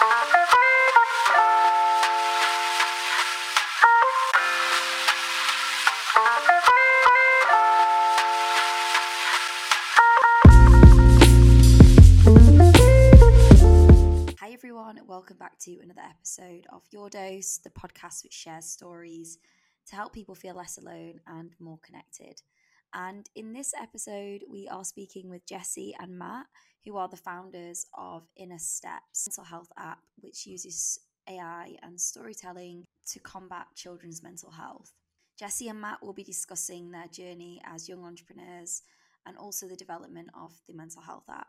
Hi, 0.00 0.06
everyone. 14.52 15.00
Welcome 15.08 15.36
back 15.38 15.58
to 15.60 15.80
another 15.82 16.02
episode 16.08 16.66
of 16.72 16.82
Your 16.92 17.10
Dose, 17.10 17.58
the 17.58 17.70
podcast 17.70 18.22
which 18.22 18.32
shares 18.32 18.66
stories 18.66 19.38
to 19.88 19.96
help 19.96 20.12
people 20.12 20.36
feel 20.36 20.54
less 20.54 20.78
alone 20.78 21.18
and 21.26 21.56
more 21.58 21.80
connected. 21.82 22.40
And 22.94 23.28
in 23.34 23.52
this 23.52 23.72
episode, 23.80 24.44
we 24.50 24.66
are 24.68 24.84
speaking 24.84 25.28
with 25.28 25.46
Jesse 25.46 25.94
and 26.00 26.18
Matt, 26.18 26.46
who 26.84 26.96
are 26.96 27.08
the 27.08 27.16
founders 27.16 27.86
of 27.94 28.26
Inner 28.36 28.58
Steps, 28.58 29.28
mental 29.28 29.44
health 29.44 29.70
app, 29.76 29.98
which 30.20 30.46
uses 30.46 30.98
AI 31.28 31.76
and 31.82 32.00
storytelling 32.00 32.84
to 33.08 33.20
combat 33.20 33.66
children's 33.74 34.22
mental 34.22 34.50
health. 34.50 34.92
Jesse 35.38 35.68
and 35.68 35.80
Matt 35.80 36.02
will 36.02 36.14
be 36.14 36.24
discussing 36.24 36.90
their 36.90 37.06
journey 37.08 37.60
as 37.64 37.88
young 37.88 38.04
entrepreneurs 38.04 38.82
and 39.26 39.36
also 39.36 39.68
the 39.68 39.76
development 39.76 40.28
of 40.34 40.52
the 40.66 40.74
mental 40.74 41.02
health 41.02 41.28
app. 41.30 41.48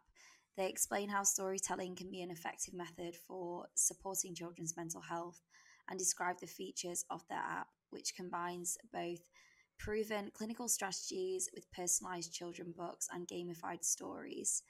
They 0.57 0.67
explain 0.67 1.07
how 1.07 1.23
storytelling 1.23 1.95
can 1.95 2.11
be 2.11 2.21
an 2.21 2.31
effective 2.31 2.73
method 2.73 3.15
for 3.15 3.67
supporting 3.75 4.35
children's 4.35 4.75
mental 4.75 5.01
health 5.01 5.41
and 5.89 5.97
describe 5.97 6.39
the 6.39 6.47
features 6.47 7.05
of 7.09 7.25
their 7.29 7.39
app, 7.39 7.67
which 7.89 8.13
combines 8.15 8.77
both 8.91 9.21
proven 9.79 10.29
clinical 10.33 10.67
strategies 10.67 11.49
with 11.55 11.71
personalized 11.71 12.33
children 12.33 12.73
books 12.77 13.07
and 13.11 13.27
gamified 13.27 13.83
stories. 13.83 14.61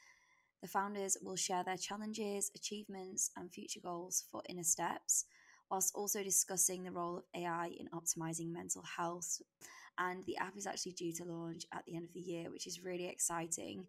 The 0.62 0.68
founders 0.68 1.18
will 1.22 1.36
share 1.36 1.64
their 1.64 1.78
challenges, 1.78 2.52
achievements, 2.56 3.32
and 3.36 3.52
future 3.52 3.80
goals 3.82 4.24
for 4.32 4.44
Inner 4.48 4.64
Steps, 4.64 5.26
whilst 5.70 5.96
also 5.96 6.24
discussing 6.24 6.84
the 6.84 6.92
role 6.92 7.18
of 7.18 7.24
AI 7.36 7.72
in 7.80 7.88
optimizing 7.90 8.52
mental 8.52 8.84
health. 8.84 9.42
And 9.98 10.26
the 10.26 10.38
app 10.38 10.56
is 10.56 10.68
actually 10.68 10.94
due 10.94 11.14
to 11.14 11.26
launch 11.26 11.66
at 11.74 11.86
the 11.86 11.96
end 11.96 12.06
of 12.06 12.14
the 12.14 12.20
year, 12.20 12.52
which 12.52 12.68
is 12.68 12.84
really 12.84 13.08
exciting. 13.08 13.88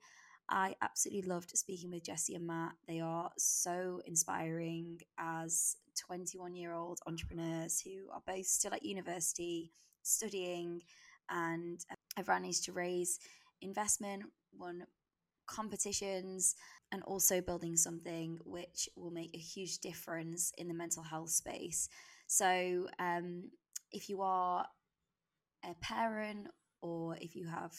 I 0.48 0.74
absolutely 0.82 1.28
loved 1.28 1.56
speaking 1.56 1.90
with 1.90 2.04
Jesse 2.04 2.34
and 2.34 2.46
Matt. 2.46 2.72
They 2.88 3.00
are 3.00 3.30
so 3.38 4.00
inspiring 4.06 5.00
as 5.18 5.76
21 6.06 6.56
year 6.56 6.72
old 6.72 6.98
entrepreneurs 7.06 7.80
who 7.80 8.10
are 8.12 8.22
both 8.26 8.46
still 8.46 8.74
at 8.74 8.84
university 8.84 9.72
studying 10.02 10.82
and 11.30 11.80
I've 12.16 12.28
managed 12.28 12.64
to 12.64 12.72
raise 12.72 13.18
investment, 13.62 14.24
won 14.58 14.84
competitions, 15.46 16.54
and 16.92 17.02
also 17.04 17.40
building 17.40 17.76
something 17.76 18.38
which 18.44 18.88
will 18.96 19.10
make 19.10 19.34
a 19.34 19.38
huge 19.38 19.78
difference 19.78 20.52
in 20.58 20.68
the 20.68 20.74
mental 20.74 21.02
health 21.02 21.30
space. 21.30 21.88
So, 22.26 22.88
um, 22.98 23.50
if 23.92 24.08
you 24.08 24.22
are 24.22 24.66
a 25.64 25.74
parent 25.80 26.48
or 26.82 27.16
if 27.20 27.34
you 27.36 27.46
have 27.48 27.72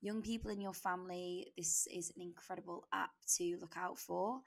young 0.00 0.22
people 0.22 0.50
in 0.50 0.60
your 0.60 0.74
family, 0.74 1.52
this 1.56 1.86
is 1.92 2.12
an 2.16 2.22
incredible 2.22 2.86
app 2.92 3.10
to 3.36 3.56
look 3.60 3.74
out 3.76 3.98
for. 3.98 4.40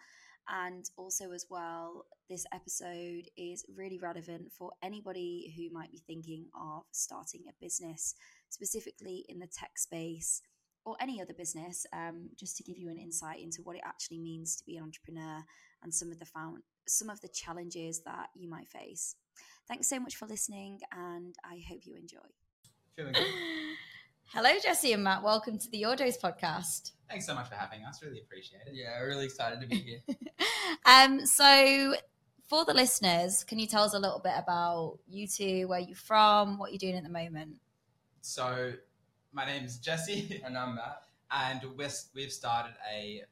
And 0.48 0.90
also, 0.98 1.32
as 1.32 1.46
well, 1.50 2.06
this 2.30 2.46
episode 2.54 3.30
is 3.38 3.66
really 3.76 4.00
relevant 4.00 4.52
for 4.52 4.72
anybody 4.82 5.54
who 5.56 5.76
might 5.76 5.92
be 5.92 6.02
thinking 6.06 6.46
of 6.60 6.84
starting 6.92 7.42
a 7.48 7.64
business, 7.64 8.16
specifically 8.50 9.26
in 9.30 9.40
the 9.40 9.48
tech 9.48 9.78
space 9.78 10.42
or 10.86 10.96
any 11.00 11.22
other 11.22 11.34
business, 11.34 11.86
um, 11.94 12.30
just 12.36 12.58
to 12.58 12.64
give 12.64 12.78
you 12.78 12.90
an 12.90 12.98
insight 12.98 13.42
into 13.42 13.62
what 13.62 13.76
it 13.76 13.84
actually 13.86 14.20
means 14.20 14.56
to 14.56 14.66
be 14.66 14.78
an 14.78 14.84
entrepreneur 14.84 15.44
and 15.84 15.94
some 15.94 16.12
of 16.12 16.20
the 16.20 16.26
found 16.26 16.64
some 16.88 17.10
of 17.10 17.22
the 17.22 17.28
challenges 17.28 18.02
that 18.02 18.30
you 18.36 18.50
might 18.50 18.68
face. 18.68 19.16
Thanks 19.68 19.88
so 19.88 20.00
much 20.00 20.16
for 20.16 20.26
listening, 20.26 20.80
and 20.92 21.36
I 21.46 21.62
hope 21.70 21.82
you 21.86 21.96
enjoy. 21.96 22.18
Hello, 24.32 24.52
Jesse 24.62 24.94
and 24.94 25.04
Matt. 25.04 25.24
Welcome 25.24 25.58
to 25.58 25.72
the 25.72 25.80
Your 25.80 25.96
podcast. 25.96 26.92
Thanks 27.10 27.26
so 27.26 27.34
much 27.34 27.50
for 27.50 27.56
having 27.56 27.84
us. 27.84 28.00
Really 28.04 28.20
appreciate 28.20 28.62
it. 28.68 28.74
Yeah, 28.76 29.00
really 29.00 29.26
excited 29.26 29.60
to 29.60 29.66
be 29.66 29.78
here. 29.78 30.02
um, 30.86 31.26
so 31.26 31.96
for 32.48 32.64
the 32.64 32.76
listeners, 32.76 33.44
can 33.44 33.58
you 33.58 33.66
tell 33.66 33.84
us 33.84 33.96
a 33.96 34.00
little 34.00 34.20
bit 34.20 34.34
about 34.38 35.00
you 35.08 35.28
two, 35.28 35.68
where 35.68 35.80
you're 35.80 35.96
from, 35.96 36.60
what 36.60 36.72
you're 36.72 36.78
doing 36.78 36.96
at 36.96 37.02
the 37.02 37.10
moment? 37.10 37.56
So, 38.22 38.74
my 39.34 39.48
name 39.48 39.66
is 39.66 39.80
Jesse, 39.80 40.40
and 40.46 40.56
I'm 40.56 40.76
Matt. 40.76 41.06
and 41.32 41.62
we're, 41.76 41.90
we've 42.14 42.32
started 42.32 42.76
a 42.94 43.24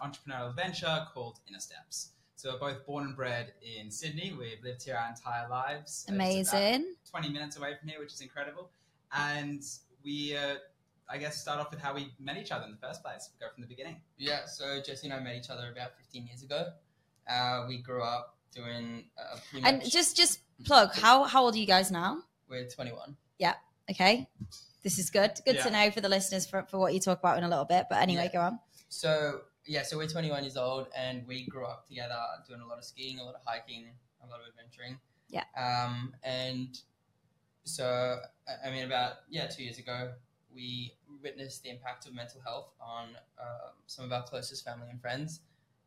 entrepreneurial 0.00 0.54
venture 0.54 1.06
called 1.12 1.40
Inner 1.48 1.58
Steps. 1.58 2.10
So, 2.36 2.52
we're 2.52 2.72
both 2.72 2.86
born 2.86 3.06
and 3.06 3.16
bred 3.16 3.52
in 3.62 3.90
Sydney. 3.90 4.32
We've 4.38 4.62
lived 4.62 4.84
here 4.84 4.94
our 4.94 5.08
entire 5.08 5.48
lives. 5.48 6.06
Amazing. 6.08 6.94
20 7.10 7.30
minutes 7.30 7.56
away 7.56 7.74
from 7.80 7.88
here, 7.88 7.98
which 7.98 8.12
is 8.12 8.20
incredible. 8.20 8.70
And 9.12 9.64
we, 10.06 10.34
uh, 10.36 10.54
I 11.10 11.18
guess, 11.18 11.42
start 11.42 11.60
off 11.60 11.70
with 11.70 11.80
how 11.80 11.92
we 11.94 12.14
met 12.18 12.38
each 12.38 12.50
other 12.52 12.64
in 12.64 12.70
the 12.70 12.78
first 12.78 13.02
place. 13.02 13.28
We 13.34 13.44
go 13.44 13.52
from 13.52 13.60
the 13.62 13.68
beginning. 13.68 14.00
Yeah, 14.16 14.46
so 14.46 14.80
Jesse 14.80 15.06
and 15.08 15.12
I 15.14 15.20
met 15.20 15.34
each 15.36 15.50
other 15.50 15.70
about 15.70 15.96
15 15.98 16.26
years 16.26 16.42
ago. 16.42 16.68
Uh, 17.28 17.64
we 17.68 17.82
grew 17.82 18.02
up 18.02 18.36
doing 18.54 19.04
uh, 19.18 19.36
pretty 19.50 19.66
And 19.66 19.78
much- 19.78 19.92
just 19.92 20.16
just 20.16 20.40
plug. 20.64 20.94
How 20.94 21.24
how 21.24 21.44
old 21.44 21.54
are 21.54 21.58
you 21.58 21.66
guys 21.66 21.90
now? 21.90 22.22
we're 22.48 22.66
21. 22.68 23.16
Yeah, 23.38 23.54
Okay, 23.90 24.28
this 24.84 24.98
is 25.00 25.10
good. 25.10 25.32
Good 25.44 25.58
to 25.60 25.70
know 25.70 25.90
for 25.90 26.00
the 26.00 26.08
listeners 26.08 26.46
for, 26.46 26.62
for 26.70 26.78
what 26.78 26.94
you 26.94 27.00
talk 27.00 27.18
about 27.18 27.36
in 27.38 27.44
a 27.44 27.48
little 27.48 27.64
bit. 27.64 27.86
But 27.90 27.98
anyway, 28.00 28.30
Yeah. 28.32 28.32
go 28.32 28.40
on. 28.40 28.60
So 28.88 29.40
yeah, 29.66 29.82
so 29.82 29.96
we're 29.96 30.06
21 30.06 30.44
years 30.44 30.56
old, 30.56 30.86
and 30.96 31.26
we 31.26 31.44
grew 31.46 31.66
up 31.66 31.86
together 31.88 32.16
doing 32.48 32.60
a 32.60 32.66
lot 32.66 32.78
of 32.78 32.84
skiing, 32.84 33.18
a 33.18 33.24
lot 33.24 33.34
of 33.34 33.40
hiking, 33.44 33.90
a 34.22 34.26
lot 34.28 34.38
of 34.40 34.46
adventuring. 34.46 35.00
Yeah. 35.28 35.42
Um, 35.56 36.14
and 36.22 36.78
so 37.66 38.20
I- 38.64 38.70
mean, 38.70 38.84
about 38.84 39.14
yeah, 39.28 39.46
two 39.48 39.62
years 39.64 39.78
ago, 39.78 40.12
we 40.54 40.94
witnessed 41.22 41.62
the 41.62 41.70
impact 41.70 42.06
of 42.06 42.14
mental 42.14 42.40
health 42.40 42.70
on 42.80 43.08
um, 43.40 43.72
some 43.86 44.04
of 44.04 44.12
our 44.12 44.22
closest 44.22 44.64
family 44.64 44.88
and 44.90 45.00
friends, 45.00 45.40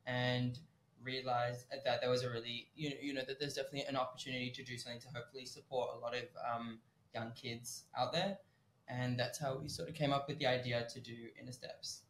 and 0.05 0.59
realized 1.01 1.65
that 1.85 2.01
there 2.01 2.09
was 2.09 2.23
a 2.23 2.29
really 2.29 2.67
you 2.75 2.89
know, 2.89 2.95
you 3.01 3.13
know 3.13 3.21
that 3.25 3.39
there's 3.39 3.53
definitely 3.53 3.83
an 3.83 3.95
opportunity 3.95 4.51
to 4.51 4.63
do 4.63 4.77
something 4.77 4.99
to 5.01 5.07
hopefully 5.15 5.45
support 5.45 5.91
a 5.95 5.99
lot 5.99 6.13
of 6.13 6.23
um, 6.53 6.79
young 7.15 7.31
kids 7.31 7.83
out 7.97 8.11
there, 8.13 8.37
and 8.87 9.17
that's 9.19 9.39
how 9.39 9.57
we 9.57 9.69
sort 9.69 9.89
of 9.89 9.95
came 9.95 10.11
up 10.13 10.27
with 10.27 10.37
the 10.39 10.45
idea 10.45 10.85
to 10.93 10.99
do 10.99 11.15
Inner 11.41 11.51
Steps. 11.53 12.01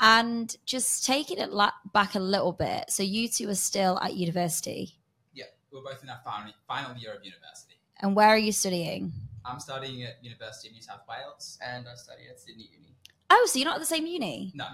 And 0.00 0.56
just 0.66 1.04
taking 1.06 1.38
it 1.38 1.52
la- 1.52 1.70
back 1.92 2.16
a 2.16 2.18
little 2.18 2.50
bit. 2.52 2.90
So 2.90 3.02
you 3.04 3.28
two 3.28 3.48
are 3.50 3.54
still 3.54 4.00
at 4.00 4.14
university, 4.14 4.96
Yeah, 5.32 5.44
we're 5.70 5.82
both 5.82 6.02
in 6.02 6.08
our 6.08 6.18
final, 6.24 6.52
final 6.66 6.96
year 6.96 7.12
of 7.14 7.24
university. 7.24 7.76
And 8.02 8.14
where 8.16 8.28
are 8.28 8.38
you 8.38 8.52
studying? 8.52 9.12
I'm 9.44 9.58
studying 9.60 10.02
at 10.04 10.22
University 10.22 10.68
of 10.68 10.74
New 10.74 10.82
South 10.82 11.00
Wales. 11.08 11.58
and 11.64 11.86
I 11.88 11.94
study 11.94 12.22
at 12.30 12.38
Sydney 12.38 12.68
Uni. 12.72 12.94
Oh, 13.30 13.46
so 13.50 13.58
you're 13.58 13.66
not 13.66 13.76
at 13.76 13.80
the 13.80 13.86
same 13.86 14.06
uni? 14.06 14.52
No, 14.54 14.66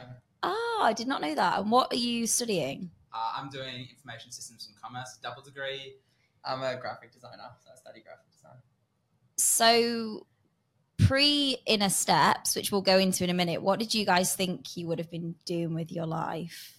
Oh, 0.43 0.81
I 0.83 0.93
did 0.93 1.07
not 1.09 1.21
know 1.23 1.35
that. 1.35 1.59
And 1.61 1.71
what 1.71 1.93
are 1.93 1.97
you 1.97 2.27
studying? 2.27 2.91
uh, 3.13 3.33
I'm 3.37 3.49
doing 3.51 3.89
Information 3.91 4.31
Systems 4.31 4.67
and 4.69 4.81
Commerce, 4.81 5.19
double 5.23 5.43
degree. 5.43 5.95
I'm 6.45 6.63
a 6.63 6.77
graphic 6.81 7.13
designer, 7.13 7.51
so 7.65 7.71
I 7.73 7.77
study 7.77 8.01
graphic 8.03 8.31
design. 8.31 8.59
So, 9.37 10.27
pre 10.99 11.59
inner 11.67 11.89
steps, 11.89 12.55
which 12.57 12.71
we'll 12.73 12.83
go 12.83 12.99
into 12.99 13.25
in 13.25 13.31
a 13.31 13.35
minute, 13.35 13.63
what 13.63 13.79
did 13.79 13.95
you 13.95 14.05
guys 14.05 14.35
think 14.35 14.77
you 14.77 14.87
would 14.89 14.99
have 14.99 15.11
been 15.11 15.35
doing 15.45 15.75
with 15.75 15.91
your 15.93 16.07
life? 16.07 16.78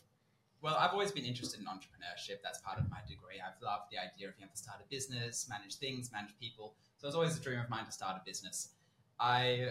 Well, 0.62 0.76
I've 0.76 0.92
always 0.92 1.12
been 1.12 1.24
interested 1.24 1.60
in 1.60 1.68
entrepreneurship. 1.68 2.42
That's 2.44 2.60
part 2.60 2.80
of 2.80 2.90
my 2.90 3.00
degree. 3.08 3.40
I've 3.40 3.62
loved 3.62 3.92
the 3.92 3.98
idea 3.98 4.28
of 4.28 4.36
being 4.36 4.48
able 4.48 4.56
to 4.56 4.58
start 4.58 4.80
a 4.82 4.90
business, 4.90 5.48
manage 5.50 5.76
things, 5.76 6.12
manage 6.12 6.32
people. 6.40 6.76
So 6.98 7.08
it's 7.08 7.16
always 7.16 7.38
a 7.38 7.42
dream 7.42 7.60
of 7.60 7.70
mine 7.70 7.86
to 7.86 7.92
start 7.92 8.18
a 8.18 8.22
business. 8.26 8.70
I, 9.20 9.70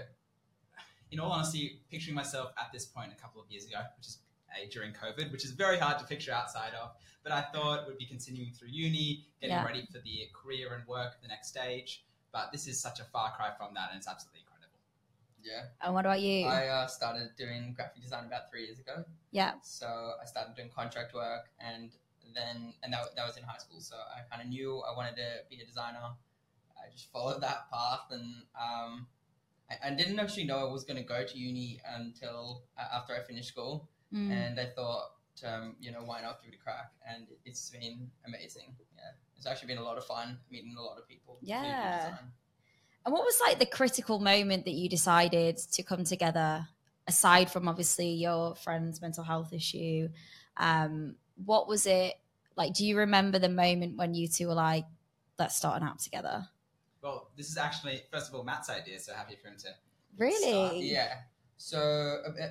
in 1.11 1.21
all 1.21 1.31
honesty, 1.31 1.81
picturing 1.91 2.15
myself 2.15 2.53
at 2.59 2.73
this 2.73 2.87
point 2.87 3.13
a 3.13 3.21
couple 3.21 3.41
of 3.41 3.51
years 3.51 3.67
ago, 3.67 3.79
which 3.99 4.07
is 4.07 4.19
a, 4.57 4.67
during 4.69 4.93
COVID, 4.93 5.31
which 5.31 5.45
is 5.45 5.51
very 5.51 5.79
hard 5.79 5.99
to 5.99 6.05
picture 6.07 6.33
outside 6.33 6.73
of. 6.81 6.93
But 7.23 7.33
I 7.33 7.43
thought 7.53 7.87
would 7.87 7.99
be 7.99 8.07
continuing 8.07 8.53
through 8.53 8.69
uni, 8.69 9.27
getting 9.41 9.57
Yeah. 9.57 9.65
ready 9.65 9.87
for 9.93 9.99
the 9.99 10.31
career 10.33 10.73
and 10.75 10.87
work 10.87 11.17
of 11.17 11.21
the 11.21 11.29
next 11.29 11.49
stage. 11.49 12.05
But 12.33 12.51
this 12.53 12.67
is 12.67 12.81
such 12.81 13.01
a 13.01 13.05
far 13.05 13.33
cry 13.37 13.51
from 13.59 13.75
that, 13.75 13.91
and 13.91 13.99
it's 13.99 14.09
absolutely 14.09 14.41
incredible. 14.41 14.79
Yeah. 15.43 15.67
And 15.83 15.95
what 15.95 16.07
about 16.07 16.21
you? 16.21 16.47
I 16.47 16.67
uh, 16.69 16.87
started 16.87 17.31
doing 17.37 17.75
graphic 17.75 18.03
design 18.03 18.27
about 18.27 18.51
three 18.51 18.65
years 18.65 18.79
ago. 18.79 19.05
Yeah. 19.31 19.53
So 19.63 19.87
I 20.21 20.25
started 20.27 20.55
doing 20.57 20.71
contract 20.75 21.15
work, 21.15 21.51
and 21.61 21.91
then 22.35 22.75
and 22.83 22.93
that, 22.93 23.15
that 23.17 23.27
was 23.27 23.37
in 23.37 23.43
high 23.45 23.59
school. 23.59 23.81
So 23.81 23.97
I 23.97 24.29
kind 24.31 24.43
of 24.43 24.49
knew 24.49 24.81
I 24.81 24.97
wanted 24.97 25.17
to 25.17 25.29
be 25.51 25.61
a 25.61 25.67
designer. 25.67 26.15
I 26.79 26.91
just 26.93 27.11
followed 27.13 27.43
that 27.43 27.71
path, 27.71 28.07
and 28.11 28.43
um, 28.59 29.07
I, 29.71 29.89
I 29.89 29.91
didn't 29.95 30.19
actually 30.19 30.45
know 30.45 30.59
I 30.59 30.73
was 30.73 30.85
going 30.85 30.97
to 30.97 31.03
go 31.03 31.25
to 31.25 31.39
uni 31.39 31.81
until 31.97 32.63
uh, 32.79 32.97
after 32.97 33.15
I 33.15 33.21
finished 33.27 33.49
school. 33.49 33.89
Mm. 34.13 34.31
And 34.31 34.61
I 34.61 34.67
thought, 34.67 35.11
um, 35.47 35.77
you 35.81 35.93
know, 35.93 36.01
why 36.05 36.23
not 36.23 36.43
give 36.43 36.53
it 36.53 36.57
a 36.57 36.63
crack? 36.63 36.93
And 37.07 37.27
it's 37.45 37.71
been 37.71 38.11
amazing. 38.27 38.75
Yeah, 38.97 39.03
it's 39.37 39.47
actually 39.47 39.69
been 39.69 39.79
a 39.79 39.85
lot 39.85 39.99
of 39.99 40.05
fun 40.05 40.39
meeting 40.51 40.75
a 40.79 40.83
lot 40.83 40.99
of 40.99 41.07
people. 41.07 41.39
Yeah. 41.43 42.17
And 43.05 43.13
what 43.13 43.25
was 43.25 43.41
like 43.47 43.59
the 43.59 43.67
critical 43.67 44.19
moment 44.19 44.65
that 44.65 44.73
you 44.73 44.89
decided 44.89 45.57
to 45.57 45.83
come 45.83 46.05
together, 46.05 46.69
aside 47.09 47.51
from 47.51 47.67
obviously 47.67 48.11
your 48.11 48.55
friend's 48.55 49.01
mental 49.01 49.25
health 49.25 49.53
issue? 49.53 50.09
Um, 50.57 51.17
what 51.45 51.67
was 51.67 51.87
it 51.87 52.15
Like, 52.57 52.75
do 52.75 52.85
you 52.85 52.99
remember 52.99 53.39
the 53.39 53.49
moment 53.49 53.97
when 53.97 54.15
you 54.15 54.27
two 54.29 54.49
were 54.49 54.55
like, 54.55 54.85
let's 55.39 55.57
start 55.57 55.81
an 55.81 55.87
app 55.89 55.99
together? 55.99 56.47
Well, 57.03 57.31
this 57.37 57.49
is 57.49 57.57
actually 57.57 58.03
first 58.13 58.29
of 58.29 58.35
all 58.35 58.43
Matt's 58.45 58.69
idea, 58.69 58.99
so 58.99 59.15
happy 59.15 59.37
for 59.41 59.49
him 59.49 59.57
to. 59.59 59.69
Really? 60.17 60.81
Yeah. 60.91 61.15
So 61.57 61.79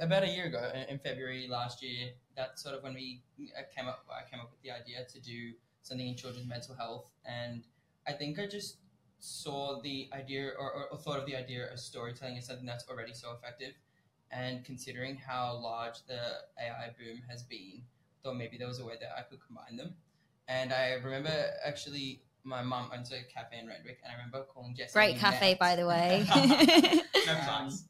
about 0.01 0.24
a 0.24 0.30
year 0.30 0.45
ago, 0.45 0.71
in- 0.74 0.89
in 0.94 1.00
February 1.00 1.48
last 1.50 1.83
year, 1.83 2.12
that's 2.36 2.62
sort 2.63 2.75
of 2.75 2.83
when 2.83 2.94
we 2.94 3.21
uh, 3.57 3.63
came 3.75 3.88
up. 3.88 4.06
I 4.09 4.30
came 4.30 4.39
up 4.39 4.50
with 4.51 4.62
the 4.62 4.71
idea 4.71 5.06
to 5.13 5.19
do 5.19 5.54
something 5.81 6.07
in 6.07 6.15
children's 6.15 6.48
mental 6.48 6.75
health, 6.75 7.06
and 7.25 7.63
I 8.07 8.13
think 8.13 8.39
I 8.39 8.48
just 8.48 8.77
saw 9.19 9.81
the 9.81 10.09
idea 10.13 10.51
or, 10.59 10.71
or, 10.71 10.83
or 10.92 10.98
thought 10.98 11.19
of 11.19 11.25
the 11.25 11.36
idea 11.36 11.71
of 11.71 11.80
storytelling 11.80 12.38
as 12.38 12.45
something 12.48 12.65
that's 12.65 12.88
already 12.89 13.13
so 13.13 13.31
effective, 13.33 13.74
and 14.31 14.63
considering 14.65 15.15
how 15.18 15.57
large 15.62 16.06
the 16.07 16.19
AI 16.59 16.89
boom 16.97 17.21
has 17.29 17.44
been, 17.44 17.83
thought 18.24 18.35
maybe 18.35 18.57
there 18.57 18.68
was 18.68 18.79
a 18.79 18.85
way 18.85 18.95
that 19.00 19.12
I 19.18 19.21
could 19.21 19.39
combine 19.45 19.77
them. 19.77 19.95
And 20.47 20.71
I 20.74 20.94
remember 20.94 21.31
actually 21.65 22.21
my 22.44 22.62
mum 22.62 22.89
owns 22.94 23.12
a 23.12 23.21
cafe 23.33 23.59
in 23.59 23.68
Randwick, 23.68 24.00
and 24.03 24.12
I 24.12 24.15
remember 24.15 24.44
calling 24.53 24.74
Jesse. 24.75 24.94
Great 24.94 25.18
cafe, 25.18 25.51
met. 25.51 25.59
by 25.59 25.75
the 25.75 25.85
way. 25.88 26.25
No 27.27 27.33
Um, 27.33 27.39
plugs. 27.44 27.83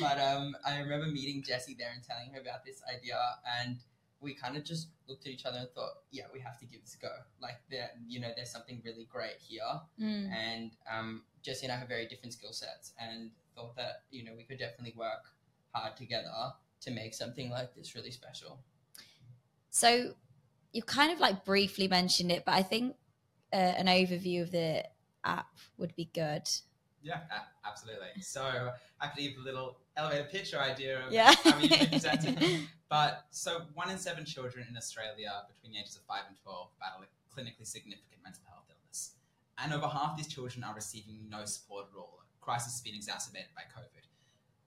but 0.00 0.18
um, 0.18 0.56
I 0.66 0.78
remember 0.80 1.06
meeting 1.06 1.42
Jesse 1.46 1.76
there 1.78 1.90
and 1.94 2.02
telling 2.02 2.32
her 2.32 2.40
about 2.40 2.64
this 2.64 2.80
idea, 2.92 3.18
and 3.60 3.76
we 4.20 4.34
kind 4.34 4.56
of 4.56 4.64
just 4.64 4.88
looked 5.06 5.26
at 5.26 5.32
each 5.32 5.44
other 5.44 5.58
and 5.58 5.68
thought, 5.74 5.92
yeah, 6.10 6.24
we 6.32 6.40
have 6.40 6.58
to 6.60 6.64
give 6.64 6.80
this 6.80 6.94
a 6.94 6.98
go. 6.98 7.12
Like, 7.42 7.60
there, 7.70 7.90
you 8.08 8.20
know, 8.20 8.30
there's 8.34 8.50
something 8.50 8.80
really 8.84 9.04
great 9.10 9.36
here, 9.38 9.60
Mm. 10.00 10.30
and 10.32 10.70
um, 10.90 11.22
Jesse 11.42 11.66
and 11.66 11.72
I 11.72 11.76
have 11.76 11.88
very 11.88 12.06
different 12.06 12.32
skill 12.32 12.52
sets, 12.52 12.92
and 12.98 13.30
thought 13.54 13.76
that 13.76 14.02
you 14.10 14.24
know 14.24 14.32
we 14.36 14.44
could 14.44 14.58
definitely 14.58 14.94
work 14.96 15.24
hard 15.72 15.96
together 15.96 16.30
to 16.82 16.90
make 16.90 17.14
something 17.14 17.50
like 17.50 17.74
this 17.74 17.94
really 17.94 18.10
special. 18.10 18.58
So 19.70 20.14
you 20.72 20.82
kind 20.82 21.12
of 21.12 21.20
like 21.20 21.44
briefly 21.44 21.88
mentioned 21.88 22.30
it, 22.30 22.44
but 22.44 22.52
I 22.54 22.62
think 22.62 22.96
uh, 23.52 23.56
an 23.56 23.86
overview 23.86 24.42
of 24.42 24.50
the 24.50 24.84
app 25.24 25.48
would 25.78 25.94
be 25.96 26.10
good. 26.14 26.48
Yeah, 27.02 27.20
absolutely. 27.66 28.20
So 28.22 28.70
I 29.00 29.06
could 29.08 29.20
give 29.22 29.32
a 29.38 29.40
little 29.44 29.78
elevator 29.96 30.24
pitch 30.30 30.54
or 30.54 30.60
idea 30.60 31.06
of 31.06 31.12
Yeah. 31.12 31.34
how 31.44 31.56
we 31.58 31.64
usually 31.68 31.88
present 31.88 32.24
it. 32.42 32.60
But 32.90 33.24
so 33.30 33.62
one 33.74 33.90
in 33.90 33.98
seven 33.98 34.24
children 34.24 34.66
in 34.70 34.76
Australia 34.76 35.32
between 35.48 35.72
the 35.72 35.80
ages 35.80 35.96
of 35.96 36.02
five 36.02 36.22
and 36.28 36.36
twelve 36.40 36.68
battle 36.78 37.02
a 37.02 37.34
clinically 37.34 37.66
significant 37.66 38.22
mental 38.22 38.42
health 38.48 38.66
illness, 38.70 39.12
and 39.58 39.72
over 39.72 39.88
half 39.88 40.16
these 40.16 40.28
children 40.28 40.62
are 40.62 40.74
receiving 40.74 41.26
no 41.28 41.44
support 41.44 41.86
at 41.92 41.98
all. 41.98 42.20
Crisis 42.44 42.74
has 42.74 42.80
been 42.82 42.94
exacerbated 42.94 43.48
by 43.56 43.62
COVID, 43.62 44.04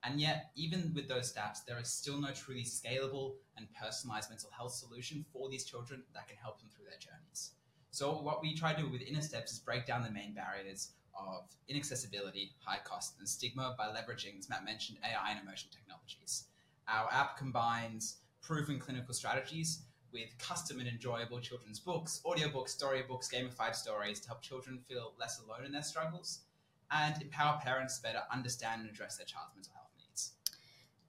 and 0.04 0.20
yet 0.20 0.52
even 0.56 0.92
with 0.96 1.08
those 1.08 1.32
stats, 1.32 1.64
there 1.66 1.80
is 1.80 1.90
still 1.90 2.20
no 2.20 2.32
truly 2.32 2.64
scalable 2.64 3.36
and 3.56 3.68
personalized 3.80 4.30
mental 4.30 4.50
health 4.50 4.74
solution 4.74 5.24
for 5.32 5.48
these 5.50 5.64
children 5.64 6.02
that 6.14 6.28
can 6.28 6.38
help 6.38 6.60
them 6.60 6.70
through 6.74 6.86
their 6.86 7.00
journeys. 7.00 7.52
So 7.92 8.22
what 8.22 8.42
we 8.42 8.56
try 8.56 8.74
to 8.74 8.82
do 8.82 8.90
with 8.90 9.02
Inner 9.02 9.22
Steps 9.22 9.52
is 9.54 9.60
break 9.60 9.86
down 9.86 10.04
the 10.04 10.12
main 10.12 10.34
barriers 10.34 10.92
of 11.16 11.46
inaccessibility, 11.68 12.52
high 12.64 12.80
cost, 12.84 13.16
and 13.20 13.28
stigma 13.28 13.76
by 13.78 13.88
leveraging, 13.88 14.40
as 14.40 14.50
Matt 14.50 14.66
mentioned, 14.66 14.98
AI 15.04 15.32
and 15.32 15.40
emotion 15.42 15.70
technologies. 15.72 16.46
Our 16.88 17.12
app 17.12 17.38
combines 17.38 18.18
proven 18.42 18.80
clinical 18.80 19.14
strategies 19.14 19.82
with 20.14 20.38
custom 20.40 20.80
and 20.80 20.88
enjoyable 20.88 21.40
children's 21.40 21.80
books, 21.80 22.22
audiobooks, 22.26 22.70
storybooks, 22.70 23.30
gamified 23.30 23.76
stories 23.76 24.20
to 24.22 24.30
help 24.30 24.42
children 24.42 24.80
feel 24.88 25.14
less 25.20 25.40
alone 25.40 25.66
in 25.66 25.72
their 25.72 25.84
struggles 25.84 26.42
and 26.92 27.22
empower 27.22 27.60
parents 27.62 27.98
to 27.98 28.04
better 28.04 28.22
understand 28.32 28.82
and 28.82 28.90
address 28.90 29.18
their 29.18 29.26
child's 29.26 29.52
mental 29.56 29.74
health 29.76 29.92
needs. 30.00 30.32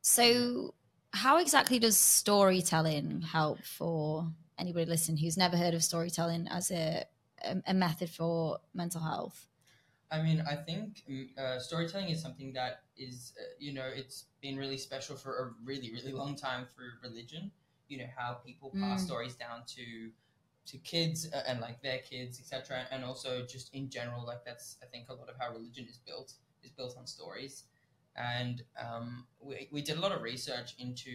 So, 0.03 0.75
how 1.13 1.39
exactly 1.39 1.79
does 1.79 1.97
storytelling 1.97 3.23
help 3.23 3.65
for 3.65 4.29
anybody 4.59 4.87
listening 4.87 5.19
who's 5.19 5.37
never 5.37 5.57
heard 5.57 5.75
of 5.75 5.83
storytelling 5.85 6.49
as 6.49 6.71
a, 6.71 7.05
a, 7.45 7.57
a 7.69 7.75
method 7.75 8.11
for 8.11 8.59
mental 8.75 9.01
health? 9.01 9.47
I 10.11 10.23
mean, 10.23 10.43
I 10.49 10.57
think 10.57 11.03
mm, 11.09 11.37
uh, 11.39 11.59
storytelling 11.61 12.09
is 12.09 12.21
something 12.23 12.53
that 12.55 12.83
is, 12.97 13.35
uh, 13.39 13.45
you 13.59 13.75
know, 13.75 13.87
it's 13.87 14.27
been 14.41 14.57
really 14.57 14.79
special 14.79 15.17
for 15.17 15.39
a 15.39 15.65
really, 15.65 15.93
really 15.93 16.13
long 16.13 16.35
time 16.35 16.67
through 16.75 16.93
religion. 17.03 17.51
You 17.89 17.99
know 17.99 18.07
how 18.17 18.35
people 18.45 18.75
pass 18.81 19.03
Mm. 19.03 19.07
stories 19.07 19.35
down 19.35 19.63
to 19.77 20.11
to 20.69 20.79
kids 20.79 21.29
uh, 21.33 21.43
and 21.47 21.61
like 21.61 21.83
their 21.83 21.99
kids, 21.99 22.41
etc. 22.41 22.87
And 22.91 23.05
also 23.05 23.45
just 23.47 23.75
in 23.75 23.91
general, 23.91 24.25
like 24.27 24.45
that's 24.45 24.77
I 24.83 24.87
think 24.87 25.09
a 25.09 25.15
lot 25.15 25.29
of 25.29 25.37
how 25.39 25.53
religion 25.53 25.87
is 25.89 25.99
built 25.99 26.35
is 26.63 26.71
built 26.71 26.97
on 26.99 27.07
stories. 27.07 27.65
And 28.17 28.63
um, 28.81 29.27
we 29.41 29.69
we 29.73 29.83
did 29.83 29.97
a 29.97 30.01
lot 30.01 30.13
of 30.13 30.23
research 30.23 30.75
into 30.79 31.11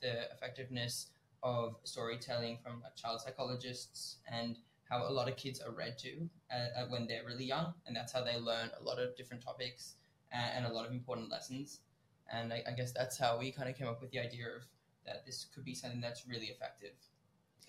the 0.00 0.30
effectiveness 0.32 1.08
of 1.42 1.76
storytelling 1.84 2.58
from 2.62 2.80
like 2.82 2.96
child 2.96 3.20
psychologists 3.20 4.16
and 4.30 4.58
how 4.90 5.06
a 5.06 5.10
lot 5.10 5.28
of 5.28 5.36
kids 5.36 5.60
are 5.60 5.70
read 5.70 5.96
to 5.98 6.28
uh, 6.52 6.80
uh, 6.80 6.86
when 6.88 7.06
they're 7.06 7.24
really 7.24 7.44
young, 7.44 7.72
and 7.86 7.94
that's 7.94 8.12
how 8.12 8.22
they 8.24 8.36
learn 8.36 8.70
a 8.78 8.82
lot 8.82 8.98
of 8.98 9.16
different 9.16 9.42
topics 9.42 9.94
and, 10.32 10.64
and 10.64 10.66
a 10.66 10.74
lot 10.74 10.86
of 10.86 10.92
important 10.92 11.30
lessons. 11.30 11.80
And 12.32 12.52
I, 12.52 12.62
I 12.66 12.72
guess 12.72 12.92
that's 12.92 13.18
how 13.18 13.38
we 13.38 13.52
kind 13.52 13.68
of 13.68 13.76
came 13.76 13.88
up 13.88 14.00
with 14.00 14.10
the 14.10 14.18
idea 14.18 14.46
of 14.46 14.62
that 15.06 15.24
this 15.24 15.46
could 15.54 15.64
be 15.64 15.74
something 15.74 16.00
that's 16.00 16.26
really 16.28 16.46
effective. 16.46 16.92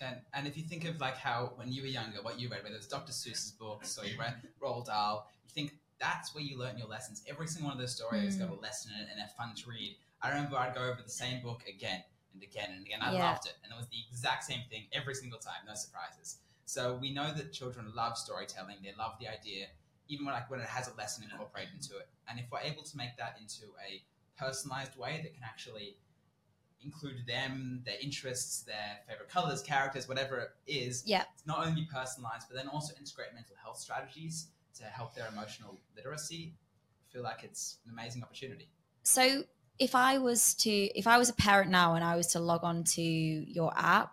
And, 0.00 0.16
and 0.34 0.46
if 0.46 0.56
you 0.56 0.64
think 0.64 0.84
of 0.84 1.00
like 1.00 1.16
how 1.16 1.52
when 1.56 1.70
you 1.72 1.82
were 1.82 1.88
younger, 1.88 2.22
what 2.22 2.40
you 2.40 2.48
read, 2.48 2.62
whether 2.64 2.76
it's 2.76 2.88
Dr. 2.88 3.12
Seuss's 3.12 3.52
books 3.52 3.98
or 3.98 4.04
you 4.06 4.18
read 4.18 4.34
Roald 4.60 4.86
Dahl, 4.86 5.28
you 5.44 5.50
think 5.50 5.74
that's 6.00 6.34
where 6.34 6.42
you 6.42 6.58
learn 6.58 6.76
your 6.78 6.88
lessons. 6.88 7.22
Every 7.28 7.46
single 7.46 7.68
one 7.68 7.76
of 7.76 7.80
those 7.80 7.94
stories 7.94 8.36
Mm. 8.36 8.40
got 8.40 8.50
a 8.50 8.60
lesson 8.60 8.92
in 8.94 9.00
it 9.02 9.08
and 9.10 9.18
they're 9.20 9.28
fun 9.36 9.54
to 9.54 9.70
read. 9.70 9.96
I 10.20 10.30
remember 10.30 10.56
I'd 10.56 10.74
go 10.74 10.82
over 10.82 11.00
the 11.02 11.10
same 11.10 11.42
book 11.42 11.62
again 11.68 12.02
and 12.34 12.42
again 12.42 12.70
and 12.72 12.84
again. 12.84 13.00
I 13.02 13.12
Yeah. 13.12 13.30
loved 13.30 13.46
it. 13.46 13.56
And 13.62 13.72
it 13.72 13.76
was 13.76 13.86
the 13.88 14.00
exact 14.08 14.44
same 14.44 14.62
thing 14.68 14.88
every 14.92 15.14
single 15.14 15.38
time, 15.38 15.64
no 15.66 15.74
surprises. 15.74 16.38
So 16.64 16.96
we 16.96 17.12
know 17.12 17.32
that 17.32 17.52
children 17.52 17.92
love 17.94 18.16
storytelling. 18.18 18.78
They 18.82 18.94
love 18.94 19.18
the 19.20 19.28
idea, 19.28 19.68
even 20.08 20.24
when, 20.26 20.34
like 20.34 20.50
when 20.50 20.60
it 20.60 20.66
has 20.68 20.88
a 20.88 20.94
lesson 20.94 21.24
incorporated 21.24 21.74
into 21.74 21.98
it. 21.98 22.08
And 22.28 22.40
if 22.40 22.50
we're 22.50 22.60
able 22.60 22.82
to 22.82 22.96
make 22.96 23.16
that 23.18 23.36
into 23.40 23.66
a 23.86 24.02
personalized 24.36 24.96
way 24.96 25.20
that 25.22 25.34
can 25.34 25.44
actually 25.44 25.96
include 26.84 27.26
them, 27.26 27.82
their 27.84 27.96
interests, 28.00 28.62
their 28.62 28.98
favorite 29.08 29.28
colors, 29.28 29.62
characters, 29.62 30.08
whatever 30.08 30.38
it 30.38 30.50
is, 30.66 31.04
Yeah. 31.06 31.24
it's 31.34 31.46
not 31.46 31.66
only 31.66 31.86
personalized, 31.92 32.46
but 32.48 32.56
then 32.56 32.68
also 32.68 32.94
integrate 32.98 33.34
mental 33.34 33.56
health 33.62 33.78
strategies 33.78 34.48
to 34.74 34.84
help 34.84 35.14
their 35.14 35.28
emotional 35.28 35.80
literacy. 35.96 36.54
I 37.08 37.12
feel 37.12 37.22
like 37.22 37.44
it's 37.44 37.78
an 37.84 37.92
amazing 37.92 38.22
opportunity. 38.22 38.68
So, 39.02 39.44
if 39.78 39.94
I 39.94 40.18
was 40.18 40.54
to, 40.56 40.70
if 40.70 41.06
I 41.06 41.18
was 41.18 41.28
a 41.28 41.34
parent 41.34 41.70
now 41.70 41.94
and 41.94 42.04
I 42.04 42.16
was 42.16 42.28
to 42.28 42.40
log 42.40 42.62
on 42.62 42.84
to 42.84 43.02
your 43.02 43.72
app, 43.76 44.12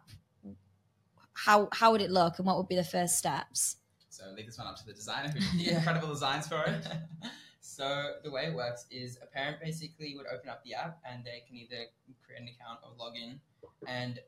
how 1.33 1.69
how 1.71 1.91
would 1.91 2.01
it 2.01 2.11
look, 2.11 2.37
and 2.37 2.45
what 2.45 2.57
would 2.57 2.67
be 2.67 2.75
the 2.75 2.83
first 2.83 3.17
steps? 3.17 3.77
So 4.09 4.25
leave 4.35 4.45
this 4.47 4.57
one 4.57 4.67
up 4.67 4.75
to 4.77 4.85
the 4.85 4.93
designer 4.93 5.29
who 5.29 5.39
did 5.57 5.67
Yeah. 5.67 5.77
incredible 5.77 6.09
designs 6.09 6.47
for 6.47 6.63
it. 6.65 6.85
so 7.61 8.13
the 8.23 8.31
way 8.31 8.45
it 8.45 8.55
works 8.55 8.85
is 8.89 9.17
a 9.21 9.25
parent 9.25 9.57
basically 9.61 10.15
would 10.15 10.27
open 10.27 10.49
up 10.49 10.63
the 10.63 10.73
app 10.73 10.99
and 11.09 11.23
they 11.23 11.43
can 11.47 11.57
either 11.57 11.85
create 12.25 12.41
an 12.41 12.47
account 12.47 12.79
or 12.83 12.91
log 12.97 13.15
in, 13.15 13.39
and 13.87 14.19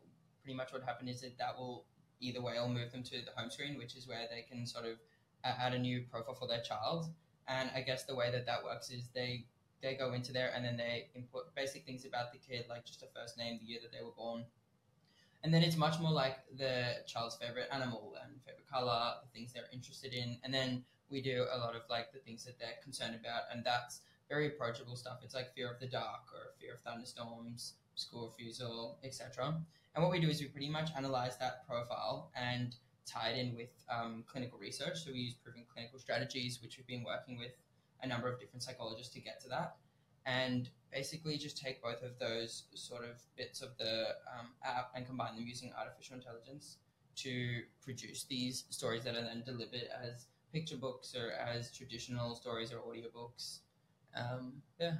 pretty 0.43 0.55
much 0.55 0.73
what 0.73 0.83
happened 0.83 1.09
is 1.09 1.21
that 1.21 1.38
that 1.38 1.57
will 1.57 1.85
either 2.19 2.41
way 2.41 2.53
will 2.59 2.69
move 2.69 2.91
them 2.91 3.03
to 3.03 3.21
the 3.25 3.31
home 3.35 3.50
screen, 3.50 3.77
which 3.77 3.95
is 3.95 4.07
where 4.07 4.27
they 4.29 4.41
can 4.41 4.65
sort 4.65 4.85
of 4.85 4.97
uh, 5.43 5.53
add 5.59 5.73
a 5.73 5.79
new 5.79 6.03
profile 6.11 6.35
for 6.35 6.47
their 6.47 6.61
child. 6.61 7.07
And 7.47 7.69
I 7.75 7.81
guess 7.81 8.03
the 8.03 8.15
way 8.15 8.31
that 8.31 8.45
that 8.45 8.63
works 8.63 8.91
is 8.91 9.09
they 9.13 9.45
they 9.81 9.95
go 9.95 10.13
into 10.13 10.31
there 10.31 10.51
and 10.55 10.63
then 10.63 10.77
they 10.77 11.09
input 11.15 11.53
basic 11.55 11.85
things 11.85 12.05
about 12.05 12.31
the 12.31 12.38
kid, 12.38 12.65
like 12.69 12.85
just 12.85 13.01
a 13.01 13.07
first 13.19 13.38
name, 13.38 13.57
the 13.59 13.65
year 13.65 13.79
that 13.81 13.91
they 13.91 14.03
were 14.03 14.11
born. 14.15 14.45
And 15.43 15.51
then 15.51 15.63
it's 15.63 15.75
much 15.75 16.00
more 16.00 16.11
like 16.11 16.38
the 16.55 16.97
child's 17.07 17.35
favorite 17.35 17.67
animal 17.71 18.13
and 18.23 18.39
favorite 18.45 18.69
color, 18.71 19.13
the 19.23 19.29
things 19.33 19.53
they're 19.53 19.63
interested 19.73 20.13
in. 20.13 20.38
And 20.43 20.53
then 20.53 20.83
we 21.12 21.22
do 21.22 21.46
a 21.51 21.58
lot 21.58 21.75
of 21.75 21.82
like 21.89 22.12
the 22.12 22.20
things 22.20 22.44
that 22.46 22.58
they're 22.60 22.80
concerned 22.84 23.15
about. 23.20 23.44
And 23.51 23.63
that's 23.63 24.01
very 24.30 24.48
approachable 24.48 24.96
stuff. 24.96 25.20
It's 25.24 25.36
like 25.36 25.53
fear 25.53 25.70
of 25.70 25.80
the 25.80 25.88
dark 25.88 26.32
or 26.34 26.53
fear 26.60 26.75
of 26.75 26.80
thunderstorms, 26.82 27.74
school 27.96 28.34
refusal, 28.38 28.98
etc. 29.03 29.56
And 29.94 30.03
what 30.03 30.12
we 30.12 30.20
do 30.20 30.30
is 30.30 30.39
we 30.39 30.48
pretty 30.48 30.70
much 30.70 30.89
analyze 30.96 31.38
that 31.38 31.68
profile 31.68 32.32
and 32.36 32.75
tie 33.06 33.30
it 33.30 33.39
in 33.39 33.56
with 33.56 33.70
um, 33.89 34.24
clinical 34.25 34.58
research. 34.58 35.03
So 35.03 35.12
we 35.12 35.20
use 35.20 35.34
proven 35.34 35.63
clinical 35.72 36.00
strategies, 36.00 36.60
which 36.62 36.77
we've 36.77 36.88
been 36.88 37.03
working 37.03 37.38
with 37.38 37.51
a 38.01 38.08
number 38.08 38.32
of 38.32 38.39
different 38.39 38.63
psychologists 38.63 39.13
to 39.13 39.20
get 39.20 39.41
to 39.41 39.50
that. 39.50 39.75
And 40.25 40.70
basically 40.94 41.38
just 41.38 41.58
take 41.58 41.82
both 41.82 42.03
of 42.03 42.18
those 42.20 42.63
sort 42.74 43.03
of 43.03 43.22
bits 43.36 43.62
of 43.62 43.70
the 43.77 44.15
um, 44.38 44.48
app 44.63 44.91
and 44.96 45.06
combine 45.06 45.36
them 45.36 45.46
using 45.48 45.72
artificial 45.77 46.15
intelligence 46.15 46.77
to 47.15 47.62
produce 47.84 48.24
these 48.24 48.65
stories 48.70 49.03
that 49.03 49.15
are 49.15 49.22
then 49.24 49.44
delivered 49.46 49.88
as 50.03 50.27
picture 50.51 50.77
books 50.77 51.15
or 51.15 51.31
as 51.31 51.72
traditional 51.72 52.36
stories 52.36 52.72
or 52.74 52.77
audiobooks. 52.77 53.60
Um, 54.15 54.62
yeah. 54.79 54.93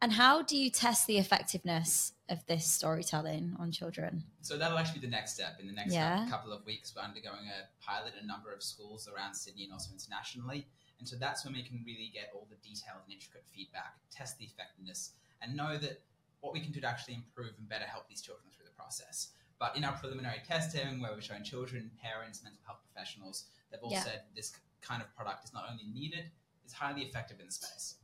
And 0.00 0.12
how 0.12 0.42
do 0.42 0.56
you 0.56 0.68
test 0.68 1.06
the 1.06 1.18
effectiveness 1.18 2.12
of 2.28 2.44
this 2.46 2.66
storytelling 2.66 3.54
on 3.60 3.70
children? 3.70 4.24
So 4.40 4.58
that'll 4.58 4.76
actually 4.76 4.98
be 5.00 5.06
the 5.06 5.12
next 5.12 5.34
step. 5.34 5.60
In 5.60 5.66
the 5.68 5.72
next 5.72 5.92
Yeah. 5.92 6.26
couple 6.28 6.52
of 6.52 6.64
weeks, 6.66 6.92
we're 6.94 7.02
undergoing 7.02 7.46
a 7.46 7.68
pilot 7.80 8.14
in 8.14 8.24
a 8.24 8.26
number 8.26 8.52
of 8.52 8.64
schools 8.64 9.06
around 9.06 9.34
Sydney 9.34 9.64
and 9.64 9.72
also 9.72 9.92
internationally. 9.92 10.66
And 10.98 11.08
so 11.08 11.14
that's 11.16 11.44
when 11.44 11.54
we 11.54 11.62
can 11.62 11.84
really 11.86 12.10
get 12.12 12.30
all 12.34 12.46
the 12.50 12.56
detailed 12.56 13.02
and 13.04 13.12
intricate 13.12 13.44
feedback, 13.54 13.94
test 14.10 14.38
the 14.38 14.44
effectiveness, 14.44 15.12
and 15.40 15.54
know 15.54 15.78
that 15.78 16.02
what 16.40 16.52
we 16.52 16.60
can 16.60 16.72
do 16.72 16.80
to 16.80 16.86
actually 16.88 17.14
improve 17.14 17.54
and 17.58 17.68
better 17.68 17.84
help 17.84 18.08
these 18.08 18.22
children 18.22 18.50
through 18.50 18.66
the 18.66 18.72
process. 18.72 19.28
But 19.60 19.76
in 19.76 19.84
our 19.84 19.92
preliminary 19.92 20.42
testing, 20.44 21.00
where 21.00 21.12
we're 21.12 21.20
showing 21.20 21.44
children, 21.44 21.92
parents, 22.02 22.42
mental 22.42 22.60
health 22.66 22.80
professionals, 22.92 23.44
they've 23.72 23.82
all 23.82 23.90
Yeah. 23.90 24.04
said 24.04 24.24
this 24.36 24.52
kind 24.80 25.02
of 25.02 25.12
product 25.14 25.44
is 25.44 25.52
not 25.52 25.68
only 25.70 25.84
needed, 25.84 26.30
it's 26.64 26.74
highly 26.74 27.02
effective 27.02 27.40
in 27.40 27.46
the 27.46 27.52
space. 27.52 27.96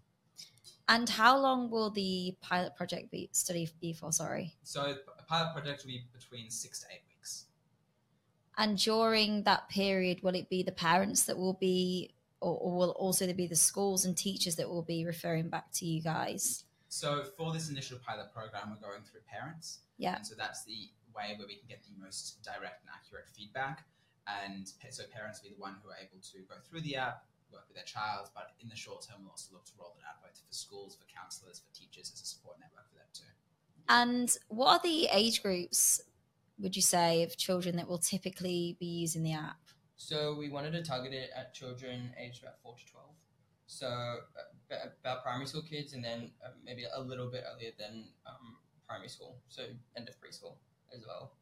And 0.88 1.08
how 1.08 1.36
long 1.38 1.70
will 1.70 1.90
the 1.90 2.36
pilot 2.40 2.74
project 2.74 3.10
be 3.10 3.28
study 3.32 3.68
be 3.80 3.92
for? 3.92 4.10
Sorry. 4.10 4.56
So 4.62 4.96
a 5.18 5.22
pilot 5.24 5.52
project 5.52 5.84
will 5.84 5.90
be 5.90 6.08
between 6.12 6.50
six 6.50 6.80
to 6.80 6.86
eight 6.90 7.02
weeks. 7.10 7.44
And 8.56 8.78
during 8.78 9.42
that 9.42 9.68
period, 9.68 10.22
will 10.22 10.34
it 10.34 10.48
be 10.48 10.62
the 10.62 10.72
parents 10.72 11.24
that 11.24 11.36
will 11.36 11.52
be, 11.52 12.14
or, 12.40 12.56
or 12.56 12.76
will 12.76 12.90
also 12.92 13.26
there 13.26 13.34
be 13.34 13.46
the 13.46 13.54
schools 13.54 14.04
and 14.06 14.16
teachers 14.16 14.56
that 14.56 14.68
will 14.68 14.82
be 14.82 15.04
referring 15.04 15.48
back 15.50 15.70
to 15.74 15.86
you 15.86 16.02
guys? 16.02 16.64
So 16.88 17.22
for 17.36 17.52
this 17.52 17.68
initial 17.68 17.98
pilot 18.04 18.32
program, 18.32 18.70
we're 18.70 18.88
going 18.88 19.02
through 19.02 19.20
parents. 19.30 19.80
Yeah. 19.98 20.16
And 20.16 20.26
so 20.26 20.34
that's 20.36 20.64
the 20.64 20.88
way 21.14 21.34
where 21.36 21.46
we 21.46 21.56
can 21.56 21.68
get 21.68 21.82
the 21.84 22.02
most 22.02 22.42
direct 22.42 22.82
and 22.82 22.90
accurate 22.94 23.28
feedback. 23.36 23.84
And 24.28 24.68
so 24.90 25.04
parents 25.08 25.40
will 25.40 25.50
be 25.50 25.54
the 25.56 25.60
one 25.60 25.76
who 25.82 25.88
are 25.88 25.96
able 25.96 26.20
to 26.20 26.38
go 26.44 26.60
through 26.68 26.82
the 26.82 26.96
app, 26.96 27.24
work 27.50 27.64
with 27.66 27.76
their 27.76 27.88
child, 27.88 28.28
but 28.34 28.52
in 28.60 28.68
the 28.68 28.76
short 28.76 29.06
term, 29.08 29.24
we'll 29.24 29.30
also 29.30 29.54
look 29.54 29.64
to 29.64 29.72
roll 29.80 29.96
it 29.96 30.04
out 30.04 30.20
both 30.20 30.36
for 30.36 30.52
schools, 30.52 30.96
for 31.00 31.06
counselors, 31.08 31.60
for 31.64 31.72
teachers 31.72 32.12
as 32.12 32.20
a 32.20 32.26
support 32.26 32.56
network 32.60 32.88
for 32.90 32.96
them 32.96 33.08
too. 33.14 33.32
And 33.88 34.28
what 34.48 34.68
are 34.68 34.80
the 34.82 35.08
age 35.10 35.42
groups, 35.42 36.02
would 36.58 36.76
you 36.76 36.82
say, 36.82 37.22
of 37.22 37.38
children 37.38 37.76
that 37.76 37.88
will 37.88 37.98
typically 37.98 38.76
be 38.78 38.86
using 38.86 39.22
the 39.22 39.32
app? 39.32 39.56
So 39.96 40.36
we 40.38 40.50
wanted 40.50 40.72
to 40.72 40.82
target 40.82 41.12
it 41.12 41.30
at 41.34 41.54
children 41.54 42.12
aged 42.20 42.42
about 42.42 42.60
four 42.62 42.76
to 42.76 42.92
twelve. 42.92 43.14
So 43.66 43.86
uh, 43.88 44.76
about 45.02 45.22
primary 45.22 45.46
school 45.46 45.62
kids, 45.62 45.92
and 45.94 46.04
then 46.04 46.30
uh, 46.44 46.50
maybe 46.64 46.84
a 46.84 47.00
little 47.00 47.30
bit 47.30 47.44
earlier 47.50 47.72
than 47.78 48.08
um, 48.26 48.56
primary 48.86 49.08
school. 49.08 49.40
So 49.48 49.62
end 49.96 50.08
of 50.08 50.14
preschool 50.16 50.56
as 50.94 51.04
well. 51.06 51.32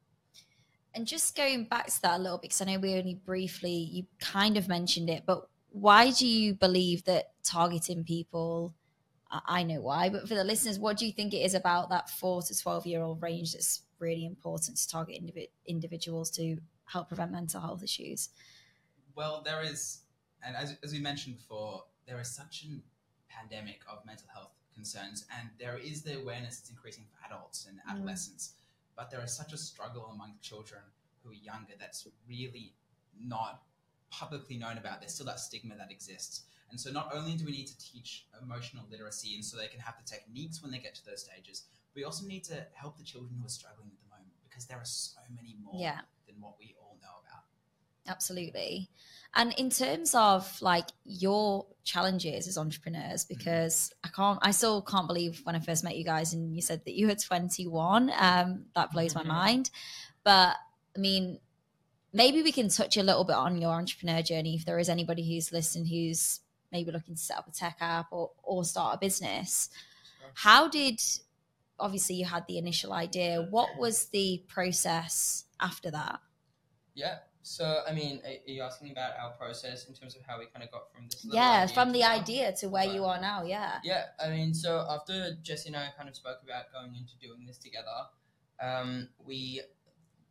And 0.97 1.07
just 1.07 1.37
going 1.37 1.65
back 1.65 1.89
to 1.89 2.03
that 2.03 2.19
a 2.19 2.23
little 2.23 2.39
bit, 2.39 2.51
because 2.51 2.63
I 2.63 2.65
know 2.65 2.79
we 2.79 2.95
only 2.95 3.15
briefly, 3.15 3.71
you 3.71 4.07
kind 4.19 4.57
of 4.57 4.67
mentioned 4.67 5.11
it, 5.11 5.25
but 5.27 5.47
why 5.71 6.11
do 6.11 6.27
you 6.27 6.55
believe 6.55 7.05
that 7.05 7.33
targeting 7.45 8.03
people? 8.03 8.75
I 9.31 9.63
know 9.63 9.83
why, 9.83 10.09
but 10.09 10.27
for 10.27 10.35
the 10.35 10.45
listeners, 10.45 10.79
what 10.79 10.97
do 10.97 11.05
you 11.05 11.13
think 11.13 11.35
it 11.35 11.39
is 11.39 11.53
about 11.53 11.91
that 11.91 12.09
four 12.09 12.41
to 12.41 12.59
12 12.59 12.87
year 12.87 13.03
old 13.03 13.21
range 13.21 13.53
that's 13.53 13.83
really 13.99 14.25
important 14.25 14.79
to 14.79 14.89
target 14.89 15.23
indivi- 15.23 15.51
individuals 15.67 16.31
to 16.31 16.57
help 16.87 17.09
prevent 17.09 17.31
mental 17.31 17.61
health 17.61 17.83
issues? 17.83 18.31
Well, 19.15 19.43
there 19.45 19.63
is, 19.63 20.01
and 20.43 20.57
as, 20.57 20.77
as 20.83 20.93
we 20.93 21.01
mentioned 21.01 21.37
before, 21.37 21.85
there 22.07 22.19
is 22.21 22.35
such 22.35 22.65
a 22.65 22.81
pandemic 23.29 23.81
of 23.91 23.99
mental 24.07 24.29
health 24.33 24.53
concerns, 24.73 25.27
and 25.39 25.51
there 25.59 25.77
is 25.77 26.03
the 26.03 26.19
awareness 26.19 26.57
that's 26.59 26.71
increasing 26.71 27.05
for 27.11 27.27
adults 27.27 27.67
and 27.67 27.81
Mm. 27.87 28.05
But 28.97 29.11
there 29.11 29.23
is 29.23 29.33
such 29.37 29.53
a 29.53 29.59
struggle 29.59 30.07
among 30.13 30.35
children 30.41 30.81
who 31.23 31.31
are 31.31 31.35
younger 31.35 31.75
that's 31.79 32.07
really 32.29 32.73
not 33.21 33.63
publicly 34.11 34.57
known 34.57 34.79
about. 34.79 35.01
There's 35.01 35.15
still 35.15 35.27
that 35.27 35.41
stigma 35.41 35.77
that 35.77 35.91
exists. 35.91 36.43
And 36.71 36.81
so, 36.81 36.91
not 36.91 37.11
only 37.15 37.35
do 37.35 37.45
we 37.45 37.53
need 37.53 37.69
to 37.69 37.79
teach 37.79 38.27
emotional 38.43 38.85
literacy, 38.91 39.35
and 39.35 39.45
so 39.45 39.57
they 39.57 39.69
can 39.69 39.81
have 39.81 39.95
the 39.99 40.09
techniques 40.09 40.63
when 40.63 40.73
they 40.73 40.79
get 40.79 40.95
to 40.97 41.05
those 41.07 41.23
stages, 41.23 41.65
we 41.95 42.05
also 42.05 42.27
need 42.27 42.45
to 42.45 42.67
help 42.75 42.99
the 42.99 43.05
children 43.05 43.35
who 43.39 43.47
are 43.47 43.49
struggling 43.49 43.89
at 43.93 43.99
the 44.03 44.11
moment 44.11 44.33
because 44.43 44.67
there 44.67 44.79
are 44.79 44.85
so 44.85 45.21
many 45.35 45.57
more 45.63 45.75
Yeah. 45.81 46.01
than 46.27 46.41
what 46.41 46.59
we 46.59 46.67
all 46.67 46.75
know 46.75 46.75
about. 46.75 46.76
Absolutely. 48.09 48.89
And 49.35 49.53
in 49.59 49.69
terms 49.69 50.15
of 50.15 50.61
like 50.63 50.87
your 51.05 51.67
challenges 51.85 52.49
as 52.49 52.57
entrepreneurs, 52.57 53.25
because 53.25 53.93
I 54.03 54.09
can't, 54.09 54.39
I 54.43 54.51
still 54.51 54.81
can't 54.83 55.07
believe 55.07 55.41
when 55.45 55.55
I 55.55 55.61
first 55.61 55.85
met 55.85 55.97
you 55.97 56.05
guys 56.05 56.33
and 56.33 56.55
you 56.55 56.63
said 56.63 56.85
that 56.87 56.95
you 56.95 57.07
were 57.07 57.15
21. 57.15 58.11
Um, 58.19 58.67
that 58.75 58.93
blows 58.93 59.15
my 59.15 59.23
Mhm. 59.23 59.27
mind. 59.27 59.71
But 60.25 60.57
I 60.97 60.99
mean, 60.99 61.39
maybe 62.13 62.43
we 62.43 62.51
can 62.51 62.69
touch 62.71 62.97
a 62.97 63.03
little 63.03 63.25
bit 63.25 63.37
on 63.37 63.61
your 63.61 63.73
entrepreneur 63.75 64.23
journey 64.23 64.55
if 64.55 64.65
there 64.65 64.79
is 64.79 64.89
anybody 64.89 65.23
who's 65.35 65.53
listening 65.53 65.87
who's 65.87 66.41
maybe 66.73 66.91
looking 66.91 67.15
to 67.15 67.21
set 67.21 67.37
up 67.37 67.47
a 67.47 67.53
tech 67.53 67.77
app 67.81 68.07
or, 68.11 68.31
or 68.43 68.65
start 68.65 68.95
a 68.97 68.99
business. 68.99 69.69
How 70.35 70.69
did, 70.69 71.01
obviously, 71.79 72.17
you 72.17 72.25
had 72.25 72.47
the 72.47 72.59
initial 72.59 72.93
idea. 72.93 73.43
What 73.43 73.79
was 73.79 74.07
the 74.07 74.43
process 74.49 75.45
after 75.61 75.91
that? 75.91 76.21
Yeah. 76.95 77.19
So 77.47 77.83
I 77.87 77.93
mean, 77.93 78.21
are 78.27 78.51
you 78.51 78.63
asking 78.63 78.91
about 78.91 79.13
our 79.23 79.31
process 79.31 79.87
in 79.87 79.95
terms 79.95 80.17
of 80.17 80.23
how 80.27 80.37
we 80.37 80.47
kind 80.47 80.65
of 80.65 80.73
got 80.73 80.93
from 80.93 81.07
this? 81.09 81.25
yeah 81.25 81.65
from 81.69 81.93
the 81.93 82.01
now? 82.01 82.11
idea 82.11 82.53
to 82.57 82.69
where 82.69 82.85
you 82.85 83.05
are 83.05 83.21
now 83.21 83.45
yeah 83.45 83.79
Yeah, 83.85 84.07
I 84.19 84.31
mean, 84.31 84.53
so 84.53 84.85
after 84.91 85.37
Jesse 85.43 85.69
and 85.69 85.77
I 85.77 85.91
kind 85.97 86.09
of 86.09 86.17
spoke 86.17 86.39
about 86.43 86.73
going 86.73 86.97
into 86.97 87.17
doing 87.21 87.47
this 87.47 87.57
together, 87.57 87.99
um, 88.61 89.09
we 89.25 89.61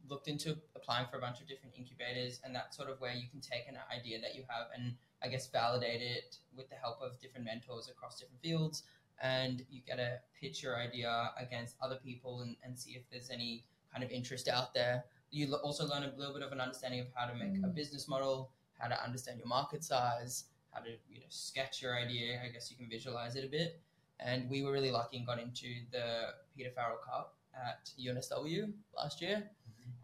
looked 0.09 0.27
into 0.27 0.57
applying 0.75 1.07
for 1.07 1.17
a 1.17 1.21
bunch 1.21 1.39
of 1.39 1.47
different 1.47 1.73
incubators, 1.77 2.41
and 2.43 2.53
that's 2.53 2.75
sort 2.75 2.89
of 2.89 2.99
where 2.99 3.13
you 3.13 3.29
can 3.31 3.39
take 3.39 3.65
an 3.69 3.77
idea 3.97 4.19
that 4.19 4.35
you 4.35 4.43
have 4.49 4.67
and 4.75 4.95
I 5.23 5.29
guess 5.29 5.47
validate 5.47 6.01
it 6.01 6.35
with 6.55 6.69
the 6.69 6.75
help 6.75 7.01
of 7.01 7.17
different 7.21 7.45
mentors 7.45 7.87
across 7.89 8.19
different 8.19 8.41
fields, 8.41 8.83
and 9.23 9.65
you 9.69 9.79
get 9.87 9.95
to 9.95 10.19
pitch 10.37 10.61
your 10.61 10.75
idea 10.77 11.31
against 11.39 11.77
other 11.81 11.95
people 11.95 12.41
and, 12.41 12.57
and 12.61 12.77
see 12.77 12.91
if 12.91 13.09
there's 13.09 13.29
any 13.29 13.63
kind 13.89 14.03
of 14.03 14.11
interest 14.11 14.49
out 14.49 14.73
there. 14.73 15.05
You 15.35 15.53
also 15.55 15.85
learn 15.85 16.03
a 16.03 16.11
little 16.15 16.33
bit 16.33 16.43
of 16.43 16.51
an 16.53 16.61
understanding 16.61 17.01
of 17.01 17.07
how 17.13 17.25
to 17.27 17.35
make 17.35 17.55
a 17.57 17.67
Mm. 17.67 17.75
business 17.75 18.07
model, 18.07 18.51
how 18.79 18.87
to 18.87 18.97
understand 19.03 19.37
your 19.37 19.47
market 19.47 19.83
size, 19.83 20.45
how 20.71 20.79
to 20.79 20.91
you 21.09 21.19
know 21.19 21.25
sketch 21.29 21.81
your 21.81 21.93
idea. 22.05 22.41
I 22.41 22.47
guess 22.53 22.71
you 22.71 22.77
can 22.77 22.87
visualize 22.89 23.35
it 23.35 23.43
a 23.43 23.49
bit. 23.49 23.81
And 24.21 24.49
we 24.49 24.63
were 24.63 24.71
really 24.71 24.91
lucky 24.91 25.17
and 25.17 25.25
got 25.27 25.39
into 25.39 25.67
the 25.91 26.07
Peter 26.55 26.71
Farrell 26.71 26.99
Cup 27.09 27.35
at 27.53 27.91
UNSW 27.99 28.71
last 28.95 29.21
year, 29.21 29.37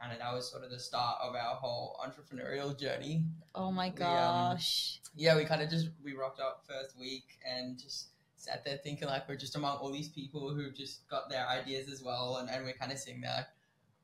and 0.01 0.19
that 0.19 0.33
was 0.33 0.51
sort 0.51 0.63
of 0.65 0.69
the 0.69 0.79
start 0.79 1.17
of 1.21 1.33
our 1.33 1.55
whole 1.55 1.97
entrepreneurial 2.05 2.77
journey. 2.77 3.23
oh 3.55 3.71
my 3.71 3.87
We, 3.89 4.03
um, 4.03 4.51
gosh 4.55 4.99
Yeah, 5.15 5.35
we 5.37 5.45
kind 5.45 5.61
of 5.61 5.69
just 5.69 5.87
we 6.03 6.11
rocked 6.13 6.41
up 6.41 6.65
first 6.67 6.97
week 6.99 7.39
and 7.45 7.79
just 7.79 8.09
sat 8.35 8.65
there 8.65 8.77
thinking 8.83 9.07
like 9.07 9.29
we're 9.29 9.35
just 9.45 9.55
among 9.55 9.77
all 9.77 9.91
these 9.91 10.09
people 10.09 10.53
who 10.53 10.71
just 10.71 11.07
got 11.07 11.29
their 11.29 11.47
ideas 11.47 11.87
as 11.89 12.01
well, 12.03 12.37
and, 12.37 12.49
and 12.49 12.65
we're 12.65 12.73
kind 12.81 12.91
of 12.91 12.97
sitting 12.97 13.21
there, 13.21 13.47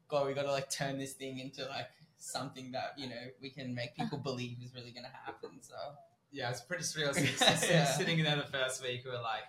God, 0.07 0.27
we 0.27 0.33
got 0.33 0.43
to 0.43 0.51
like 0.51 0.69
turn 0.69 0.97
this 0.97 1.13
thing 1.13 1.39
into 1.39 1.65
like 1.65 1.89
something 2.17 2.71
that 2.71 2.93
you 2.97 3.07
know 3.07 3.23
we 3.41 3.49
can 3.49 3.73
make 3.75 3.95
people 3.99 4.17
believe 4.17 4.57
is 4.63 4.73
really 4.73 4.91
gonna 4.91 5.11
happen. 5.25 5.49
So 5.61 5.75
Yeah, 6.31 6.49
it's 6.49 6.61
pretty 6.61 6.83
surreal. 6.83 7.13
Sitting, 7.13 7.35
sitting- 7.35 7.69
Yeah. 7.69 7.85
sitting 7.85 8.23
there 8.23 8.35
the 8.35 8.43
first 8.57 8.81
week, 8.83 9.01
we 9.05 9.11
were 9.11 9.17
like, 9.21 9.43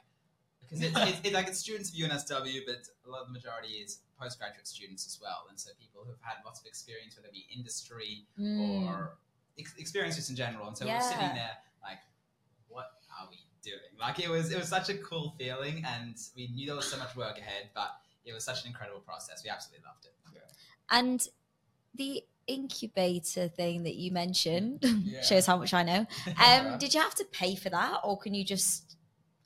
because 0.60 0.82
it's, 0.82 0.96
it's, 0.98 1.20
it's 1.24 1.34
like 1.34 1.48
it's 1.48 1.58
students 1.58 1.90
of 1.90 1.96
UNSW, 1.96 2.60
but 2.66 2.76
a 3.06 3.10
lot 3.10 3.22
of 3.22 3.28
the 3.28 3.32
majority 3.32 3.68
is 3.84 4.00
postgraduate 4.20 4.66
students 4.68 5.06
as 5.06 5.18
well, 5.20 5.46
and 5.48 5.58
so 5.58 5.70
people 5.80 6.02
who've 6.06 6.20
had 6.20 6.36
lots 6.44 6.60
of 6.60 6.66
experience, 6.66 7.16
whether 7.16 7.28
it 7.28 7.32
be 7.34 7.46
industry 7.54 8.26
Mm. 8.38 8.86
or 8.86 9.16
ex- 9.58 9.74
experiences 9.78 10.28
in 10.30 10.36
general. 10.36 10.66
And 10.68 10.76
so 10.76 10.84
we're 10.86 11.00
sitting 11.00 11.34
there 11.34 11.56
like, 11.82 11.98
what 12.68 12.90
are 13.18 13.28
we 13.30 13.38
doing? 13.62 13.92
Like 13.98 14.18
it 14.20 14.28
was, 14.28 14.52
it 14.52 14.58
was 14.58 14.68
such 14.68 14.88
a 14.90 14.98
cool 14.98 15.34
feeling, 15.38 15.84
and 15.86 16.16
we 16.36 16.48
knew 16.48 16.66
there 16.66 16.76
was 16.76 16.86
so 16.90 16.98
much 16.98 17.16
work 17.16 17.38
ahead, 17.38 17.70
but 17.74 17.90
it 18.24 18.32
was 18.32 18.44
such 18.44 18.62
an 18.62 18.68
incredible 18.68 19.00
process. 19.00 19.42
We 19.44 19.50
absolutely 19.50 19.84
loved 19.86 20.04
it. 20.06 20.14
and 20.90 21.26
the 21.94 22.22
incubator 22.46 23.48
thing 23.48 23.82
that 23.84 23.96
you 23.96 24.10
mentioned 24.10 24.78
Yeah. 25.04 25.20
shows 25.30 25.44
how 25.44 25.56
much 25.58 25.74
i 25.74 25.82
know 25.82 26.06
um 26.46 26.78
did 26.78 26.94
you 26.94 27.00
have 27.00 27.14
to 27.16 27.24
pay 27.26 27.54
for 27.54 27.68
that 27.68 28.00
or 28.04 28.18
can 28.18 28.32
you 28.34 28.42
just 28.44 28.96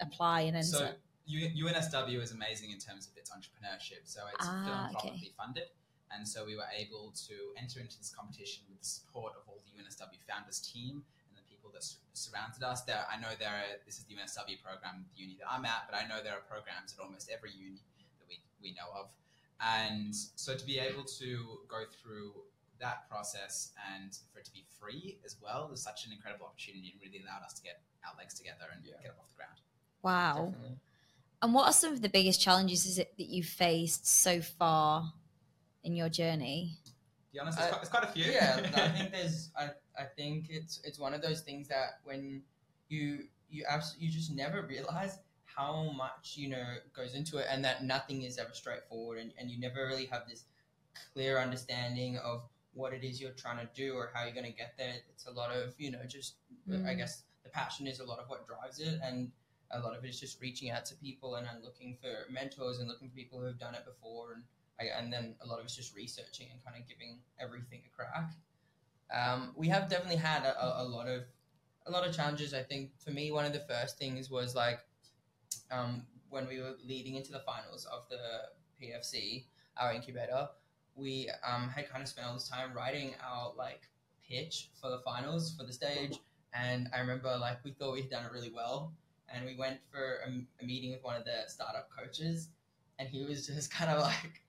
apply 0.01 0.43
and 0.43 0.57
enter 0.57 0.67
So 0.69 0.91
UNSW 1.31 2.21
is 2.21 2.33
amazing 2.33 2.71
in 2.73 2.79
terms 2.79 3.07
of 3.09 3.17
its 3.17 3.31
entrepreneurship. 3.31 4.03
So 4.05 4.21
it's 4.35 4.47
Ah, 4.47 4.65
philanthropically 4.67 5.31
okay. 5.31 5.39
funded. 5.39 5.69
And 6.11 6.27
so 6.27 6.45
we 6.45 6.57
were 6.57 6.69
able 6.77 7.15
to 7.29 7.35
enter 7.57 7.79
into 7.81 7.97
this 7.97 8.11
competition 8.11 8.65
with 8.69 8.79
the 8.81 8.85
support 8.85 9.33
of 9.39 9.43
all 9.49 9.63
the 9.65 9.71
UNSW 9.79 10.19
founders 10.29 10.59
team 10.61 11.05
and 11.31 11.33
the 11.39 11.45
people 11.49 11.71
that 11.73 11.85
sur- 11.85 12.03
surrounded 12.13 12.63
us. 12.63 12.83
There, 12.83 13.01
I 13.09 13.17
know 13.23 13.29
there 13.39 13.49
are, 13.55 13.79
this 13.87 13.97
is 13.99 14.05
the 14.05 14.15
UNSW 14.19 14.61
program, 14.61 15.07
the 15.15 15.17
uni 15.23 15.39
that 15.41 15.49
I'm 15.49 15.65
at, 15.65 15.87
but 15.89 15.97
I 15.97 16.05
know 16.11 16.19
there 16.23 16.35
are 16.35 16.45
programs 16.45 16.93
at 16.93 16.99
almost 17.03 17.31
every 17.31 17.53
uni 17.55 17.81
we, 18.63 18.71
we 18.71 18.75
know 18.75 18.89
of. 19.01 19.11
And 19.61 20.15
so 20.15 20.57
to 20.57 20.65
be 20.67 20.79
able 20.79 21.05
to 21.05 21.59
go 21.69 21.85
through 22.03 22.33
that 22.81 23.09
process 23.09 23.71
and 23.95 24.17
for 24.33 24.41
it 24.41 24.45
to 24.47 24.53
be 24.53 24.65
free 24.81 25.19
as 25.25 25.37
well 25.41 25.71
is 25.73 25.81
such 25.81 26.05
an 26.07 26.13
incredible 26.13 26.47
opportunity 26.47 26.91
and 26.93 27.01
really 27.01 27.23
allowed 27.25 27.45
us 27.45 27.53
to 27.55 27.63
get 27.63 27.81
our 28.05 28.13
legs 28.19 28.35
together 28.35 28.65
and 28.75 28.85
Yeah. 28.85 28.95
get 29.03 29.11
up 29.13 29.19
off 29.21 29.29
the 29.29 29.37
ground. 29.37 29.61
wow 30.03 30.47
Definitely. 30.51 30.79
and 31.43 31.55
what 31.55 31.67
are 31.69 31.73
some 31.73 31.93
of 31.93 32.03
the 32.03 32.09
biggest 32.09 32.41
challenges 32.41 32.87
is 32.87 32.99
it 32.99 33.17
that 33.19 33.29
you've 33.29 33.47
faced 33.47 34.05
so 34.05 34.41
far 34.43 35.13
in 35.85 35.95
your 35.95 36.09
journey 36.09 36.79
To 37.29 37.33
be 37.33 37.39
honest, 37.39 37.61
I- 37.61 37.63
it's, 37.67 37.69
uh, 37.69 37.71
quite, 37.77 37.83
it's 37.83 37.91
quite 37.91 38.05
a 38.05 38.13
few. 38.13 38.25
Yeah, 38.33 38.61
I 38.75 38.89
think 38.99 39.13
there's. 39.13 39.51
I, 39.57 39.71
I 39.97 40.05
think 40.17 40.47
it's 40.51 40.81
it's 40.83 40.99
one 40.99 41.15
of 41.15 41.23
those 41.23 41.41
things 41.43 41.69
that 41.69 42.01
when 42.03 42.43
you 42.89 43.29
you 43.49 43.65
abs- 43.69 43.95
you 43.99 44.11
just 44.11 44.33
never 44.33 44.63
realize 44.63 45.19
how 45.57 45.93
much 45.97 46.35
you 46.37 46.49
know 46.49 46.65
goes 46.95 47.15
into 47.15 47.39
it, 47.39 47.47
and 47.51 47.65
that 47.65 47.85
nothing 47.85 48.23
is 48.23 48.39
ever 48.39 48.53
straightforward, 48.53 49.19
and, 49.19 49.33
and 49.39 49.51
you 49.51 49.59
never 49.61 49.87
really 49.87 50.07
have 50.07 50.29
this 50.29 50.45
clear 51.13 51.39
understanding 51.39 52.19
of 52.19 52.43
what 52.75 52.93
it 52.93 53.05
is 53.05 53.21
you're 53.21 53.33
trying 53.33 53.59
to 53.59 53.69
do 53.75 53.95
or 53.95 54.11
how 54.15 54.25
you're 54.25 54.35
going 54.35 54.47
to 54.47 54.53
get 54.57 54.75
there. 54.79 54.95
It's 55.11 55.27
a 55.27 55.31
lot 55.31 55.51
of 55.51 55.75
you 55.79 55.91
know 55.91 56.05
just 56.07 56.35
I 56.71 56.95
Mm. 56.95 56.99
guess 56.99 57.25
the 57.45 57.51
passion 57.51 57.87
is 57.87 58.01
a 58.01 58.05
lot 58.05 58.19
of 58.19 58.29
what 58.29 58.47
drives 58.47 58.79
it, 58.79 59.01
and 59.03 59.31
a 59.71 59.81
lot 59.81 59.97
of 59.97 60.05
it 60.05 60.09
is 60.09 60.21
just 60.21 60.41
reaching 60.41 60.71
out 60.71 60.85
to 60.87 60.95
people 60.97 61.37
and, 61.37 61.47
and 61.47 61.63
looking 61.65 61.97
for 62.01 62.31
mentors 62.31 62.79
and 62.79 62.89
looking 62.89 63.09
for 63.09 63.17
people 63.17 63.41
who 63.41 63.47
have 63.47 63.59
done 63.59 63.75
it 63.75 63.85
before 63.85 64.35
and 64.35 64.43
I, 64.81 64.85
and 64.99 65.13
then 65.13 65.35
a 65.43 65.47
lot 65.47 65.59
of 65.59 65.65
it's 65.65 65.77
just 65.77 65.95
researching 65.95 66.49
and 66.53 66.65
kind 66.65 66.81
of 66.81 66.89
giving 66.89 67.19
everything 67.39 67.81
a 67.87 67.91
crack. 67.97 68.31
Um, 69.13 69.53
we 69.57 69.69
have 69.69 69.89
definitely 69.89 70.17
had 70.17 70.45
a, 70.45 70.59
a, 70.63 70.85
a 70.85 70.87
lot 70.89 71.09
of 71.09 71.25
a 71.87 71.91
lot 71.91 72.07
of 72.07 72.15
challenges. 72.15 72.55
I 72.55 72.63
think 72.63 72.91
for 72.99 73.11
me, 73.11 73.33
one 73.33 73.45
of 73.45 73.53
the 73.53 73.65
first 73.69 73.99
things 73.99 74.31
was 74.31 74.55
like 74.55 74.81
um, 75.73 76.03
when 76.31 76.47
we 76.47 76.61
were 76.61 76.75
leading 76.87 77.17
into 77.17 77.33
the 77.33 77.41
finals 77.41 77.87
of 77.87 78.03
the 78.09 78.19
PFC, 78.81 79.45
our 79.77 79.93
incubator, 79.93 80.49
we 80.95 81.31
um, 81.47 81.69
had 81.69 81.89
kind 81.89 82.03
of 82.03 82.09
spent 82.09 82.27
all 82.27 82.35
this 82.35 82.49
time 82.49 82.73
writing 82.75 83.15
our 83.25 83.53
like 83.57 83.89
pitch 84.29 84.69
for 84.81 84.91
the 84.91 84.99
finals 84.99 85.55
for 85.57 85.65
the 85.65 85.73
stage. 85.73 86.19
And 86.55 86.89
I 86.95 87.01
remember 87.01 87.37
like 87.39 87.65
we 87.65 87.73
thought 87.73 87.95
we 87.95 88.03
had 88.03 88.11
done 88.11 88.27
it 88.27 88.33
really 88.33 88.53
well, 88.55 88.93
and 89.35 89.45
we 89.47 89.57
went 89.57 89.79
for 89.91 90.19
a, 90.27 90.63
a 90.63 90.67
meeting 90.67 90.91
with 90.91 91.03
one 91.03 91.17
of 91.17 91.25
the 91.25 91.49
startup 91.49 91.89
coaches, 91.97 92.49
and 92.99 93.09
he 93.09 93.25
was 93.25 93.47
just 93.47 93.73
kind 93.75 93.91
of 93.91 94.03
like. 94.03 94.43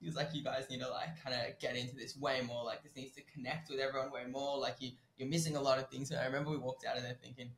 He 0.00 0.06
was 0.06 0.16
like, 0.16 0.30
"You 0.32 0.42
guys 0.42 0.64
need 0.70 0.80
to 0.80 0.88
like 0.88 1.22
kind 1.22 1.36
of 1.36 1.58
get 1.58 1.76
into 1.76 1.94
this 1.94 2.16
way 2.16 2.40
more. 2.46 2.64
Like 2.64 2.82
this 2.82 2.96
needs 2.96 3.14
to 3.16 3.22
connect 3.34 3.68
with 3.68 3.80
everyone 3.80 4.10
way 4.10 4.22
more. 4.30 4.58
Like 4.58 4.76
you, 4.78 4.92
you're 5.18 5.28
missing 5.28 5.56
a 5.56 5.60
lot 5.60 5.78
of 5.78 5.90
things." 5.90 6.10
And 6.10 6.18
I 6.18 6.24
remember 6.24 6.48
we 6.48 6.56
walked 6.56 6.86
out 6.86 6.96
of 6.96 7.02
there 7.02 7.18
thinking, 7.22 7.50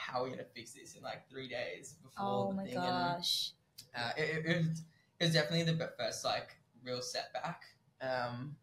"How 0.00 0.20
are 0.20 0.24
we 0.24 0.30
gonna 0.30 0.44
fix 0.54 0.72
this 0.72 0.96
in 0.96 1.02
like 1.02 1.28
three 1.28 1.48
days 1.48 1.94
before 2.02 2.26
Oh 2.26 2.48
the 2.50 2.56
my 2.56 2.64
thing?" 2.64 2.76
And, 2.76 3.16
gosh. 3.16 3.50
uh, 3.94 4.10
it, 4.16 4.22
it, 4.22 4.46
it, 4.46 4.56
was, 4.58 4.82
it 5.20 5.24
was 5.26 5.32
definitely 5.34 5.62
the 5.72 5.90
first 5.98 6.24
like 6.24 6.56
real 6.84 7.02
setback. 7.02 7.62
Um, 8.00 8.56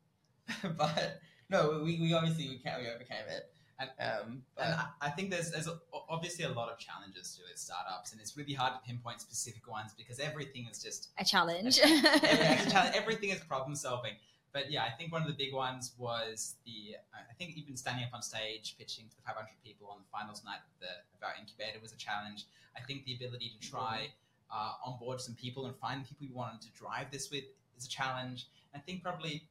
but 0.78 1.20
no, 1.50 1.82
we, 1.84 2.00
we 2.00 2.14
obviously 2.14 2.50
we 2.50 2.58
can 2.58 2.82
we 2.82 2.88
overcame 2.90 3.26
it. 3.30 3.52
And- 3.80 3.90
um, 4.00 4.42
but 4.56 4.66
And 4.66 4.74
I, 4.74 4.86
I 5.02 5.10
think 5.12 5.30
there's, 5.30 5.52
there's 5.52 5.68
a, 5.68 5.78
obviously 6.10 6.46
a 6.46 6.50
lot 6.50 6.68
of 6.70 6.80
challenges 6.80 7.36
to 7.36 7.44
it, 7.52 7.60
startups, 7.60 8.12
and 8.12 8.20
it's 8.20 8.36
really 8.36 8.54
hard 8.56 8.74
to 8.74 8.80
pinpoint 8.80 9.22
specific 9.22 9.68
ones 9.70 9.92
because 9.96 10.18
everything 10.20 10.66
is 10.72 10.82
just 10.82 11.10
A 11.20 11.24
challenge. 11.24 11.78
everything's 11.78 12.66
a 12.66 12.70
challenge. 12.72 12.96
Everything 12.96 13.30
is 13.30 13.40
problem 13.42 13.76
solving. 13.76 14.14
But 14.58 14.72
yeah, 14.72 14.86
I 14.86 14.90
think 14.90 15.14
one 15.14 15.22
of 15.22 15.28
the 15.28 15.36
big 15.36 15.54
ones 15.54 15.94
was 16.00 16.56
the. 16.66 16.96
I 17.14 17.34
think 17.38 17.56
even 17.56 17.78
standing 17.78 18.06
up 18.06 18.10
on 18.16 18.24
stage, 18.24 18.74
pitching 18.80 19.06
to 19.08 19.16
the 19.16 19.22
500 19.22 19.46
people 19.64 19.88
on 19.92 20.00
the 20.00 20.10
finals 20.12 20.42
night 20.44 20.66
of, 20.66 20.74
the, 20.82 20.90
of 21.14 21.22
our 21.22 21.38
incubator 21.40 21.78
was 21.80 21.94
a 21.94 21.96
challenge. 21.96 22.46
I 22.76 22.82
think 22.82 23.06
the 23.06 23.14
ability 23.14 23.54
to 23.54 23.70
try 23.70 24.08
uh, 24.50 24.72
onboard 24.84 25.22
some 25.22 25.36
people 25.36 25.68
and 25.68 25.76
find 25.76 26.04
people 26.04 26.26
you 26.26 26.34
wanted 26.34 26.62
to 26.62 26.72
drive 26.74 27.12
this 27.12 27.30
with 27.30 27.44
is 27.78 27.86
a 27.86 27.88
challenge. 27.88 28.48
I 28.74 28.80
think 28.80 29.04
probably 29.04 29.44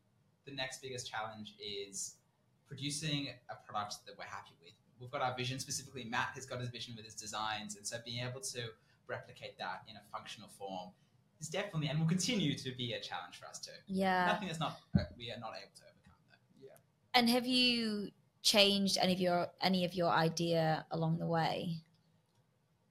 the 0.44 0.50
next 0.50 0.82
biggest 0.82 1.08
challenge 1.08 1.54
is 1.62 2.16
producing 2.66 3.28
a 3.48 3.54
product 3.70 4.04
that 4.06 4.18
we're 4.18 4.24
happy 4.24 4.58
with. 4.60 4.74
We've 4.98 5.12
got 5.12 5.22
our 5.22 5.36
vision 5.36 5.60
specifically. 5.60 6.02
Matt 6.02 6.30
has 6.34 6.46
got 6.46 6.58
his 6.58 6.70
vision 6.70 6.94
with 6.96 7.04
his 7.04 7.14
designs, 7.14 7.76
and 7.76 7.86
so 7.86 7.98
being 8.04 8.26
able 8.26 8.40
to 8.40 8.74
replicate 9.06 9.56
that 9.60 9.82
in 9.88 9.94
a 9.94 10.02
functional 10.10 10.48
form 10.58 10.90
is 11.40 11.48
definitely 11.48 11.88
and 11.88 11.98
will 12.00 12.06
continue 12.08 12.54
to 12.56 12.70
be 12.76 12.92
a 12.94 13.00
challenge 13.00 13.36
for 13.38 13.46
us 13.46 13.58
too. 13.58 13.72
yeah. 13.86 14.26
Nothing 14.26 14.48
that's 14.48 14.60
not 14.60 14.78
uh, 14.98 15.02
we 15.18 15.30
are 15.30 15.38
not 15.38 15.52
able 15.60 15.74
to 15.76 15.82
overcome 15.82 16.20
though. 16.30 16.66
Yeah. 16.66 16.76
And 17.14 17.28
have 17.28 17.46
you 17.46 18.10
changed 18.42 18.96
any 19.00 19.12
of 19.12 19.20
your 19.20 19.48
any 19.60 19.84
of 19.84 19.94
your 19.94 20.10
idea 20.10 20.86
along 20.90 21.18
the 21.18 21.26
way? 21.26 21.76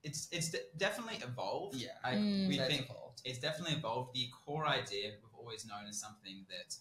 It's 0.04 0.28
it's 0.32 0.50
de- 0.52 0.60
definitely 0.78 1.18
evolved. 1.24 1.76
Yeah. 1.76 1.90
I, 2.04 2.14
Mm. 2.16 2.48
we 2.48 2.58
that's 2.58 2.70
think 2.70 2.86
evolved. 2.90 3.22
it's 3.26 3.40
definitely 3.40 3.76
evolved. 3.76 4.14
The 4.14 4.28
core 4.46 4.68
idea 4.68 5.12
we've 5.22 5.34
always 5.40 5.66
known 5.66 5.86
as 5.90 6.00
something 6.00 6.46
that 6.50 6.76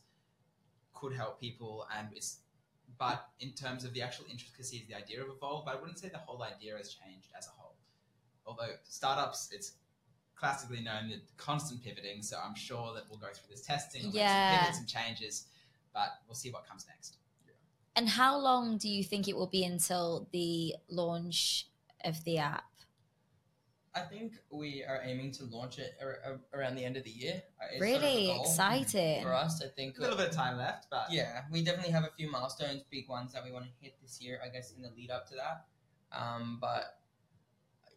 could 0.92 1.14
help 1.14 1.40
people, 1.40 1.87
and 1.97 2.09
it's 2.14 2.38
but 2.99 3.26
in 3.40 3.52
terms 3.52 3.85
of 3.85 3.92
the 3.94 4.02
actual 4.02 4.26
intricacies, 4.30 4.83
the 4.87 4.94
idea 4.94 5.23
of 5.23 5.28
evolved. 5.28 5.64
But 5.66 5.76
I 5.76 5.80
wouldn't 5.80 5.99
say 5.99 6.09
the 6.11 6.18
whole 6.18 6.42
idea 6.42 6.76
has 6.76 6.94
changed 6.94 7.28
as 7.37 7.47
a 7.47 7.50
whole. 7.56 7.75
Although 8.47 8.75
startups, 8.85 9.49
it's 9.52 9.73
classically 10.44 10.80
known 10.82 11.08
that 11.08 11.22
constant 11.38 11.82
pivoting. 11.82 12.20
So 12.22 12.36
I'm 12.44 12.54
sure 12.54 12.92
that 12.94 13.04
we'll 13.08 13.18
go 13.18 13.28
through 13.28 13.48
this 13.50 13.62
testing, 13.62 14.02
we'll 14.04 14.12
make 14.12 14.28
some 14.28 14.58
pivots 14.58 14.78
and 14.78 14.88
changes, 14.88 15.46
but 15.94 16.08
we'll 16.28 16.34
see 16.34 16.50
what 16.50 16.68
comes 16.68 16.84
next. 16.86 17.16
And 17.96 18.08
how 18.08 18.38
long 18.38 18.76
do 18.76 18.88
you 18.88 19.02
think 19.04 19.28
it 19.28 19.36
will 19.36 19.46
be 19.46 19.64
until 19.64 20.28
the 20.32 20.75
launch 20.90 21.69
of 22.04 22.23
the 22.25 22.38
app? 22.38 22.64
I 23.95 24.00
think 24.00 24.32
we 24.50 24.84
are 24.84 25.00
aiming 25.04 25.30
to 25.32 25.45
launch 25.45 25.78
it 25.78 25.95
ar- 26.02 26.19
ar- 26.26 26.40
around 26.52 26.75
the 26.75 26.84
end 26.84 26.97
of 26.97 27.04
the 27.04 27.10
year. 27.10 27.40
Uh, 27.62 27.66
it's 27.71 27.78
sort 27.78 27.95
of 27.97 28.02
really 28.02 28.30
a 28.32 28.40
exciting. 28.40 29.23
for 29.23 29.32
us. 29.32 29.62
I 29.62 29.69
think 29.69 29.97
A 29.99 30.00
little 30.00 30.16
bit 30.16 30.28
of 30.30 30.34
time 30.34 30.58
left, 30.58 30.88
but 30.90 31.06
Yeah, 31.12 31.42
we 31.52 31.62
definitely 31.62 31.92
have 31.92 32.02
a 32.02 32.10
few 32.16 32.28
milestones, 32.28 32.82
big 32.90 33.08
ones 33.08 33.32
that 33.32 33.45
we 33.45 33.52
want 33.52 33.66
to 33.66 33.71
hit 33.80 33.95
this 34.02 34.21
year, 34.21 34.40
I 34.45 34.49
guess, 34.49 34.73
in 34.73 34.82
the 34.82 34.90
lead 34.90 35.12
up 35.12 35.28
to 35.28 35.36
that. 35.36 35.66
Um, 36.10 36.58
but 36.60 36.99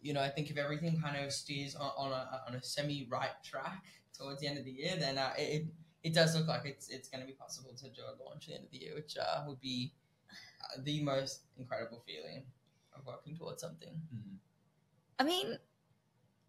you 0.01 0.13
know, 0.13 0.21
I 0.21 0.29
think 0.29 0.49
if 0.49 0.57
everything 0.57 0.99
kind 1.01 1.17
of 1.23 1.31
steers 1.31 1.75
on, 1.75 1.91
on 1.97 2.11
a 2.11 2.41
on 2.47 2.55
a 2.55 2.61
semi 2.61 3.07
right 3.09 3.31
track 3.43 3.83
towards 4.17 4.41
the 4.41 4.47
end 4.47 4.57
of 4.57 4.65
the 4.65 4.71
year, 4.71 4.95
then 4.97 5.17
uh, 5.17 5.33
it 5.37 5.65
it 6.03 6.13
does 6.13 6.35
look 6.35 6.47
like 6.47 6.65
it's 6.65 6.89
it's 6.89 7.09
going 7.09 7.21
to 7.21 7.27
be 7.27 7.33
possible 7.33 7.73
to 7.77 7.89
do 7.89 8.01
a 8.01 8.13
launch 8.23 8.43
at 8.43 8.49
the 8.49 8.55
end 8.55 8.65
of 8.65 8.71
the 8.71 8.77
year, 8.77 8.95
which 8.95 9.17
uh, 9.17 9.43
would 9.47 9.59
be 9.59 9.93
uh, 10.29 10.81
the 10.83 11.03
most 11.03 11.41
incredible 11.57 12.03
feeling 12.05 12.43
of 12.95 13.05
working 13.05 13.35
towards 13.35 13.61
something. 13.61 14.01
Mhm. 14.13 14.37
I 15.19 15.23
mean, 15.23 15.57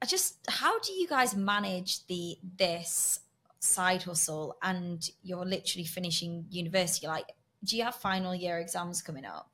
I 0.03 0.07
just 0.07 0.37
how 0.49 0.79
do 0.81 0.93
you 0.93 1.09
guys 1.09 1.35
manage 1.35 2.07
the 2.07 2.39
this 2.57 3.21
side 3.61 4.03
hustle 4.05 4.57
and 4.63 5.09
you're 5.23 5.45
literally 5.45 5.85
finishing 5.85 6.47
university? 6.51 7.07
Like, 7.07 7.33
do 7.65 7.77
you 7.77 7.85
have 7.85 7.97
final 7.97 8.35
year 8.35 8.59
exams 8.59 9.03
coming 9.03 9.25
up? 9.25 9.51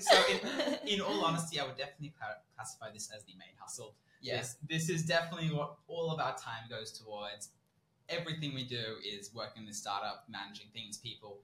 So 0.00 0.22
in, 0.32 0.88
in 0.94 1.00
all 1.00 1.24
honesty, 1.24 1.60
I 1.60 1.64
would 1.66 1.76
definitely 1.76 2.12
classify 2.56 2.90
this 2.92 3.10
as 3.14 3.24
the 3.24 3.32
main 3.34 3.54
hustle. 3.58 3.94
yes, 4.20 4.56
This, 4.68 4.88
this 4.88 5.00
is 5.00 5.06
definitely 5.06 5.50
what 5.54 5.76
all 5.86 6.10
of 6.10 6.18
our 6.20 6.36
time 6.36 6.64
goes 6.68 6.90
towards. 6.92 7.50
Everything 8.08 8.54
we 8.54 8.64
do 8.64 8.96
is 9.04 9.32
working 9.34 9.62
in 9.62 9.66
this 9.68 9.78
startup, 9.78 10.24
managing 10.28 10.66
things, 10.72 10.98
people. 10.98 11.40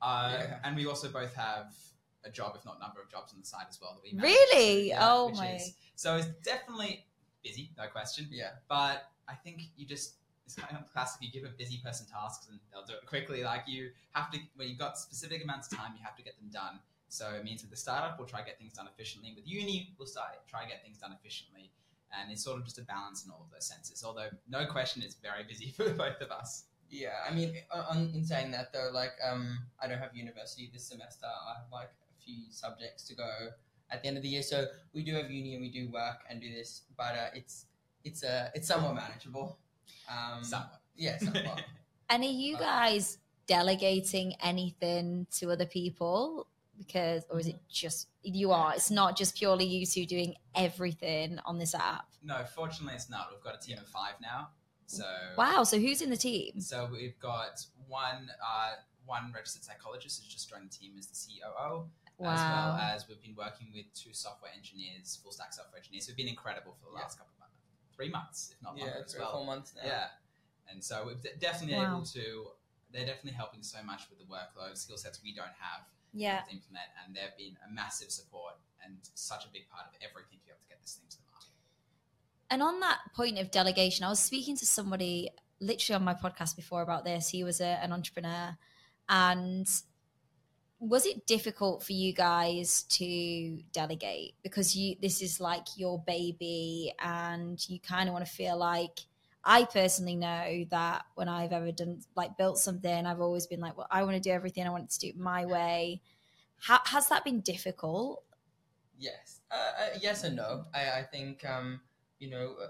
Uh, 0.00 0.30
Yeah. 0.38 0.58
And 0.64 0.76
we 0.76 0.86
also 0.86 1.08
both 1.10 1.34
have 1.34 1.74
a 2.24 2.30
job, 2.30 2.54
if 2.56 2.64
not 2.64 2.80
number 2.80 3.00
of 3.02 3.10
jobs 3.10 3.32
on 3.32 3.40
the 3.40 3.46
side 3.46 3.66
as 3.68 3.78
well 3.80 3.94
that 3.94 4.02
we 4.02 4.12
manage. 4.16 4.30
Really? 4.32 4.88
Yeah, 4.88 4.98
Oh 5.02 5.30
my- 5.30 5.54
is- 5.56 5.74
so 5.94 6.16
it's 6.16 6.28
definitely 6.42 7.04
busy, 7.42 7.70
no 7.76 7.86
question. 7.88 8.28
yeah, 8.30 8.52
But 8.68 9.10
I 9.28 9.34
think 9.34 9.62
you 9.76 9.86
just 9.86 10.14
it's 10.50 10.66
kind 10.66 10.76
of 10.76 10.90
classic. 10.92 11.22
You 11.22 11.30
give 11.30 11.48
a 11.48 11.54
busy 11.54 11.78
person 11.84 12.06
tasks 12.06 12.48
and 12.50 12.58
they'll 12.72 12.84
do 12.84 12.94
it 12.94 13.06
quickly. 13.06 13.44
Like 13.44 13.64
you 13.66 13.90
have 14.12 14.30
to 14.32 14.38
when 14.56 14.68
you've 14.68 14.78
got 14.78 14.98
specific 14.98 15.44
amounts 15.44 15.70
of 15.70 15.78
time, 15.78 15.92
you 15.96 16.02
have 16.04 16.16
to 16.16 16.22
get 16.22 16.36
them 16.38 16.50
done. 16.52 16.80
So 17.08 17.30
it 17.30 17.44
means 17.44 17.62
with 17.62 17.70
the 17.70 17.76
startup, 17.76 18.18
we'll 18.18 18.28
try 18.28 18.40
to 18.40 18.46
get 18.46 18.58
things 18.58 18.72
done 18.72 18.88
efficiently. 18.92 19.32
With 19.34 19.46
uni, 19.46 19.94
we'll 19.98 20.06
start 20.08 20.28
try 20.48 20.62
to 20.62 20.68
get 20.68 20.82
things 20.82 20.98
done 20.98 21.12
efficiently. 21.12 21.70
And 22.12 22.32
it's 22.32 22.42
sort 22.42 22.58
of 22.58 22.64
just 22.64 22.78
a 22.78 22.82
balance 22.82 23.24
in 23.24 23.30
all 23.30 23.42
of 23.44 23.50
those 23.52 23.66
senses. 23.66 24.02
Although 24.04 24.28
no 24.48 24.66
question, 24.66 25.02
it's 25.02 25.14
very 25.14 25.44
busy 25.44 25.70
for 25.76 25.90
both 25.90 26.20
of 26.20 26.30
us. 26.30 26.64
Yeah, 26.90 27.14
I 27.28 27.32
mean, 27.32 27.54
on, 27.72 28.10
in 28.14 28.24
saying 28.24 28.50
that 28.50 28.72
though, 28.72 28.90
like, 28.92 29.12
um, 29.24 29.60
I 29.80 29.86
don't 29.86 29.98
have 29.98 30.16
university 30.16 30.68
this 30.72 30.84
semester. 30.84 31.26
I 31.26 31.60
have 31.60 31.70
like 31.72 31.86
a 31.86 32.24
few 32.24 32.50
subjects 32.50 33.04
to 33.04 33.14
go 33.14 33.30
at 33.92 34.02
the 34.02 34.08
end 34.08 34.16
of 34.16 34.24
the 34.24 34.28
year, 34.28 34.42
so 34.42 34.66
we 34.92 35.04
do 35.04 35.14
have 35.14 35.30
uni 35.30 35.54
and 35.54 35.62
we 35.62 35.70
do 35.70 35.88
work 35.88 36.18
and 36.28 36.40
do 36.40 36.52
this, 36.52 36.82
but 36.96 37.14
uh, 37.14 37.30
it's 37.34 37.66
it's 38.04 38.24
uh, 38.24 38.48
it's 38.54 38.66
somewhat 38.66 38.94
manageable. 38.94 39.58
Um, 40.08 40.42
Somewhat. 40.44 40.80
yeah, 40.96 41.18
somewhat. 41.18 41.62
And 42.12 42.24
are 42.24 42.26
you 42.26 42.56
guys 42.58 43.18
delegating 43.46 44.34
anything 44.42 45.26
to 45.38 45.50
other 45.52 45.66
people? 45.66 46.48
Because, 46.76 47.22
or 47.30 47.38
is 47.38 47.46
it 47.46 47.60
just 47.68 48.08
you 48.22 48.50
are? 48.52 48.72
It's 48.74 48.90
not 48.90 49.16
just 49.16 49.36
purely 49.36 49.64
you 49.66 49.86
two 49.86 50.06
doing 50.06 50.34
everything 50.56 51.38
on 51.44 51.58
this 51.58 51.74
app. 51.74 52.06
No, 52.22 52.42
fortunately, 52.54 52.94
it's 52.94 53.08
not. 53.10 53.28
We've 53.30 53.42
got 53.44 53.54
a 53.62 53.64
team 53.64 53.78
of 53.78 53.86
five 53.86 54.14
now. 54.20 54.48
So 54.86 55.04
Wow. 55.36 55.62
So 55.62 55.78
who's 55.78 56.00
in 56.02 56.10
the 56.10 56.16
team? 56.16 56.60
So 56.60 56.88
we've 56.90 57.18
got 57.20 57.64
one 57.86 58.30
uh, 58.44 58.72
one 59.06 59.30
registered 59.32 59.62
psychologist 59.62 60.20
who's 60.22 60.32
just 60.32 60.48
joined 60.50 60.64
the 60.70 60.74
team 60.76 60.92
as 60.98 61.06
the 61.06 61.14
COO, 61.14 61.84
Wow. 62.18 62.32
as 62.32 62.40
well 62.40 62.76
as 62.76 63.08
we've 63.08 63.22
been 63.22 63.36
working 63.36 63.68
with 63.74 63.86
two 63.94 64.12
software 64.12 64.50
engineers, 64.56 65.18
full 65.22 65.32
stack 65.32 65.52
software 65.52 65.78
engineers, 65.78 66.06
who've 66.08 66.16
been 66.16 66.28
incredible 66.28 66.74
for 66.80 66.86
the 66.90 66.96
Yeah. 66.96 67.02
last 67.02 67.18
couple 67.18 67.32
of 67.34 67.40
months, 67.40 67.59
three 68.00 68.08
months, 68.10 68.50
if 68.56 68.62
not 68.62 68.76
longer 68.76 68.92
yeah, 68.96 69.04
as 69.04 69.12
three 69.12 69.20
or 69.20 69.24
well. 69.24 69.32
four 69.36 69.46
months 69.46 69.74
now. 69.76 69.82
Yeah, 69.84 70.06
and 70.72 70.82
so 70.82 71.04
we're 71.04 71.20
de- 71.20 71.36
definitely 71.36 71.76
Wow. 71.76 71.96
able 71.96 72.06
to. 72.06 72.46
They're 72.92 73.06
definitely 73.06 73.36
helping 73.36 73.62
so 73.62 73.82
much 73.84 74.08
with 74.08 74.18
the 74.18 74.24
workload, 74.24 74.76
skill 74.76 74.96
sets 74.96 75.20
we 75.22 75.34
don't 75.34 75.54
have 75.60 75.86
yeah. 76.12 76.40
to 76.40 76.50
implement, 76.50 76.88
and 77.04 77.14
they've 77.14 77.36
been 77.36 77.56
a 77.68 77.72
massive 77.72 78.10
support 78.10 78.54
and 78.84 78.96
such 79.14 79.44
a 79.44 79.48
big 79.52 79.68
part 79.68 79.86
of 79.86 79.92
everything 80.00 80.38
to 80.38 80.44
be 80.44 80.50
able 80.50 80.60
to 80.60 80.68
get 80.68 80.80
this 80.80 80.94
thing 80.94 81.06
to 81.10 81.16
the 81.18 81.22
market. 81.30 81.54
And 82.50 82.62
on 82.62 82.80
that 82.80 82.98
point 83.14 83.38
of 83.38 83.50
delegation, 83.50 84.04
I 84.04 84.08
was 84.08 84.18
speaking 84.18 84.56
to 84.56 84.66
somebody 84.66 85.28
literally 85.60 85.96
on 85.96 86.04
my 86.04 86.14
podcast 86.14 86.56
before 86.56 86.82
about 86.82 87.04
this. 87.04 87.28
He 87.28 87.44
was 87.44 87.60
a, 87.60 87.78
an 87.84 87.92
entrepreneur. 87.92 88.56
And 89.08 89.68
was 90.80 91.04
it 91.04 91.26
difficult 91.26 91.82
for 91.82 91.92
you 91.92 92.12
guys 92.12 92.84
to 92.84 93.62
delegate? 93.72 94.34
Because 94.42 94.74
you 94.74 94.96
this 95.00 95.20
is 95.20 95.38
like 95.38 95.66
your 95.76 96.02
baby 96.06 96.92
and 96.98 97.62
you 97.68 97.78
kind 97.78 98.08
of 98.08 98.14
want 98.14 98.24
to 98.24 98.32
feel 98.32 98.58
like 98.58 99.00
I 99.44 99.64
personally 99.64 100.16
know 100.16 100.64
that 100.70 101.04
when 101.14 101.28
I've 101.28 101.52
ever 101.52 101.70
done 101.70 102.00
like 102.16 102.38
built 102.38 102.58
something, 102.58 103.06
I've 103.06 103.20
always 103.20 103.46
been 103.46 103.60
like, 103.60 103.76
well, 103.76 103.86
I 103.90 104.02
want 104.04 104.14
to 104.14 104.20
do 104.20 104.30
everything. 104.30 104.66
I 104.66 104.70
want 104.70 104.88
to 104.90 104.98
do 104.98 105.08
it 105.08 105.18
my 105.18 105.44
way. 105.44 106.00
How, 106.58 106.80
has 106.86 107.08
that 107.08 107.24
been 107.24 107.40
difficult? 107.40 108.22
Yes. 108.98 109.40
Uh, 109.50 109.54
uh, 109.54 109.98
yes 110.00 110.24
and 110.24 110.36
no. 110.36 110.64
I, 110.74 111.00
I 111.00 111.02
think 111.02 111.44
um, 111.48 111.80
you 112.18 112.30
know, 112.30 112.54
uh, 112.62 112.68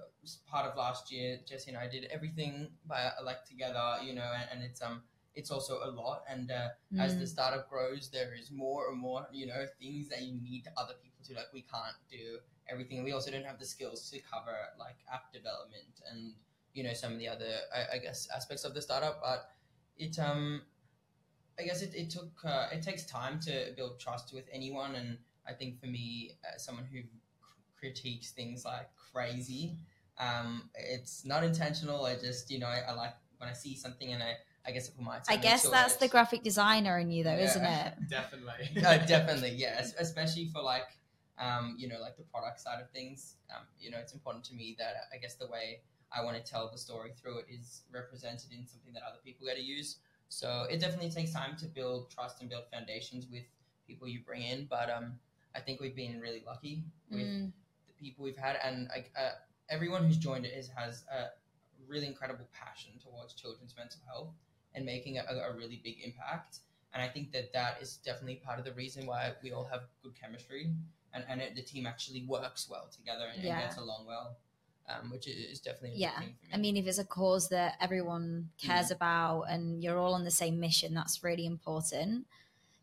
part 0.49 0.67
of 0.67 0.77
last 0.77 1.13
year, 1.13 1.39
Jesse 1.47 1.71
and 1.71 1.79
I 1.79 1.89
did 1.89 2.05
everything 2.05 2.71
by 2.87 3.11
like 3.25 3.45
together, 3.45 3.97
you 4.05 4.15
know, 4.15 4.33
and, 4.35 4.49
and 4.53 4.63
it's 4.63 4.83
um 4.83 5.03
it's 5.41 5.51
also 5.51 5.75
a 5.85 5.91
lot. 5.91 6.23
And 6.29 6.51
uh, 6.51 6.69
as 6.99 7.17
the 7.19 7.25
Mm. 7.25 7.29
startup 7.35 7.69
grows, 7.71 8.11
there 8.11 8.35
is 8.35 8.51
more 8.51 8.91
and 8.91 8.99
more, 8.99 9.27
you 9.33 9.47
know, 9.47 9.63
things 9.81 10.09
that 10.11 10.23
you 10.23 10.35
need 10.51 10.65
other 10.77 10.95
people 11.03 11.25
to 11.29 11.35
like. 11.35 11.53
We 11.53 11.63
can't 11.63 11.97
do 12.11 12.25
everything. 12.69 13.03
We 13.05 13.13
also 13.13 13.31
don't 13.31 13.45
have 13.53 13.59
the 13.59 13.67
skills 13.67 14.11
to 14.11 14.21
cover 14.21 14.57
like 14.79 14.99
app 15.13 15.33
development 15.33 15.95
and 16.11 16.35
you 16.75 16.85
know 16.85 16.95
some 16.95 17.13
of 17.15 17.19
the 17.19 17.29
other, 17.29 17.53
I, 17.75 17.97
I 17.97 17.99
guess, 17.99 18.29
aspects 18.35 18.65
of 18.65 18.75
the 18.75 18.83
startup. 18.83 19.21
But 19.23 19.51
it 19.99 20.19
um, 20.19 20.63
I 21.59 21.63
guess 21.65 21.83
it, 21.83 21.95
it 21.95 22.11
took 22.11 22.33
uh, 22.45 22.69
it 22.73 22.83
takes 22.83 23.05
time 23.05 23.41
to 23.41 23.73
build 23.77 24.01
trust 24.01 24.33
with 24.33 24.45
anyone, 24.53 24.95
and 24.95 25.19
I 25.47 25.53
think 25.53 25.81
for 25.81 25.87
me, 25.87 26.33
as 26.55 26.65
someone 26.65 26.87
who 26.87 27.01
critiques 27.79 28.33
things 28.33 28.65
like 28.65 28.89
crazy, 29.13 29.77
um, 30.19 30.71
it's 30.75 31.25
not 31.25 31.45
intentional. 31.45 32.05
I 32.07 32.15
just 32.17 32.51
you 32.51 32.59
know 32.59 32.67
I, 32.69 32.83
I 32.89 32.93
like 32.95 33.15
when 33.39 33.49
I 33.49 33.53
see 33.53 33.77
something 33.77 34.13
and 34.13 34.23
I 34.23 34.35
I 34.67 34.73
guess 34.73 34.89
I 34.89 34.93
put 34.97 35.05
my 35.05 35.19
I 35.29 35.37
guess 35.37 35.65
into 35.65 35.75
that's 35.75 35.95
it. 35.95 36.01
the 36.01 36.09
graphic 36.09 36.43
designer 36.43 36.99
in 36.99 37.11
you, 37.11 37.25
though, 37.25 37.37
isn't 37.37 37.65
it? 37.65 37.95
Definitely. 38.09 38.69
uh, 38.85 38.99
definitely, 39.07 39.51
yeah. 39.57 39.81
Especially 39.99 40.47
for 40.47 40.63
like, 40.63 40.89
um, 41.39 41.77
you 41.79 41.89
know, 41.89 41.99
like 42.01 42.17
the 42.17 42.25
product 42.25 42.61
side 42.61 42.81
of 42.81 42.91
things. 42.91 43.37
Um, 43.55 43.65
you 43.81 43.91
know, 43.91 43.99
it's 43.99 44.13
important 44.13 44.45
to 44.47 44.55
me 44.55 44.77
that 44.79 44.95
I 45.15 45.17
guess 45.17 45.35
the 45.37 45.47
way 45.47 45.81
I 46.13 46.23
want 46.23 46.37
to 46.37 46.43
tell 46.43 46.69
the 46.71 46.79
story 46.79 47.13
through 47.21 47.39
it 47.39 47.47
is 47.51 47.83
represented 47.93 48.53
in 48.53 48.67
something 48.67 48.93
that 48.93 49.03
other 49.09 49.19
people 49.25 49.47
get 49.47 49.57
to 49.57 49.63
use. 49.63 49.97
So 50.29 50.67
it 50.71 50.79
definitely 50.79 51.11
takes 51.11 51.33
time 51.33 51.57
to 51.59 51.67
build 51.67 52.11
trust 52.11 52.41
and 52.41 52.51
build 52.51 52.65
foundations 52.73 53.27
with 53.33 53.45
people 53.87 54.07
you 54.07 54.21
bring 54.25 54.43
in. 54.43 54.67
But 54.69 54.91
um, 54.91 55.15
I 55.57 55.61
think 55.61 55.81
we've 55.81 55.97
been 55.97 56.21
really 56.21 56.43
lucky 56.47 56.85
with 57.11 57.27
Mm. 57.27 57.53
the 57.89 57.95
people 57.99 58.25
we've 58.25 58.37
had, 58.37 58.57
and 58.63 58.89
uh, 59.19 59.31
everyone 59.69 60.05
who's 60.05 60.17
joined 60.19 60.45
it 60.45 60.53
is 60.53 60.69
has 60.77 61.05
a 61.13 61.31
really 61.89 62.07
incredible 62.07 62.47
passion 62.53 62.93
towards 63.03 63.33
children's 63.35 63.75
mental 63.77 64.01
health 64.07 64.29
and 64.75 64.85
making 64.85 65.19
a, 65.19 65.23
a 65.23 65.55
really 65.57 65.81
big 65.83 65.97
impact. 66.05 66.59
And 66.93 67.03
I 67.03 67.09
think 67.09 67.33
that 67.33 67.53
that 67.53 67.79
is 67.81 67.99
definitely 68.05 68.37
part 68.37 68.59
of 68.59 68.65
the 68.65 68.73
reason 68.73 69.07
why 69.07 69.33
we 69.43 69.53
all 69.53 69.65
have 69.65 69.83
good 70.03 70.15
chemistry, 70.21 70.71
and 71.15 71.25
and 71.29 71.41
it, 71.41 71.55
the 71.55 71.63
team 71.63 71.87
actually 71.87 72.25
works 72.27 72.69
well 72.69 72.89
together 72.91 73.29
and, 73.33 73.43
Yeah. 73.43 73.51
and 73.53 73.63
gets 73.63 73.77
along 73.77 74.07
well, 74.07 74.37
um, 74.89 75.11
which 75.11 75.29
is 75.29 75.61
definitely 75.61 75.99
Yeah. 75.99 76.19
thing 76.19 76.35
for 76.41 76.47
me. 76.47 76.53
I 76.53 76.57
mean, 76.57 76.77
if 76.77 76.87
it's 76.87 76.99
a 76.99 77.05
cause 77.05 77.49
that 77.51 77.77
everyone 77.81 78.51
cares 78.59 78.91
about 78.91 79.43
and 79.43 79.83
you're 79.83 79.99
all 79.99 80.15
on 80.15 80.25
the 80.25 80.31
same 80.33 80.59
mission, 80.59 80.95
that's 80.95 81.23
really 81.23 81.47
important. 81.47 82.27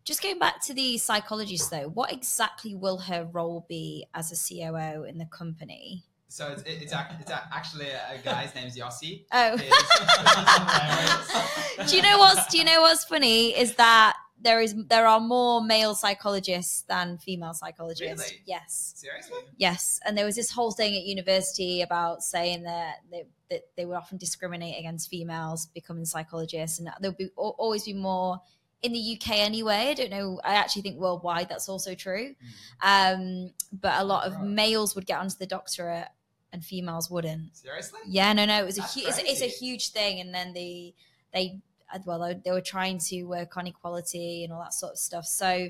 Just 0.05 0.23
going 0.23 0.39
back 0.39 0.61
to 0.61 0.73
the 0.73 0.97
psychologist, 0.97 1.69
though, 1.69 1.89
what 1.89 2.13
exactly 2.13 2.73
will 2.73 2.97
her 2.99 3.25
role 3.25 3.65
be 3.67 4.07
as 4.13 4.31
a 4.31 4.37
COO 4.37 5.03
in 5.03 5.17
the 5.17 5.25
company? 5.25 6.05
So 6.29 6.49
it's, 6.49 6.61
it's, 6.63 6.91
ac- 6.93 7.15
it's 7.21 7.31
ac- 7.31 7.39
actually 7.53 7.87
a, 7.87 8.01
guy's 8.15 8.21
guy. 8.23 8.41
His 8.43 8.55
name's 8.55 8.77
Yossi. 8.77 9.23
Oh, 9.31 9.55
do 11.87 11.95
you 11.95 12.01
know 12.01 12.17
what's 12.17 12.47
do 12.47 12.57
you 12.57 12.63
know 12.65 12.81
what's 12.81 13.05
funny 13.05 13.57
is 13.57 13.75
that 13.75 14.15
there 14.39 14.61
is 14.61 14.75
there 14.87 15.07
are 15.07 15.19
more 15.19 15.63
male 15.63 15.95
psychologists 15.95 16.83
than 16.83 17.17
female 17.17 17.53
psychologists. 17.53 18.29
Really? 18.29 18.41
Yes. 18.45 18.93
Seriously? 18.95 19.37
Yes, 19.57 19.99
and 20.05 20.17
there 20.17 20.25
was 20.25 20.35
this 20.35 20.51
whole 20.51 20.71
thing 20.71 20.95
at 20.95 21.03
university 21.03 21.81
about 21.81 22.21
saying 22.23 22.63
that 22.63 22.95
they, 23.09 23.23
that 23.49 23.61
they 23.75 23.85
would 23.85 23.95
often 23.95 24.17
discriminate 24.17 24.77
against 24.79 25.09
females 25.09 25.67
becoming 25.73 26.05
psychologists, 26.05 26.79
and 26.79 26.89
there 26.99 27.11
would 27.11 27.17
be 27.17 27.29
always 27.35 27.85
be 27.85 27.93
more 27.93 28.39
in 28.83 28.93
the 28.93 29.17
UK 29.19 29.37
anyway. 29.37 29.87
I 29.89 29.93
don't 29.95 30.11
know. 30.11 30.39
I 30.43 30.53
actually 30.53 30.83
think 30.83 30.99
worldwide 30.99 31.49
that's 31.49 31.67
also 31.67 31.95
true, 31.95 32.35
um, 32.83 33.51
but 33.71 33.99
a 33.99 34.03
lot 34.03 34.27
of 34.27 34.35
Right. 34.35 34.45
males 34.45 34.93
would 34.93 35.07
get 35.07 35.19
onto 35.19 35.35
the 35.39 35.47
doctorate 35.47 36.07
and 36.53 36.63
females 36.63 37.09
wouldn't. 37.09 37.55
Seriously? 37.57 37.99
Yeah, 38.07 38.33
no, 38.33 38.45
no, 38.45 38.59
it 38.61 38.65
was 38.65 38.77
a 38.77 38.81
That's 38.81 38.93
hu- 38.95 39.07
it's, 39.07 39.17
a- 39.19 39.25
it's 39.31 39.41
a 39.41 39.47
huge 39.47 39.89
thing, 39.89 40.19
and 40.19 40.33
then 40.33 40.53
they 40.53 40.93
they 41.33 41.59
uh, 41.93 41.99
well 42.05 42.19
they, 42.19 42.33
they 42.43 42.51
were 42.51 42.61
trying 42.61 42.99
to 42.99 43.23
work 43.23 43.57
on 43.57 43.67
equality 43.67 44.43
and 44.43 44.53
all 44.53 44.61
that 44.61 44.73
sort 44.73 44.93
of 44.93 44.97
stuff. 44.97 45.25
So 45.25 45.69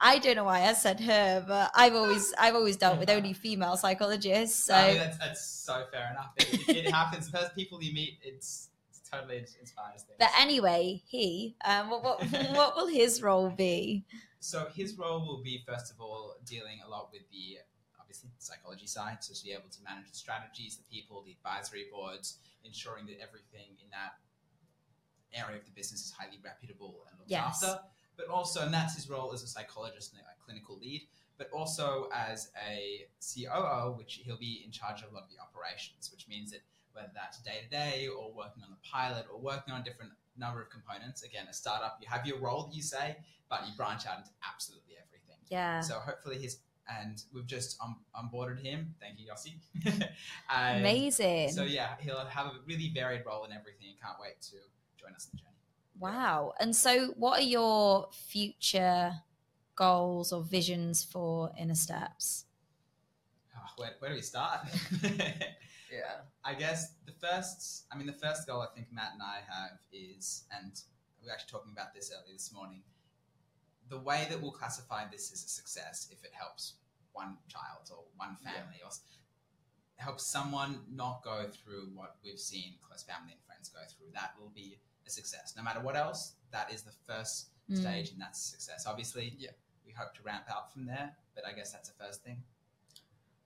I 0.00 0.18
don't 0.18 0.34
know 0.34 0.44
why 0.44 0.62
I 0.62 0.72
said 0.72 1.00
her, 1.00 1.44
but 1.46 1.70
I've 1.76 1.94
always 1.94 2.34
I've 2.38 2.54
always 2.54 2.76
dealt 2.76 2.98
with 2.98 3.10
only 3.10 3.32
female 3.32 3.76
psychologists. 3.76 4.64
So 4.64 4.74
I 4.74 4.88
mean, 4.88 4.98
that's, 4.98 5.18
that's 5.18 5.46
so 5.46 5.84
fair 5.92 6.10
enough. 6.10 6.32
It, 6.38 6.86
it 6.86 6.90
happens. 6.92 7.30
The 7.30 7.38
first 7.38 7.54
people 7.54 7.82
you 7.82 7.94
meet, 7.94 8.18
it's, 8.22 8.70
it's 8.90 9.08
totally 9.08 9.38
ins- 9.38 9.56
inspires 9.60 10.02
things. 10.02 10.16
but 10.18 10.30
anyway, 10.38 11.02
he 11.06 11.54
um, 11.64 11.88
what, 11.90 12.02
what 12.02 12.20
what 12.56 12.76
will 12.76 12.88
his 12.88 13.22
role 13.22 13.50
be? 13.50 14.04
So 14.40 14.66
his 14.74 14.98
role 14.98 15.24
will 15.24 15.40
be 15.42 15.62
first 15.68 15.92
of 15.92 16.00
all 16.00 16.34
dealing 16.44 16.80
a 16.84 16.90
lot 16.90 17.10
with 17.12 17.22
the 17.30 17.58
obviously 18.12 18.30
psychology 18.38 18.86
side, 18.86 19.18
so 19.24 19.32
to 19.32 19.42
be 19.44 19.52
able 19.52 19.70
to 19.72 19.80
manage 19.82 20.10
the 20.10 20.16
strategies, 20.16 20.76
the 20.76 20.84
people, 20.84 21.22
the 21.24 21.32
advisory 21.32 21.86
boards, 21.90 22.36
ensuring 22.64 23.06
that 23.06 23.16
everything 23.22 23.72
in 23.82 23.88
that 23.90 24.20
area 25.32 25.56
of 25.58 25.64
the 25.64 25.70
business 25.70 26.04
is 26.04 26.12
highly 26.12 26.38
reputable 26.44 27.06
and 27.08 27.18
looked 27.18 27.30
Yes. 27.30 27.62
after. 27.62 27.80
But 28.18 28.28
also, 28.28 28.60
and 28.64 28.74
that's 28.74 28.94
his 28.96 29.08
role 29.08 29.32
as 29.32 29.42
a 29.42 29.46
psychologist 29.46 30.12
and 30.12 30.20
a 30.20 30.44
clinical 30.44 30.76
lead, 30.76 31.08
but 31.38 31.48
also 31.52 32.10
as 32.12 32.50
a 32.68 33.06
COO, 33.20 33.92
which 33.96 34.20
he'll 34.24 34.36
be 34.36 34.60
in 34.62 34.70
charge 34.70 35.00
of 35.02 35.10
a 35.10 35.14
lot 35.14 35.24
of 35.24 35.30
the 35.30 35.40
operations, 35.40 36.10
which 36.12 36.28
means 36.28 36.50
that 36.50 36.60
whether 36.92 37.10
that's 37.14 37.40
day 37.40 37.60
to 37.64 37.70
day 37.70 38.08
or 38.08 38.30
working 38.30 38.62
on 38.62 38.68
the 38.70 38.76
pilot 38.86 39.24
or 39.32 39.40
working 39.40 39.72
on 39.72 39.80
a 39.80 39.84
different 39.84 40.12
number 40.36 40.60
of 40.60 40.68
components. 40.68 41.22
Again, 41.22 41.46
a 41.48 41.54
startup, 41.54 41.96
you 42.02 42.08
have 42.10 42.26
your 42.26 42.38
role 42.38 42.64
that 42.64 42.74
you 42.74 42.82
say, 42.82 43.16
but 43.48 43.66
you 43.66 43.72
branch 43.74 44.04
out 44.06 44.18
into 44.18 44.30
absolutely 44.46 44.96
everything. 45.00 45.40
Yeah, 45.48 45.80
So 45.80 45.94
hopefully 45.94 46.38
his 46.38 46.58
and 46.88 47.22
we've 47.32 47.46
just 47.46 47.78
on, 47.80 47.96
onboarded 48.14 48.60
him. 48.60 48.94
Thank 49.00 49.18
you, 49.18 49.26
Yossi. 49.32 49.54
Um, 50.54 50.76
Amazing. 50.78 51.50
So 51.52 51.62
yeah, 51.62 51.94
he'll 52.00 52.18
have 52.26 52.46
a 52.46 52.52
really 52.66 52.90
varied 52.94 53.22
role 53.24 53.44
in 53.44 53.52
everything. 53.52 53.88
and 53.90 54.00
Can't 54.00 54.16
wait 54.20 54.40
to 54.42 54.56
join 54.98 55.14
us 55.14 55.28
in 55.32 55.38
the 55.38 55.42
journey. 55.42 55.52
Wow. 55.98 56.54
And 56.60 56.74
so, 56.74 57.14
what 57.16 57.40
are 57.40 57.44
your 57.44 58.08
future 58.12 59.14
goals 59.76 60.32
or 60.32 60.42
visions 60.42 61.02
for 61.02 61.50
Inner 61.58 61.74
Steps? 61.74 62.44
Oh, 63.56 63.60
where, 63.76 63.90
where 63.98 64.10
do 64.10 64.16
we 64.16 64.22
start? 64.22 64.60
yeah, 65.02 66.22
I 66.44 66.54
guess 66.54 66.94
the 67.06 67.12
first, 67.12 67.84
I 67.92 67.96
mean, 67.96 68.06
the 68.06 68.12
first 68.12 68.46
goal 68.46 68.60
I 68.60 68.74
think 68.74 68.88
Matt 68.92 69.12
and 69.12 69.22
I 69.22 69.40
have 69.48 69.78
is, 69.92 70.44
and 70.60 70.72
we 71.20 71.28
were 71.28 71.32
actually 71.32 71.50
talking 71.50 71.72
about 71.72 71.94
this 71.94 72.12
earlier 72.12 72.32
this 72.34 72.52
morning, 72.52 72.82
the 73.92 73.98
way 73.98 74.26
that 74.30 74.40
we'll 74.40 74.56
classify 74.62 75.02
this 75.14 75.24
as 75.34 75.44
a 75.44 75.48
success 75.60 76.08
if 76.10 76.24
it 76.24 76.32
helps 76.42 76.64
one 77.12 77.36
child 77.54 77.84
or 77.94 78.04
one 78.16 78.32
Yeah. 78.42 78.52
family 78.52 78.80
or 78.82 78.88
s- 78.88 79.02
helps 79.96 80.24
someone 80.36 80.72
not 81.02 81.22
go 81.22 81.38
through 81.58 81.84
what 81.98 82.16
we've 82.24 82.40
seen 82.40 82.70
close 82.86 83.02
family 83.02 83.32
and 83.36 83.42
friends 83.48 83.68
go 83.68 83.82
through, 83.90 84.10
that 84.14 84.30
will 84.38 84.48
be 84.62 84.80
a 85.06 85.10
success. 85.10 85.54
No 85.56 85.62
matter 85.62 85.80
what 85.80 85.94
else, 86.04 86.20
that 86.50 86.72
is 86.72 86.82
the 86.82 86.96
first 87.06 87.36
Mm. 87.68 87.76
stage 87.82 88.10
and 88.12 88.20
that's 88.20 88.38
a 88.46 88.48
success. 88.54 88.86
Obviously, 88.86 89.26
Yeah. 89.38 89.52
we 89.84 89.92
hope 89.92 90.14
to 90.14 90.22
ramp 90.22 90.46
up 90.50 90.72
from 90.72 90.86
there, 90.86 91.08
but 91.34 91.44
I 91.46 91.52
guess 91.52 91.70
that's 91.72 91.88
the 91.92 91.98
first 92.04 92.22
thing. 92.24 92.42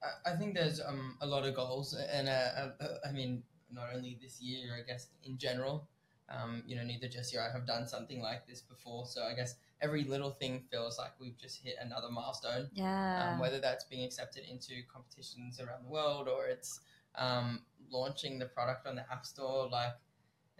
I, 0.01 0.31
I 0.31 0.35
think 0.37 0.55
there's 0.55 0.79
um 0.79 1.17
a 1.21 1.27
lot 1.27 1.43
of 1.45 1.53
goals, 1.55 1.93
and 1.93 2.29
uh, 2.29 2.71
uh, 2.79 2.99
I 3.05 3.11
mean 3.11 3.43
not 3.69 3.87
only 3.93 4.15
this 4.21 4.35
year, 4.41 4.75
I 4.79 4.83
guess 4.89 5.03
in 5.23 5.37
general. 5.37 5.87
Um, 6.29 6.63
you 6.67 6.75
know, 6.75 6.83
neither 6.83 7.07
Jesse 7.07 7.37
or 7.37 7.41
I 7.41 7.49
have 7.51 7.65
done 7.65 7.87
something 7.87 8.21
like 8.21 8.45
this 8.47 8.61
before, 8.61 9.05
so 9.05 9.23
I 9.23 9.33
guess 9.33 9.55
every 9.81 10.03
little 10.03 10.31
thing 10.31 10.63
feels 10.71 10.97
like 10.97 11.11
we've 11.19 11.37
just 11.37 11.61
hit 11.63 11.75
another 11.81 12.09
milestone. 12.09 12.69
Yeah. 12.73 13.33
um, 13.33 13.39
whether 13.39 13.59
that's 13.59 13.83
being 13.85 14.03
accepted 14.03 14.43
into 14.49 14.73
competitions 14.91 15.59
around 15.59 15.83
the 15.83 15.89
world 15.89 16.27
or 16.27 16.47
it's 16.47 16.79
um, 17.15 17.61
launching 17.89 18.39
the 18.39 18.45
product 18.45 18.87
on 18.87 18.95
the 18.95 19.01
app 19.11 19.25
store 19.25 19.67
like 19.69 19.93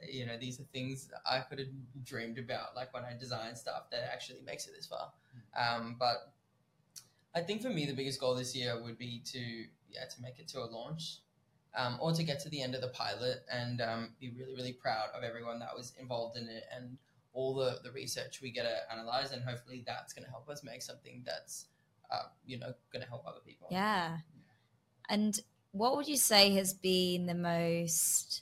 you 0.07 0.25
know 0.25 0.37
these 0.39 0.59
are 0.59 0.63
things 0.73 1.09
i 1.29 1.39
could 1.39 1.59
have 1.59 1.67
dreamed 2.03 2.37
about 2.37 2.75
like 2.75 2.93
when 2.93 3.03
i 3.03 3.17
design 3.17 3.55
stuff 3.55 3.89
that 3.91 4.09
actually 4.11 4.39
makes 4.45 4.67
it 4.67 4.73
this 4.75 4.85
far 4.85 5.11
um, 5.57 5.95
but 5.99 6.33
i 7.35 7.41
think 7.41 7.61
for 7.61 7.69
me 7.69 7.85
the 7.85 7.93
biggest 7.93 8.19
goal 8.19 8.35
this 8.35 8.55
year 8.55 8.81
would 8.81 8.97
be 8.97 9.21
to 9.25 9.39
yeah 9.89 10.05
to 10.09 10.21
make 10.21 10.39
it 10.39 10.47
to 10.47 10.59
a 10.59 10.65
launch 10.65 11.19
um, 11.75 11.97
or 11.99 12.11
to 12.11 12.23
get 12.23 12.39
to 12.39 12.49
the 12.49 12.61
end 12.61 12.75
of 12.75 12.81
the 12.81 12.87
pilot 12.89 13.43
and 13.51 13.81
um, 13.81 14.09
be 14.19 14.31
really 14.37 14.55
really 14.55 14.73
proud 14.73 15.09
of 15.15 15.23
everyone 15.23 15.59
that 15.59 15.75
was 15.75 15.93
involved 15.99 16.37
in 16.37 16.47
it 16.47 16.63
and 16.75 16.97
all 17.37 17.53
the, 17.53 17.77
the 17.83 17.91
research 17.91 18.41
we 18.41 18.49
get 18.51 18.63
to 18.63 18.91
analyze 18.91 19.31
and 19.31 19.43
hopefully 19.43 19.83
that's 19.85 20.11
going 20.11 20.25
to 20.25 20.29
help 20.31 20.49
us 20.49 20.63
make 20.63 20.81
something 20.81 21.21
that's 21.23 21.67
uh, 22.09 22.23
you 22.45 22.57
know, 22.57 22.73
going 22.91 23.03
to 23.03 23.07
help 23.07 23.23
other 23.27 23.41
people. 23.45 23.67
Yeah. 23.69 24.17
And 25.07 25.39
what 25.71 25.95
would 25.95 26.07
you 26.07 26.17
say 26.17 26.53
has 26.55 26.73
been 26.73 27.27
the 27.27 27.35
most 27.35 28.41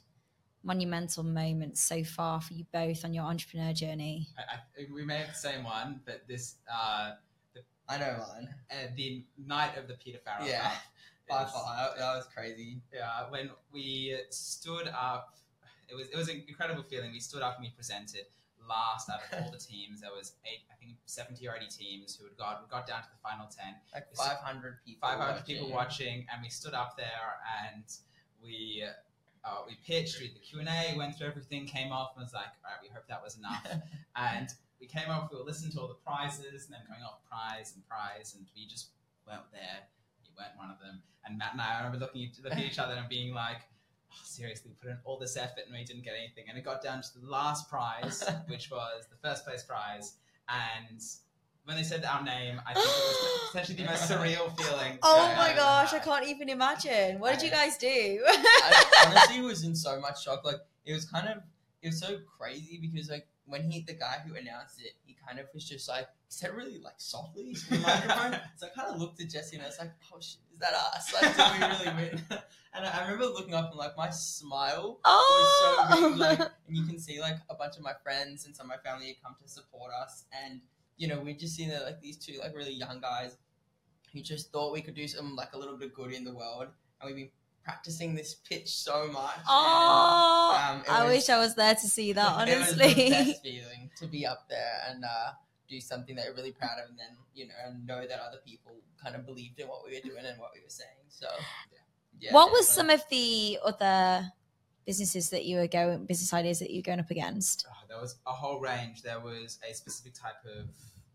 monumental 0.64 1.24
moment 1.24 1.78
so 1.78 2.04
far 2.04 2.40
for 2.40 2.54
you 2.54 2.66
both 2.72 3.04
on 3.04 3.14
your 3.14 3.26
entrepreneur 3.26 3.74
journey? 3.74 4.30
I, 4.38 4.56
I, 4.56 4.94
we 4.94 5.04
may 5.04 5.18
have 5.18 5.30
the 5.30 5.34
same 5.34 5.66
one, 5.66 6.00
but 6.06 6.26
this, 6.28 6.56
uh, 6.72 7.12
I 7.90 7.98
know 7.98 8.24
mine. 8.34 8.48
uh, 8.72 8.88
the 8.96 9.26
night 9.46 9.78
of 9.78 9.90
the 9.90 9.96
Peter 9.96 10.20
Farrell 10.24 10.48
Yeah. 10.48 10.72
By 11.28 11.44
far, 11.46 11.76
that, 11.76 11.98
that 11.98 12.16
was 12.16 12.28
crazy. 12.32 12.82
Yeah, 12.94 13.28
when 13.30 13.50
we 13.74 14.16
stood 14.30 14.88
up, 14.90 15.36
it 15.90 15.96
was 15.96 16.08
it 16.10 16.16
was 16.16 16.30
an 16.30 16.44
incredible 16.48 16.84
feeling. 16.84 17.12
We 17.12 17.20
stood 17.20 17.42
up 17.42 17.56
and 17.56 17.64
we 17.66 17.72
presented 17.72 18.26
last 18.68 19.10
out 19.10 19.22
of 19.22 19.46
all 19.46 19.52
the 19.52 19.58
teams. 19.58 20.02
There 20.02 20.12
was 20.16 20.34
eight, 20.46 20.66
I 20.72 20.76
think, 20.76 20.98
seventy 21.06 21.48
or 21.48 21.56
eighty 21.56 21.68
teams 21.68 22.16
who 22.16 22.26
had 22.26 22.38
got 22.38 22.70
got 22.70 22.88
down 22.88 23.02
to 23.04 23.10
the 23.10 23.22
final 23.22 23.48
ten. 23.48 23.76
Like 23.94 24.14
500 24.16 24.80
people. 24.86 25.08
500 25.08 25.46
people 25.46 25.70
watching. 25.72 26.26
watching, 26.26 26.28
and 26.32 26.42
we 26.42 26.50
stood 26.50 26.74
up 26.74 26.98
there 26.98 27.40
and 27.66 27.84
we 28.42 28.84
uh, 29.46 29.62
we 29.68 29.78
pitched, 29.86 30.20
we 30.20 30.28
did 30.28 30.36
the 30.36 30.40
Q 30.40 30.60
and 30.60 30.70
A, 30.70 30.98
went 30.98 31.16
through 31.16 31.28
everything, 31.28 31.66
came 31.68 31.92
off, 31.92 32.18
and 32.18 32.26
was 32.26 32.34
like, 32.34 32.50
all 32.66 32.74
right, 32.74 32.82
we 32.82 32.90
hope 32.90 33.06
that 33.08 33.22
was 33.22 33.38
enough. 33.38 33.62
and 34.16 34.50
we 34.82 34.88
came 34.88 35.10
off, 35.10 35.30
we 35.32 35.38
were 35.38 35.46
listening 35.46 35.72
to 35.74 35.80
all 35.82 35.88
the 35.88 36.02
prizes, 36.02 36.66
and 36.66 36.74
then 36.74 36.82
going 36.90 37.06
off 37.06 37.22
prize 37.30 37.74
and 37.76 37.86
prize, 37.88 38.34
and 38.34 38.46
we 38.56 38.66
just 38.66 38.90
weren't 39.28 39.46
there. 39.54 39.86
We 40.26 40.34
weren't 40.34 40.58
one 40.58 40.74
of 40.74 40.80
them. 40.82 41.02
And 41.26 41.38
Matt 41.38 41.54
and 41.54 41.62
I, 41.62 41.78
I 41.78 41.86
remember 41.86 42.00
looking 42.00 42.26
at, 42.26 42.44
looking 42.44 42.66
at 42.66 42.66
each 42.66 42.80
other 42.80 42.94
and 42.94 43.08
being 43.08 43.34
like. 43.34 43.62
Oh, 44.16 44.22
seriously, 44.24 44.72
put 44.82 44.92
in 44.92 44.98
all 45.04 45.20
this 45.20 45.38
effort 45.38 45.64
and 45.66 45.74
we 45.74 45.84
didn't 45.84 46.04
get 46.04 46.14
anything. 46.18 46.46
And 46.50 46.58
it 46.58 46.64
got 46.64 46.82
down 46.82 47.02
to 47.02 47.20
the 47.20 47.28
last 47.28 47.70
prize, 47.70 48.24
which 48.48 48.72
was 48.72 49.06
the 49.10 49.28
first 49.28 49.46
place 49.46 49.64
prize. 49.64 50.16
And 50.50 51.02
when 51.66 51.78
they 51.78 51.84
said 51.84 52.06
our 52.06 52.24
name, 52.24 52.62
I 52.66 52.74
think 52.74 52.86
it 52.86 52.90
was 52.90 53.50
essentially 53.50 53.84
the 53.84 53.90
most 53.90 54.10
surreal 54.10 54.56
feeling. 54.58 55.00
Oh 55.04 55.34
my 55.36 55.54
gosh, 55.54 55.94
I 55.94 56.00
can't 56.00 56.28
even 56.28 56.50
imagine. 56.50 57.20
What 57.20 57.34
did 57.34 57.44
you 57.44 57.52
guys 57.52 57.78
do? 57.78 58.24
I 58.26 58.86
honestly 59.08 59.42
was 59.42 59.64
in 59.64 59.76
so 59.76 60.00
much 60.00 60.24
shock. 60.24 60.46
Like 60.46 60.62
it 60.86 60.94
was 60.94 61.06
kind 61.06 61.28
of 61.28 61.38
it 61.82 61.88
was 61.88 62.00
so 62.00 62.18
crazy 62.38 62.80
because 62.82 63.10
like 63.10 63.28
when 63.46 63.70
he 63.70 63.82
the 63.82 63.94
guy 63.94 64.18
who 64.26 64.36
announced 64.36 64.80
it, 64.80 64.94
kind 65.26 65.40
of 65.40 65.48
was 65.54 65.68
just 65.68 65.88
like 65.88 66.06
he 66.06 66.30
said 66.30 66.56
really 66.56 66.80
like 66.80 66.96
softly 66.98 67.54
to 67.54 67.70
the 67.70 67.80
microphone. 67.80 68.40
so 68.56 68.68
I 68.68 68.80
kind 68.80 68.94
of 68.94 69.00
looked 69.00 69.22
at 69.22 69.30
Jesse 69.30 69.56
and 69.56 69.64
I 69.64 69.68
was 69.68 69.80
like, 69.80 69.92
oh 70.14 70.18
shit, 70.20 70.40
is 70.52 70.60
that 70.60 70.74
us? 70.74 71.14
Like 71.14 71.36
did 71.36 71.60
we 71.60 71.68
really 71.68 72.10
win? 72.10 72.22
and 72.74 72.86
I, 72.86 73.00
I 73.00 73.04
remember 73.04 73.26
looking 73.26 73.54
up 73.54 73.70
and 73.70 73.78
like 73.78 73.98
my 73.98 74.10
smile 74.10 75.00
oh! 75.06 75.88
was 75.90 75.98
so 75.98 76.06
oh, 76.06 76.10
big, 76.10 76.20
like, 76.20 76.40
and 76.68 76.78
you 76.78 76.86
can 76.86 77.00
see 77.00 77.20
like 77.20 77.38
a 77.50 77.56
bunch 77.56 77.78
of 77.78 77.84
my 77.84 77.94
friends 78.04 78.46
and 78.46 78.56
some 78.56 78.70
of 78.70 78.78
my 78.78 78.90
family 78.90 79.08
had 79.08 79.22
come 79.24 79.36
to 79.42 79.48
support 79.48 79.92
us, 80.02 80.26
and 80.46 80.62
you 80.98 81.08
know 81.08 81.20
we 81.20 81.34
just 81.34 81.56
seen 81.56 81.70
that 81.70 81.84
like 81.84 82.02
these 82.02 82.18
two 82.18 82.40
like 82.40 82.56
really 82.56 82.74
young 82.74 83.00
guys 83.02 83.38
who 84.14 84.22
just 84.22 84.52
thought 84.52 84.72
we 84.72 84.82
could 84.82 84.96
do 84.96 85.08
some 85.08 85.36
like 85.36 85.54
a 85.54 85.58
little 85.58 85.78
bit 85.78 85.88
of 85.88 85.94
good 85.94 86.12
in 86.14 86.24
the 86.24 86.34
world, 86.34 86.68
and 87.02 87.08
we've 87.08 87.16
been 87.16 87.30
practicing 87.66 88.14
this 88.16 88.36
pitch 88.36 88.70
so 88.70 89.08
much. 89.12 89.40
oh, 89.50 90.56
Um, 90.58 90.84
I 90.88 91.04
was- 91.04 91.14
wish 91.16 91.30
I 91.30 91.38
was 91.40 91.56
there 91.56 91.76
to 91.76 91.88
see 91.88 92.14
that. 92.14 92.28
Honestly, 92.28 92.86
it 92.86 92.96
was 92.96 92.96
the 92.96 93.10
best 93.32 93.42
feeling 93.44 93.90
to 93.98 94.08
be 94.08 94.26
up 94.26 94.48
there 94.48 94.84
and 94.88 95.04
uh, 95.04 95.32
do 95.68 95.82
something 95.82 96.16
that 96.16 96.26
you're 96.26 96.36
really 96.36 96.52
proud 96.52 96.78
of, 96.84 96.90
and 96.92 96.98
then 97.00 97.18
you 97.34 97.48
know 97.48 97.54
and 97.66 97.86
know 97.86 98.06
that 98.08 98.20
other 98.20 98.38
people 98.46 98.78
kind 99.04 99.16
of 99.16 99.26
believed 99.26 99.60
in 99.60 99.68
what 99.68 99.82
we 99.86 99.96
were 99.96 100.02
doing 100.02 100.24
and 100.26 100.40
what 100.40 100.52
we 100.54 100.62
were 100.62 100.70
saying. 100.70 100.90
So, 101.10 101.28
yeah. 102.20 102.32
what 102.32 102.52
was 102.52 102.68
some 102.68 102.90
of 102.90 103.04
the 103.10 103.58
other 103.66 104.32
businesses 104.86 105.32
that 105.32 105.46
you 105.46 105.58
were 105.58 105.68
going, 105.68 106.06
business 106.06 106.32
ideas 106.34 106.60
that 106.60 106.70
you 106.70 106.78
were 106.80 106.84
going 106.84 107.00
up 107.00 107.10
against? 107.10 107.66
Oh, 107.70 107.86
there 107.90 108.00
was 108.00 108.16
a 108.28 108.32
whole 108.32 108.60
range. 108.60 109.02
There 109.02 109.20
was 109.20 109.58
a 109.70 109.74
specific 109.74 110.14
type 110.14 110.36
of 110.46 110.70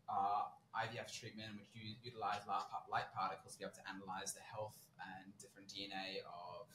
uh, 0.08 0.42
IVF 0.84 1.12
treatment 1.12 1.50
which 1.58 1.68
you 1.74 1.94
utilized 2.02 2.46
light, 2.48 3.08
particles 3.14 3.52
to 3.54 3.58
be 3.58 3.64
able 3.64 3.74
to 3.74 3.84
analyze 3.88 4.32
the 4.32 4.40
health 4.40 4.74
and 5.00 5.32
different 5.40 5.68
DNA 5.68 6.20
of 6.26 6.66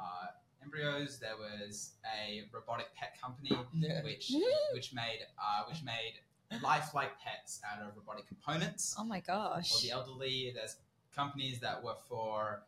uh, 0.00 0.26
embryos. 0.62 1.18
There 1.18 1.36
was 1.36 1.92
a 2.04 2.44
robotic 2.52 2.86
pet 2.94 3.20
company 3.20 3.50
Yeah. 3.74 4.02
which 4.02 4.32
which 4.74 4.92
made 4.94 5.20
uh, 5.38 5.64
which 5.68 5.82
made 5.82 6.14
lifelike 6.62 7.12
pets 7.20 7.60
out 7.68 7.82
of 7.82 7.96
robotic 7.96 8.26
components 8.28 8.94
Oh 8.98 9.04
my 9.04 9.20
gosh! 9.20 9.72
for 9.72 9.80
the 9.82 9.90
elderly. 9.90 10.52
There's 10.54 10.76
companies 11.14 11.58
that 11.60 11.82
were 11.82 11.96
for 12.08 12.62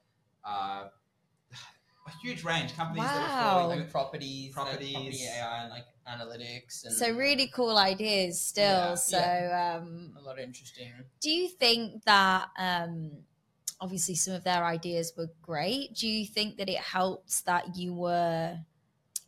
uh, 0.44 0.88
a 2.06 2.10
huge 2.22 2.44
range. 2.44 2.74
Companies 2.76 3.04
that 3.04 3.14
Wow. 3.18 3.56
were 3.56 3.62
for 3.62 3.76
like 3.76 3.90
properties, 3.90 4.54
Properties. 4.54 4.94
like 4.94 5.02
property 5.04 5.22
AI, 5.24 5.62
and 5.62 5.70
like 5.70 5.86
analytics, 6.06 6.84
and 6.84 6.94
So 6.94 7.10
really 7.10 7.48
cool 7.48 7.76
ideas 7.78 8.40
still. 8.40 8.90
Yeah, 8.90 8.94
so 8.94 9.78
um, 9.82 10.14
a 10.16 10.20
lot 10.22 10.38
of 10.38 10.44
interesting. 10.44 10.92
do 11.20 11.30
you 11.30 11.48
think 11.48 12.04
that 12.04 12.48
um, 12.58 13.10
obviously 13.80 14.14
some 14.14 14.34
of 14.34 14.44
their 14.44 14.64
ideas 14.64 15.12
were 15.16 15.30
great? 15.42 15.94
Do 15.94 16.08
you 16.08 16.26
think 16.26 16.56
that 16.58 16.68
it 16.68 16.78
helped 16.78 17.44
that 17.46 17.76
you 17.76 17.92
were 17.94 18.58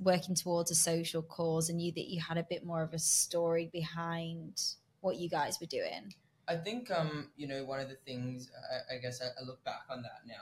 working 0.01 0.35
towards 0.35 0.71
a 0.71 0.75
social 0.75 1.23
cause 1.23 1.69
and 1.69 1.83
you 1.83 1.93
that 1.93 2.09
you 2.09 2.21
had 2.21 2.39
a 2.39 2.45
bit 2.45 2.65
more 2.65 2.83
of 2.83 2.95
a 2.95 2.99
story 2.99 3.69
behind 3.73 4.63
what 5.01 5.17
you 5.17 5.29
guys 5.29 5.59
were 5.61 5.67
doing? 5.67 6.15
I 6.47 6.57
think 6.57 6.91
um, 6.91 7.31
you 7.37 7.47
know 7.47 7.65
one 7.65 7.81
of 7.81 7.89
the 7.91 7.97
things 7.97 8.51
I, 8.91 8.95
I 8.95 8.99
guess 8.99 9.21
I, 9.21 9.27
I 9.41 9.45
look 9.45 9.63
back 9.65 9.83
on 9.91 10.03
that 10.03 10.21
now, 10.27 10.35
and 10.35 10.38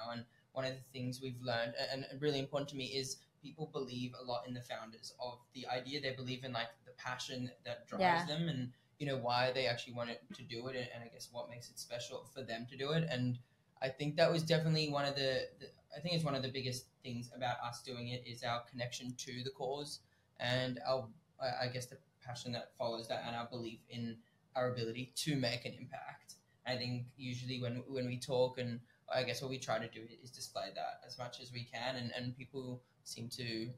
one 0.57 0.65
of 0.65 0.73
the 0.73 0.99
things 0.99 1.21
we've 1.21 1.41
learned, 1.43 1.75
and, 1.93 2.07
and 2.11 2.23
really 2.23 2.39
important 2.39 2.69
to 2.71 2.77
me, 2.77 2.87
is 2.87 3.19
people 3.43 3.69
believe 3.73 4.13
a 4.21 4.25
lot 4.25 4.43
in 4.49 4.55
the 4.55 4.63
founders 4.63 5.13
of 5.21 5.39
the 5.55 5.67
idea. 5.69 6.01
They 6.01 6.15
believe 6.15 6.45
in 6.45 6.53
like 6.53 6.69
the 6.87 6.93
passion 6.97 7.51
that 7.67 7.87
drives 7.87 8.03
Yeah. 8.03 8.27
them, 8.27 8.49
and 8.49 8.73
you 8.99 9.07
know 9.07 9.19
why 9.19 9.53
they 9.53 9.67
actually 9.67 9.93
wanted 9.93 10.19
to 10.35 10.43
do 10.43 10.69
it, 10.69 10.77
and, 10.77 10.89
and 10.95 11.05
I 11.05 11.09
guess 11.09 11.29
what 11.31 11.51
makes 11.51 11.69
it 11.71 11.79
special 11.79 12.25
for 12.35 12.43
them 12.43 12.67
to 12.71 12.77
do 12.77 12.93
it. 12.93 13.07
And 13.11 13.39
I 13.83 13.89
think 13.91 14.17
that 14.17 14.31
was 14.33 14.43
definitely 14.43 14.89
one 14.89 15.05
of 15.05 15.15
the, 15.15 15.49
the 15.61 15.67
I 15.97 16.01
think 16.01 16.15
it's 16.15 16.25
one 16.25 16.35
of 16.35 16.43
the 16.43 16.49
biggest 16.51 16.87
things 17.03 17.31
about 17.37 17.57
us 17.63 17.83
doing 17.83 18.09
it 18.09 18.23
is 18.27 18.43
our 18.43 18.63
connection 18.71 19.15
to 19.19 19.43
the 19.45 19.51
cause 19.51 20.01
and 20.41 20.81
our 20.89 21.07
I 21.41 21.67
I 21.67 21.69
guess 21.69 21.87
the 21.87 21.99
passion 22.27 22.53
that 22.53 22.73
follows 22.79 23.07
that 23.09 23.25
and 23.27 23.37
our 23.37 23.47
belief 23.47 23.81
in 23.91 24.17
our 24.57 24.73
ability 24.73 25.13
to 25.25 25.37
make 25.37 25.67
an 25.67 25.75
impact. 25.79 26.35
I 26.67 26.77
think 26.77 27.07
usually 27.17 27.61
when 27.61 27.83
when 27.87 28.07
we 28.07 28.19
talk 28.19 28.59
and 28.59 28.81
I 29.15 29.23
guess 29.23 29.41
what 29.41 29.51
we 29.51 29.59
try 29.59 29.79
to 29.79 29.89
do 29.89 30.03
is 30.23 30.31
display 30.31 30.69
that 30.75 31.01
as 31.07 31.19
much 31.19 31.41
as 31.41 31.53
we 31.53 31.65
can 31.65 31.97
and, 31.97 32.13
and 32.17 32.37
people 32.37 32.83
seem 33.05 33.29
to 33.31 33.69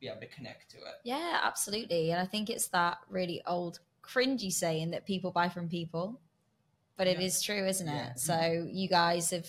be 0.00 0.08
able 0.08 0.20
to 0.20 0.26
connect 0.28 0.70
to 0.70 0.78
it. 0.78 0.94
Yeah, 1.04 1.40
absolutely. 1.42 2.12
And 2.12 2.20
I 2.20 2.26
think 2.26 2.48
it's 2.48 2.68
that 2.68 2.98
really 3.08 3.42
old 3.46 3.80
cringy 4.02 4.50
saying 4.50 4.90
that 4.90 5.06
people 5.06 5.30
buy 5.30 5.48
from 5.48 5.68
people. 5.68 6.20
But 6.96 7.06
it 7.06 7.18
Yeah. 7.18 7.26
is 7.26 7.42
true, 7.42 7.66
isn't 7.66 7.86
Yeah. 7.86 8.12
it? 8.12 8.18
So 8.18 8.68
you 8.70 8.88
guys 8.88 9.30
have 9.30 9.48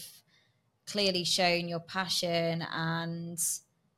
clearly 0.86 1.24
shown 1.24 1.68
your 1.68 1.80
passion 1.80 2.62
and 2.64 3.40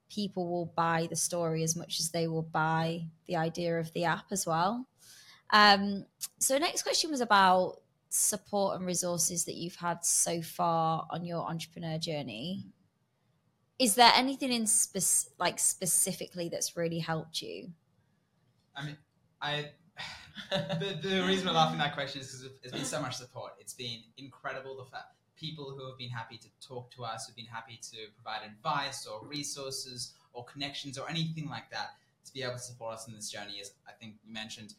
people 0.09 0.49
will 0.49 0.65
buy 0.65 1.07
the 1.09 1.15
story 1.15 1.63
as 1.63 1.75
much 1.75 1.99
as 1.99 2.11
they 2.11 2.27
will 2.27 2.41
buy 2.43 3.07
the 3.27 3.35
idea 3.37 3.79
of 3.79 3.91
the 3.93 4.05
app 4.05 4.31
as 4.31 4.45
well. 4.45 4.87
Um, 5.51 6.05
so 6.39 6.57
next 6.57 6.83
question 6.83 7.11
was 7.11 7.21
about 7.21 7.80
support 8.13 8.77
and 8.77 8.85
resources 8.85 9.45
that 9.45 9.55
you've 9.55 9.75
had 9.75 10.03
so 10.03 10.41
far 10.41 11.07
on 11.09 11.25
your 11.25 11.47
entrepreneur 11.49 11.97
journey. 11.97 12.65
Is 13.79 13.95
there 13.95 14.11
anything 14.13 14.51
in 14.51 14.67
spec- 14.67 15.33
like 15.39 15.57
specifically 15.57 16.49
that's 16.49 16.75
really 16.75 16.99
helped 16.99 17.41
you? 17.41 17.71
I 18.75 18.85
mean, 18.85 18.97
I 19.41 19.71
the, 20.51 20.99
the 21.01 21.23
reason 21.25 21.47
we're 21.47 21.53
laughing 21.53 21.79
at 21.79 21.85
that 21.85 21.93
question 21.93 22.21
is 22.21 22.27
because 22.27 22.59
there's 22.61 22.73
been 22.73 22.85
so 22.85 23.01
much 23.01 23.15
support. 23.15 23.53
It's 23.59 23.73
been 23.73 24.01
incredible. 24.17 24.75
The 24.75 24.85
fact 24.85 25.13
people 25.37 25.73
who 25.75 25.87
have 25.87 25.97
been 25.97 26.09
happy 26.09 26.37
to 26.37 26.47
talk 26.65 26.91
to 26.91 27.03
us, 27.03 27.25
who've 27.25 27.35
been 27.35 27.45
happy 27.45 27.79
to 27.81 27.97
provide 28.13 28.41
advice 28.45 29.07
or 29.07 29.25
resources 29.25 30.13
or 30.33 30.45
connections 30.45 30.97
or 30.97 31.09
anything 31.09 31.49
like 31.49 31.69
that 31.71 31.95
to 32.25 32.33
be 32.33 32.43
able 32.43 32.53
to 32.53 32.59
support 32.59 32.93
us 32.93 33.07
in 33.07 33.15
this 33.15 33.29
journey 33.29 33.53
is, 33.53 33.71
I 33.87 33.91
think 33.93 34.15
you 34.23 34.31
mentioned, 34.31 34.75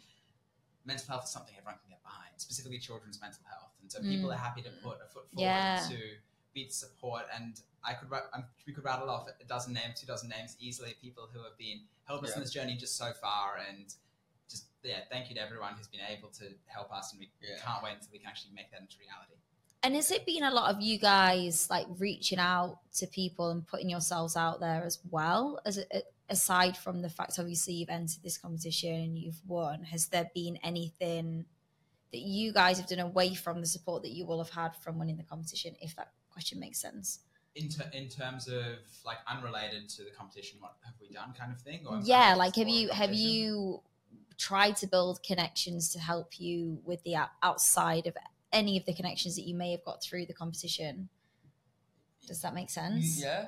mental 0.84 1.06
health 1.08 1.24
is 1.24 1.30
something 1.30 1.54
everyone 1.56 1.78
can 1.82 1.90
get 1.90 2.02
behind, 2.02 2.31
specifically 2.42 2.78
children's 2.78 3.20
mental 3.20 3.40
health. 3.48 3.70
And 3.80 3.90
so 3.90 4.00
people 4.00 4.28
Mm. 4.30 4.34
are 4.34 4.38
happy 4.38 4.62
to 4.62 4.70
put 4.82 5.00
a 5.00 5.06
foot 5.06 5.30
forward 5.30 5.40
Yeah. 5.40 5.86
to 5.88 5.98
be 6.52 6.66
the 6.66 6.72
support. 6.72 7.24
And 7.34 7.60
I 7.84 7.94
could, 7.94 8.10
ra- 8.10 8.28
um, 8.32 8.44
we 8.66 8.72
could 8.72 8.84
rattle 8.84 9.08
off 9.10 9.28
a 9.40 9.44
dozen 9.44 9.72
names, 9.72 10.00
two 10.00 10.06
dozen 10.06 10.28
names 10.28 10.56
easily, 10.60 10.94
people 11.00 11.26
who 11.32 11.42
have 11.42 11.56
been 11.56 11.86
helping 12.04 12.26
us 12.26 12.30
Yeah. 12.30 12.36
in 12.36 12.42
this 12.42 12.52
journey 12.52 12.76
just 12.76 12.96
so 12.96 13.12
far. 13.14 13.56
And 13.58 13.92
just 14.48 14.66
yeah, 14.82 15.04
thank 15.10 15.28
you 15.28 15.34
to 15.36 15.40
everyone 15.40 15.74
who's 15.74 15.88
been 15.88 16.00
able 16.08 16.28
to 16.30 16.54
help 16.66 16.92
us, 16.92 17.12
and 17.12 17.20
we 17.20 17.30
Yeah. 17.40 17.58
can't 17.60 17.82
wait 17.82 17.94
until 17.94 18.10
we 18.12 18.18
can 18.18 18.28
actually 18.28 18.52
make 18.52 18.70
that 18.72 18.80
into 18.80 18.98
reality. 18.98 19.32
And 19.84 19.96
has 19.96 20.12
it 20.12 20.24
been 20.24 20.44
a 20.44 20.50
lot 20.50 20.72
of 20.72 20.80
you 20.80 20.96
guys 20.98 21.68
like 21.70 21.86
reaching 21.98 22.38
out 22.38 22.78
to 22.98 23.06
people 23.08 23.50
and 23.50 23.66
putting 23.66 23.90
yourselves 23.90 24.36
out 24.36 24.60
there 24.60 24.84
as 24.84 25.00
well? 25.10 25.60
As 25.64 25.78
a, 25.78 26.02
aside 26.28 26.76
from 26.76 27.02
the 27.02 27.08
fact, 27.10 27.38
obviously, 27.40 27.74
you've 27.74 27.88
entered 27.90 28.22
this 28.22 28.38
competition 28.38 28.94
and 28.94 29.18
you've 29.18 29.44
won, 29.44 29.82
has 29.84 30.06
there 30.08 30.30
been 30.34 30.56
anything 30.58 31.46
that 32.12 32.20
you 32.20 32.52
guys 32.52 32.78
have 32.78 32.86
done 32.88 32.98
away 33.00 33.34
from 33.34 33.60
the 33.60 33.66
support 33.66 34.02
that 34.02 34.10
you 34.12 34.24
will 34.26 34.38
have 34.42 34.50
had 34.50 34.76
from 34.76 34.98
winning 34.98 35.16
the 35.16 35.22
competition? 35.24 35.74
If 35.80 35.96
that 35.96 36.12
question 36.30 36.60
makes 36.60 36.80
sense. 36.80 37.20
In, 37.54 37.68
ter- 37.68 37.90
in 37.92 38.08
terms 38.08 38.48
of 38.48 38.62
like 39.04 39.18
unrelated 39.28 39.88
to 39.90 40.04
the 40.04 40.10
competition, 40.10 40.58
what 40.60 40.74
have 40.84 40.94
we 41.00 41.10
done, 41.10 41.34
kind 41.38 41.52
of 41.52 41.60
thing? 41.60 41.80
Or 41.86 42.00
yeah, 42.02 42.34
like 42.34 42.56
have 42.56 42.68
you 42.68 42.88
have 42.88 43.12
you 43.12 43.82
tried 44.38 44.76
to 44.76 44.86
build 44.86 45.22
connections 45.22 45.92
to 45.92 45.98
help 45.98 46.40
you 46.40 46.80
with 46.84 47.02
the 47.04 47.16
outside 47.42 48.06
of 48.06 48.16
any 48.52 48.78
of 48.78 48.84
the 48.86 48.94
connections 48.94 49.36
that 49.36 49.42
you 49.42 49.54
may 49.54 49.70
have 49.72 49.84
got 49.84 50.02
through 50.02 50.24
the 50.26 50.32
competition? 50.32 51.08
Does 52.26 52.40
that 52.42 52.54
make 52.54 52.70
sense? 52.70 53.20
Yeah. 53.22 53.46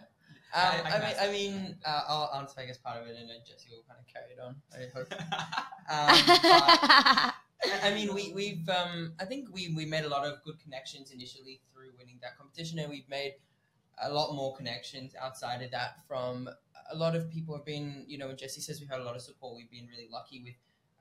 Um, 0.55 0.63
I- 0.63 0.83
I 0.85 0.95
I, 0.95 0.99
mean, 1.01 1.17
I 1.21 1.33
mean, 1.33 1.77
uh, 1.85 2.01
I'll 2.07 2.41
answer, 2.41 2.61
I 2.61 2.67
guess, 2.67 2.79
part 2.79 3.01
of 3.01 3.09
it, 3.09 3.17
and 3.19 3.29
then 3.29 3.39
Jesse 3.47 3.69
will 3.71 3.83
kind 3.89 3.99
of 3.99 4.07
carry 4.07 4.33
it 4.33 4.39
on. 4.41 4.57
I 4.73 4.89
hope. 4.95 5.13
Um, 5.87 6.17
but 6.43 7.34
I 7.83 7.93
mean, 7.95 8.15
we, 8.15 8.33
we've, 8.33 8.69
um, 8.69 9.15
I 9.21 9.25
think 9.25 9.49
we, 9.53 9.73
we 9.75 9.85
made 9.87 10.05
a 10.05 10.09
lot 10.09 10.27
of 10.27 10.43
good 10.45 10.59
connections 10.61 11.11
initially 11.11 11.61
through 11.73 11.91
winning 11.99 12.19
that 12.23 12.37
competition, 12.37 12.79
and 12.79 12.91
we've 12.91 13.09
made 13.09 13.35
a 14.03 14.13
lot 14.13 14.35
more 14.35 14.57
connections 14.57 15.15
outside 15.21 15.63
of 15.63 15.71
that 15.71 15.99
from 16.09 16.49
a 16.91 16.97
lot 16.97 17.15
of 17.17 17.31
people 17.31 17.57
have 17.57 17.65
been, 17.65 18.05
you 18.07 18.19
know, 18.19 18.27
when 18.29 18.37
Jesse 18.37 18.61
says 18.61 18.81
we've 18.81 18.91
had 18.91 19.01
a 19.01 19.05
lot 19.05 19.17
of 19.17 19.23
support, 19.23 19.57
we've 19.57 19.71
been 19.71 19.87
really 19.91 20.09
lucky 20.11 20.43
with 20.43 20.55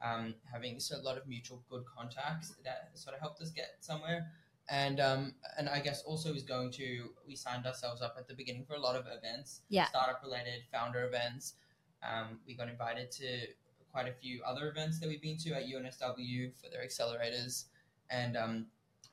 um, 0.04 0.36
having 0.52 0.80
so 0.80 0.98
a 0.98 1.02
lot 1.02 1.18
of 1.18 1.28
mutual 1.28 1.64
good 1.70 1.84
contacts 1.86 2.54
that 2.64 2.92
sort 2.94 3.16
of 3.16 3.22
helped 3.22 3.42
us 3.42 3.52
get 3.52 3.76
somewhere. 3.80 4.32
And 4.70 5.02
um, 5.02 5.34
and 5.58 5.68
I 5.68 5.82
guess 5.82 6.04
also 6.04 6.34
is 6.34 6.44
going 6.44 6.72
to 6.74 7.10
we 7.28 7.36
signed 7.36 7.66
ourselves 7.66 8.02
up 8.02 8.16
at 8.18 8.30
the 8.30 8.34
beginning 8.34 8.64
for 8.66 8.76
a 8.76 8.80
lot 8.80 8.96
of 8.96 9.06
events, 9.08 9.62
Yeah. 9.70 9.86
startup 9.88 10.22
related, 10.24 10.64
founder 10.72 11.06
events. 11.06 11.56
Um, 12.02 12.40
we 12.48 12.56
got 12.56 12.70
invited 12.70 13.12
to 13.12 13.48
quite 13.94 14.08
a 14.08 14.12
few 14.12 14.42
other 14.44 14.68
events 14.68 15.00
that 15.00 15.08
we've 15.08 15.22
been 15.22 15.38
to 15.38 15.52
at 15.52 15.64
UNSW 15.68 16.52
for 16.60 16.70
their 16.70 16.84
accelerators, 16.86 17.66
and 18.10 18.36
um, 18.36 18.66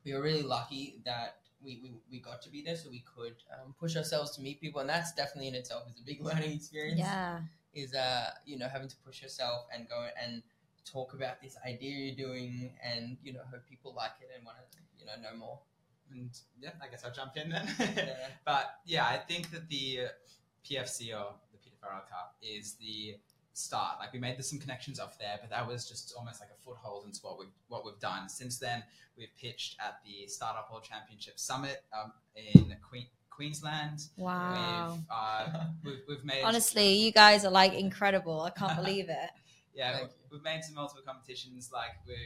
we 0.05 0.15
were 0.15 0.23
really 0.23 0.43
lucky 0.43 1.01
that 1.05 1.37
we, 1.63 1.79
we, 1.83 1.93
we 2.11 2.19
got 2.19 2.41
to 2.43 2.51
be 2.51 2.63
there, 2.63 2.77
so 2.77 2.89
we 2.91 3.05
could 3.15 3.37
um, 3.53 3.75
push 3.79 3.97
ourselves 3.97 4.31
to 4.37 4.41
meet 4.41 4.61
people, 4.61 4.81
and 4.81 4.89
that's 4.89 5.13
definitely 5.13 5.49
in 5.49 5.55
itself 5.55 5.85
is 5.89 6.01
a 6.01 6.05
big 6.05 6.21
learning 6.25 6.53
experience. 6.53 6.99
Yeah. 6.99 7.41
is 7.75 7.95
uh 7.95 8.31
you 8.47 8.59
know 8.59 8.69
having 8.69 8.89
to 8.89 8.97
push 9.07 9.23
yourself 9.23 9.67
and 9.73 9.89
go 9.89 10.09
and 10.21 10.43
talk 10.85 11.15
about 11.15 11.41
this 11.41 11.57
idea 11.65 11.91
you're 12.07 12.17
doing 12.17 12.73
and 12.83 13.17
you 13.23 13.33
know 13.33 13.41
hope 13.51 13.63
people 13.69 13.95
like 13.97 14.13
it 14.21 14.31
and 14.35 14.45
want 14.45 14.57
to 14.73 14.79
you 14.99 15.07
know 15.07 15.13
know 15.23 15.37
more. 15.37 15.59
And 16.11 16.31
yeah, 16.59 16.71
I 16.83 16.89
guess 16.89 17.05
I'll 17.05 17.13
jump 17.13 17.37
in 17.37 17.51
then. 17.51 17.69
yeah. 17.79 18.29
But 18.45 18.81
yeah, 18.85 19.05
I 19.07 19.19
think 19.19 19.51
that 19.53 19.69
the 19.69 20.09
PFC 20.65 21.15
or 21.15 21.35
the 21.53 21.59
Peter 21.63 21.77
Farrell 21.81 22.03
Cup 22.11 22.35
is 22.43 22.75
the 22.75 23.17
start. 23.61 23.99
Like 24.01 24.13
we 24.13 24.19
made 24.19 24.43
some 24.45 24.59
connections 24.59 24.99
off 24.99 25.19
there, 25.19 25.39
but 25.41 25.51
that 25.51 25.67
was 25.67 25.89
just 25.89 26.15
almost 26.17 26.41
like 26.41 26.51
a 26.51 26.63
foothold 26.63 27.07
into 27.07 27.21
what 27.23 27.39
we've 27.39 27.49
what 27.69 27.85
we've 27.85 27.99
done. 28.01 28.29
Since 28.29 28.59
then, 28.59 28.83
we've 29.17 29.35
pitched 29.41 29.77
at 29.81 30.01
the 30.05 30.27
Startup 30.27 30.71
World 30.71 30.85
Championship 30.85 31.39
Summit 31.39 31.85
um, 31.93 32.13
in 32.37 32.75
Queen, 32.89 33.07
Queensland. 33.29 34.01
Wow. 34.17 34.95
We've, 34.97 35.07
uh, 35.11 35.65
we've, 35.85 36.01
we've 36.09 36.25
made 36.25 36.43
Honestly, 36.45 36.95
you 36.95 37.13
guys 37.13 37.45
are 37.45 37.51
like 37.51 37.75
incredible. 37.75 38.43
I 38.43 38.51
can't 38.51 38.77
believe 38.77 39.09
it. 39.09 39.31
Yeah, 39.73 39.93
Thank 39.93 40.09
we've, 40.09 40.33
we've 40.33 40.43
made 40.43 40.65
some 40.65 40.75
multiple 40.75 41.05
competitions. 41.07 41.71
Like 41.73 41.93
we've 42.05 42.17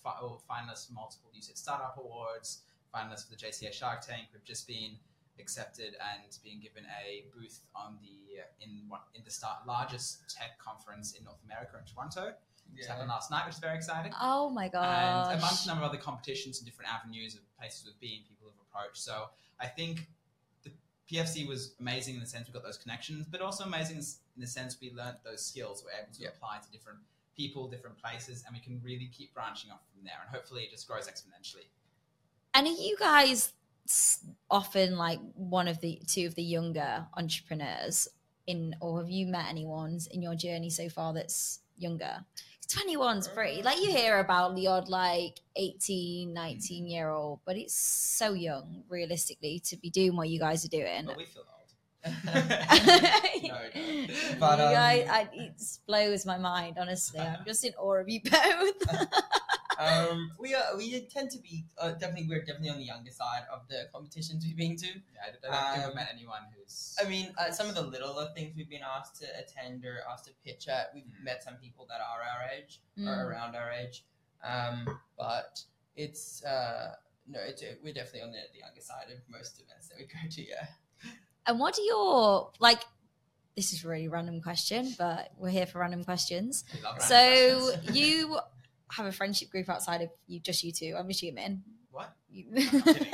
fi- 0.00 0.20
finalists 0.48 0.86
for 0.86 0.92
multiple 0.92 1.28
UCIT 1.36 1.58
Startup 1.58 1.96
Awards, 1.98 2.60
finalists 2.94 3.28
for 3.28 3.30
the 3.30 3.36
JCA 3.36 3.72
Shark 3.72 4.00
Tank. 4.00 4.28
We've 4.32 4.44
just 4.44 4.68
been 4.68 4.92
accepted 5.40 5.96
and 6.12 6.22
being 6.42 6.60
given 6.60 6.84
a 7.04 7.24
booth 7.36 7.60
on 7.74 7.98
the 8.02 8.40
uh, 8.40 8.44
in 8.60 8.70
in 9.14 9.22
the 9.24 9.30
start 9.30 9.66
largest 9.66 10.28
tech 10.28 10.58
conference 10.58 11.12
in 11.14 11.24
North 11.24 11.42
America 11.44 11.76
in 11.78 11.84
Toronto. 11.92 12.34
Which 12.74 12.86
happened 12.86 13.08
last 13.08 13.30
night, 13.30 13.44
which 13.46 13.54
is 13.56 13.60
very 13.60 13.76
exciting. 13.76 14.12
Oh 14.20 14.48
my 14.50 14.68
god! 14.68 15.30
And 15.32 15.38
amongst 15.38 15.64
a 15.66 15.68
number 15.68 15.84
of 15.84 15.90
other 15.90 16.00
competitions 16.00 16.58
and 16.58 16.66
different 16.66 16.90
avenues 16.92 17.34
of 17.34 17.40
places 17.58 17.84
we've 17.86 18.00
been, 18.00 18.22
people 18.26 18.48
have 18.48 18.58
approached. 18.68 18.96
So 19.02 19.28
I 19.60 19.66
think 19.66 20.08
the 20.64 20.72
PFC 21.08 21.46
was 21.46 21.74
amazing 21.78 22.14
in 22.14 22.20
the 22.20 22.26
sense 22.26 22.48
we 22.48 22.52
got 22.54 22.64
those 22.64 22.78
connections, 22.78 23.26
but 23.30 23.42
also 23.42 23.64
amazing 23.64 23.98
in 23.98 24.40
the 24.40 24.46
sense 24.46 24.78
we 24.80 24.90
learnt 24.92 25.22
those 25.22 25.44
skills. 25.44 25.84
We're 25.84 25.92
able 26.02 26.12
to 26.14 26.22
Yeah. 26.22 26.28
apply 26.30 26.58
to 26.64 26.70
different 26.72 27.00
people, 27.36 27.68
different 27.68 27.98
places, 27.98 28.42
and 28.46 28.54
we 28.56 28.60
can 28.60 28.80
really 28.82 29.08
keep 29.08 29.34
branching 29.34 29.70
off 29.70 29.82
from 29.92 30.02
there. 30.02 30.18
And 30.22 30.34
hopefully 30.34 30.64
it 30.64 30.70
just 30.70 30.88
grows 30.88 31.06
exponentially. 31.06 31.66
And 32.54 32.66
are 32.66 32.70
you 32.70 32.96
guys 32.98 33.30
s- 33.48 33.52
often 34.50 34.96
like 34.96 35.20
one 35.34 35.68
of 35.68 35.80
the 35.80 36.00
two 36.06 36.26
of 36.26 36.34
the 36.34 36.42
younger 36.42 37.06
entrepreneurs 37.16 38.08
in, 38.46 38.74
or 38.80 39.00
have 39.00 39.10
you 39.10 39.26
met 39.26 39.46
anyone 39.48 39.98
in 40.10 40.22
your 40.22 40.34
journey 40.34 40.70
so 40.70 40.88
far 40.88 41.12
that's 41.12 41.60
younger? 41.76 42.24
21's 42.68 43.28
pretty, 43.28 43.62
like 43.62 43.80
you 43.80 43.90
hear 43.90 44.18
about 44.18 44.56
the 44.56 44.66
odd 44.66 44.88
like 44.88 45.40
18, 45.56 46.32
19 46.32 46.86
year 46.86 47.10
old, 47.10 47.40
but 47.44 47.56
it's 47.56 47.74
so 47.74 48.32
young 48.32 48.82
realistically 48.88 49.60
to 49.66 49.76
be 49.76 49.90
doing 49.90 50.16
what 50.16 50.28
you 50.28 50.38
guys 50.38 50.64
are 50.64 50.68
doing. 50.68 51.04
But 51.06 51.16
we 51.16 51.26
feel 51.26 51.42
old. 51.42 51.54
no, 52.24 52.32
no. 53.42 54.06
But 54.38 54.60
um, 54.60 54.74
I, 54.76 55.28
it 55.32 55.62
blows 55.86 56.26
my 56.26 56.36
mind, 56.36 56.76
honestly. 56.78 57.20
I'm 57.20 57.38
just 57.46 57.64
in 57.64 57.72
awe 57.78 58.00
of 58.00 58.08
you 58.08 58.20
both. 58.22 58.32
um 59.78 60.30
we 60.38 60.54
are 60.54 60.76
we 60.76 61.00
tend 61.06 61.30
to 61.30 61.38
be 61.38 61.64
uh, 61.78 61.90
definitely 61.92 62.26
we're 62.28 62.40
definitely 62.40 62.70
on 62.70 62.78
the 62.78 62.84
younger 62.84 63.10
side 63.10 63.42
of 63.52 63.66
the 63.68 63.88
competitions 63.92 64.44
we've 64.44 64.56
been 64.56 64.76
to 64.76 64.86
Yeah, 64.86 65.22
I 65.26 65.30
don't 65.30 65.40
think 65.42 65.84
Um, 65.84 65.86
we've 65.88 65.94
met 65.96 66.08
anyone 66.12 66.40
who's. 66.56 66.96
I 67.00 67.08
mean, 67.08 67.32
uh, 67.38 67.50
some 67.50 67.68
of 67.68 67.74
the 67.74 67.82
littler 67.82 68.28
things 68.34 68.54
we've 68.56 68.68
been 68.68 68.82
asked 68.96 69.16
to 69.22 69.26
attend 69.38 69.84
or 69.84 69.98
asked 70.10 70.26
to 70.26 70.32
pitch 70.44 70.68
at, 70.68 70.90
we've 70.94 71.04
Mm. 71.04 71.24
met 71.24 71.42
some 71.42 71.54
people 71.56 71.86
that 71.88 72.00
are 72.00 72.20
our 72.22 72.48
age 72.56 72.80
Mm. 72.98 73.08
or 73.08 73.28
around 73.30 73.54
our 73.56 73.70
age. 73.72 74.04
Um, 74.42 75.00
but 75.18 75.60
it's 75.96 76.44
uh, 76.44 76.94
no, 77.26 77.40
it's, 77.40 77.62
we're 77.82 77.94
definitely 77.94 78.22
on 78.22 78.32
the, 78.32 78.38
the 78.52 78.58
younger 78.60 78.80
side 78.80 79.06
of 79.10 79.18
most 79.30 79.60
events 79.60 79.88
that 79.88 79.96
we 79.98 80.04
go 80.04 80.28
to. 80.30 80.42
Yeah. 80.46 80.66
And 81.46 81.58
what 81.58 81.78
are 81.78 81.82
your 81.82 82.52
like? 82.60 82.82
This 83.56 83.72
is 83.72 83.84
a 83.84 83.88
really 83.88 84.08
random 84.08 84.40
question, 84.42 84.94
but 84.98 85.30
we're 85.38 85.50
here 85.50 85.66
for 85.66 85.78
random 85.78 86.02
questions. 86.04 86.64
we 86.74 86.80
love 86.80 86.96
random 86.98 87.08
So 87.08 87.72
questions. 87.76 87.96
you 87.96 88.38
have 88.90 89.06
a 89.06 89.12
friendship 89.12 89.50
group 89.50 89.68
outside 89.68 90.02
of 90.02 90.10
you, 90.26 90.40
just 90.40 90.62
you 90.64 90.72
two. 90.72 90.94
I'm 90.98 91.08
assuming. 91.10 91.62
what? 91.90 92.14
You- 92.30 92.46
I'm 92.56 92.70
kidding, 92.70 93.06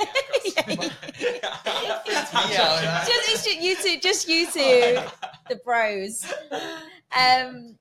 yeah, 0.43 0.71
of 0.71 0.77
course. 0.77 0.93
Freaks 2.05 2.33
me 2.33 2.55
out, 2.57 2.83
right? 2.83 3.03
just 3.07 3.47
you 3.61 3.75
two, 3.75 3.99
just 3.99 4.27
you 4.27 4.45
two, 4.47 4.99
the 5.49 5.55
bros. 5.63 6.25
Um, 7.17 7.77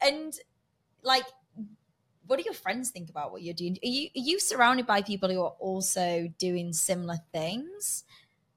and 0.00 0.34
like, 1.02 1.24
what 2.26 2.36
do 2.38 2.44
your 2.44 2.54
friends 2.54 2.90
think 2.90 3.10
about 3.10 3.32
what 3.32 3.42
you're 3.42 3.54
doing? 3.54 3.76
Are 3.82 3.86
you 3.88 4.08
are 4.16 4.20
you 4.20 4.38
surrounded 4.40 4.86
by 4.86 5.02
people 5.02 5.28
who 5.30 5.40
are 5.42 5.54
also 5.58 6.28
doing 6.38 6.72
similar 6.72 7.16
things? 7.32 8.04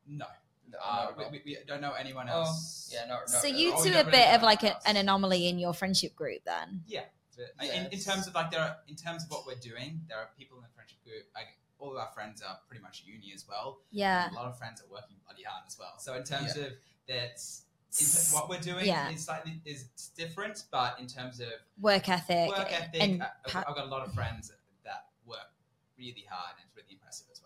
No. 0.07 0.25
No, 0.71 0.77
Uh, 0.83 1.11
no, 1.17 1.23
no. 1.23 1.29
we, 1.31 1.41
we 1.45 1.57
don't 1.67 1.81
know 1.81 1.93
anyone 1.93 2.27
Oh, 2.29 2.41
else. 2.41 2.89
yeah, 2.93 3.05
no, 3.07 3.15
no. 3.15 3.25
so 3.27 3.47
you 3.47 3.73
two 3.83 3.93
are 3.93 4.01
a 4.01 4.11
bit 4.11 4.33
of 4.33 4.41
like 4.43 4.63
a, 4.63 4.75
an 4.87 4.97
anomaly 4.97 5.47
in 5.47 5.57
your 5.57 5.73
friendship 5.73 6.15
group, 6.15 6.41
then. 6.45 6.83
But 7.35 7.65
uh, 7.67 7.71
in, 7.71 7.87
in 7.91 7.99
terms 7.99 8.27
of 8.27 8.35
like 8.35 8.51
there 8.51 8.61
are 8.61 8.77
in 8.87 8.95
terms 8.95 9.23
of 9.23 9.31
what 9.31 9.45
we're 9.45 9.55
doing, 9.55 10.01
there 10.09 10.17
are 10.17 10.29
people 10.37 10.57
in 10.57 10.63
the 10.63 10.69
friendship 10.75 11.03
group. 11.03 11.23
Like 11.33 11.47
all 11.79 11.91
of 11.91 11.97
our 11.97 12.09
friends 12.13 12.41
are 12.41 12.57
pretty 12.67 12.81
much 12.81 13.03
uni 13.05 13.31
as 13.33 13.45
well. 13.47 13.79
Yeah. 13.91 14.31
A 14.31 14.33
lot 14.33 14.45
of 14.45 14.57
friends 14.57 14.81
are 14.81 14.89
working 14.91 15.17
bloody 15.25 15.43
hard 15.43 15.63
as 15.67 15.77
well. 15.77 15.93
So 15.99 16.15
in 16.15 16.23
terms 16.23 16.55
of 16.57 16.71
that's 17.07 17.63
what 18.33 18.49
we're 18.49 18.59
doing 18.59 18.85
Yeah. 18.85 19.09
is 19.09 19.25
slightly 19.25 19.61
is 19.65 19.85
different, 20.17 20.63
but 20.71 20.99
in 20.99 21.07
terms 21.07 21.39
of 21.39 21.49
Work 21.79 22.09
ethic. 22.09 22.49
work 22.49 22.71
ethic, 22.71 23.01
and 23.01 23.23
I- 23.23 23.29
I've, 23.45 23.55
I've 23.67 23.75
got 23.75 23.85
a 23.85 23.89
lot 23.89 24.05
of 24.05 24.13
friends 24.13 24.51
that 24.83 25.05
work 25.25 25.51
really 25.97 26.25
hard 26.29 26.55
and 26.57 26.65
it's 26.67 26.75
really 26.75 26.91
impressive 26.93 27.27
as 27.31 27.41
well. 27.41 27.44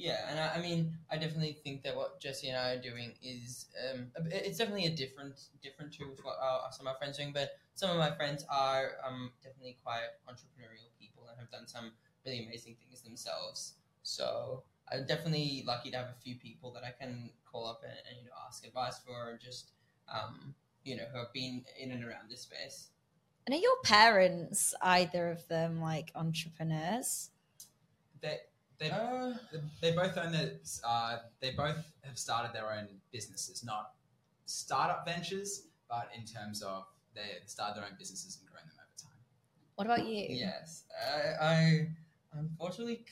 Yeah, 0.00 0.30
and 0.30 0.40
I, 0.40 0.54
I 0.54 0.60
mean, 0.62 0.96
I 1.10 1.18
definitely 1.18 1.58
think 1.62 1.82
that 1.82 1.94
what 1.94 2.18
Jesse 2.20 2.48
and 2.48 2.56
I 2.56 2.70
are 2.70 2.80
doing 2.80 3.12
is 3.22 3.66
um, 3.92 4.06
it's 4.30 4.56
definitely 4.56 4.86
a 4.86 4.96
different, 4.96 5.38
different 5.62 5.92
to 5.94 6.04
what 6.22 6.36
our, 6.40 6.72
some 6.72 6.86
of 6.86 6.94
our 6.94 6.98
friends 6.98 7.18
are 7.18 7.22
doing. 7.22 7.34
But 7.34 7.58
some 7.74 7.90
of 7.90 7.98
my 7.98 8.10
friends 8.10 8.46
are 8.48 8.92
um, 9.06 9.30
definitely 9.44 9.76
quite 9.84 10.08
entrepreneurial 10.26 10.88
people 10.98 11.24
and 11.28 11.38
have 11.38 11.50
done 11.50 11.66
some 11.66 11.92
really 12.24 12.46
amazing 12.46 12.76
things 12.82 13.02
themselves. 13.02 13.74
So 14.02 14.62
I'm 14.90 15.04
definitely 15.04 15.64
lucky 15.66 15.90
to 15.90 15.98
have 15.98 16.06
a 16.06 16.20
few 16.24 16.36
people 16.36 16.72
that 16.72 16.82
I 16.82 16.92
can 16.98 17.28
call 17.44 17.66
up 17.66 17.82
and, 17.82 17.92
and 17.92 18.16
you 18.18 18.24
know 18.24 18.36
ask 18.46 18.66
advice 18.66 19.00
for, 19.06 19.12
or 19.12 19.38
just 19.42 19.72
um, 20.08 20.54
you 20.82 20.96
know, 20.96 21.04
who 21.12 21.18
have 21.18 21.32
been 21.34 21.62
in 21.78 21.90
and 21.90 22.02
around 22.04 22.30
this 22.30 22.40
space. 22.40 22.88
and 23.46 23.54
are 23.54 23.58
your 23.58 23.76
parents 23.84 24.74
either 24.80 25.28
of 25.28 25.46
them 25.48 25.78
like 25.78 26.10
entrepreneurs? 26.14 27.28
They 28.22 28.38
they 28.80 28.90
Uh, 28.90 29.34
they 29.80 29.92
both 29.92 30.16
own 30.18 30.32
the 30.32 30.58
uh, 30.84 31.18
they 31.40 31.52
both 31.52 31.78
have 32.02 32.18
started 32.18 32.52
their 32.52 32.72
own 32.72 32.88
businesses, 33.12 33.62
not 33.62 33.92
startup 34.46 35.04
ventures, 35.06 35.68
but 35.88 36.08
in 36.16 36.24
terms 36.24 36.62
of 36.62 36.86
they 37.14 37.38
started 37.46 37.76
their 37.76 37.88
own 37.88 37.96
businesses 37.98 38.38
and 38.40 38.48
grown 38.50 38.66
them 38.66 38.76
over 38.80 38.96
time. 39.06 39.20
What 39.76 39.86
about 39.86 40.04
you? 40.06 40.26
Yes, 40.30 40.84
I, 40.98 41.44
I 41.52 41.88
unfortunately 42.32 43.04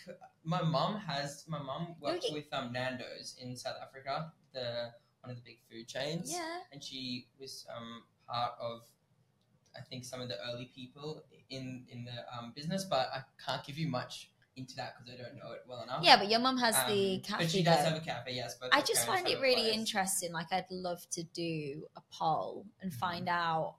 my 0.42 0.62
mom 0.62 0.96
has 0.96 1.44
my 1.48 1.58
mom 1.62 1.94
works 2.00 2.24
Okay. 2.24 2.34
with 2.34 2.48
um, 2.52 2.72
Nando's 2.72 3.36
in 3.40 3.54
South 3.56 3.76
Africa, 3.82 4.32
the 4.54 4.90
one 5.20 5.30
of 5.30 5.36
the 5.36 5.42
big 5.42 5.58
food 5.70 5.86
chains, 5.86 6.32
Yeah. 6.32 6.60
and 6.72 6.82
she 6.82 7.26
was 7.38 7.66
um, 7.76 8.02
part 8.26 8.54
of 8.60 8.82
I 9.76 9.80
think 9.82 10.04
some 10.04 10.20
of 10.20 10.28
the 10.28 10.38
early 10.48 10.70
people 10.74 11.22
in 11.50 11.84
in 11.90 12.04
the 12.04 12.18
um, 12.34 12.52
business, 12.56 12.84
but 12.84 13.10
I 13.12 13.20
can't 13.44 13.62
give 13.66 13.76
you 13.78 13.88
much 13.88 14.30
into 14.58 14.76
that 14.76 14.94
because 14.98 15.14
I 15.18 15.22
don't 15.22 15.36
know 15.36 15.52
it 15.52 15.62
well 15.66 15.82
enough. 15.82 16.02
Yeah, 16.02 16.16
but 16.16 16.28
your 16.28 16.40
mum 16.40 16.58
has 16.58 16.74
the 16.86 17.14
Um, 17.16 17.20
cafe. 17.22 17.44
but 17.44 17.50
she 17.50 17.62
though. 17.62 17.70
does 17.70 17.84
have 17.86 17.96
a 17.96 18.00
cafe. 18.04 18.34
Yes, 18.34 18.54
both 18.56 18.70
I 18.72 18.82
just 18.82 19.06
find 19.06 19.26
it 19.26 19.40
really 19.40 19.62
place. 19.62 19.74
interesting. 19.74 20.32
Like, 20.32 20.52
I'd 20.52 20.70
love 20.70 21.08
to 21.10 21.22
do 21.22 21.86
a 21.96 22.02
poll 22.12 22.66
and 22.80 22.90
Mm-hmm. 22.90 22.98
find 22.98 23.28
out. 23.28 23.76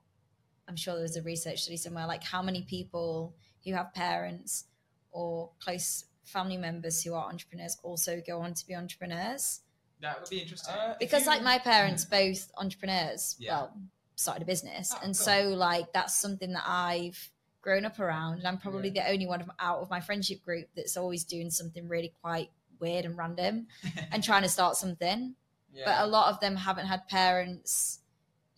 I'm 0.68 0.76
sure 0.76 0.96
there's 0.96 1.16
a 1.16 1.22
research 1.22 1.62
study 1.62 1.76
somewhere, 1.76 2.06
like 2.06 2.22
how 2.22 2.42
many 2.42 2.62
people 2.62 3.34
who 3.64 3.72
have 3.74 3.92
parents 3.92 4.64
or 5.10 5.50
close 5.58 6.04
family 6.24 6.56
members 6.56 7.02
who 7.02 7.12
are 7.14 7.28
entrepreneurs 7.28 7.76
also 7.82 8.20
go 8.24 8.40
on 8.40 8.54
to 8.54 8.66
be 8.66 8.74
entrepreneurs. 8.76 9.60
That 10.00 10.20
would 10.20 10.30
be 10.30 10.38
interesting. 10.40 10.72
Uh, 10.72 10.94
Because, 11.00 11.22
you- 11.24 11.30
like, 11.30 11.42
my 11.42 11.58
parents 11.58 12.04
both 12.04 12.50
entrepreneurs. 12.56 13.34
Yeah. 13.38 13.52
Well, 13.62 13.76
started 14.14 14.42
a 14.42 14.46
business, 14.46 14.92
Oh, 14.94 15.00
and 15.02 15.16
cool. 15.16 15.24
so 15.24 15.48
like 15.50 15.92
that's 15.94 16.14
something 16.14 16.52
that 16.52 16.64
I've 16.66 17.30
grown 17.62 17.84
up 17.84 17.98
around, 17.98 18.38
and 18.38 18.46
I'm 18.46 18.58
probably 18.58 18.90
the 18.90 19.08
only 19.08 19.26
one 19.26 19.40
of, 19.40 19.50
out 19.58 19.80
of 19.80 19.90
my 19.90 20.00
friendship 20.00 20.42
group 20.42 20.68
that's 20.74 20.96
always 20.96 21.24
doing 21.24 21.50
something 21.50 21.88
really 21.88 22.12
quite 22.22 22.50
weird 22.78 23.04
and 23.04 23.16
random 23.16 23.66
and 24.12 24.24
trying 24.24 24.42
to 24.42 24.48
start 24.48 24.76
something 24.76 25.34
yeah. 25.72 25.84
but 25.84 26.04
a 26.04 26.06
lot 26.06 26.32
of 26.32 26.40
them 26.40 26.56
haven't 26.56 26.86
had 26.86 27.08
parents 27.08 28.00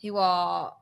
who 0.00 0.16
are 0.16 0.74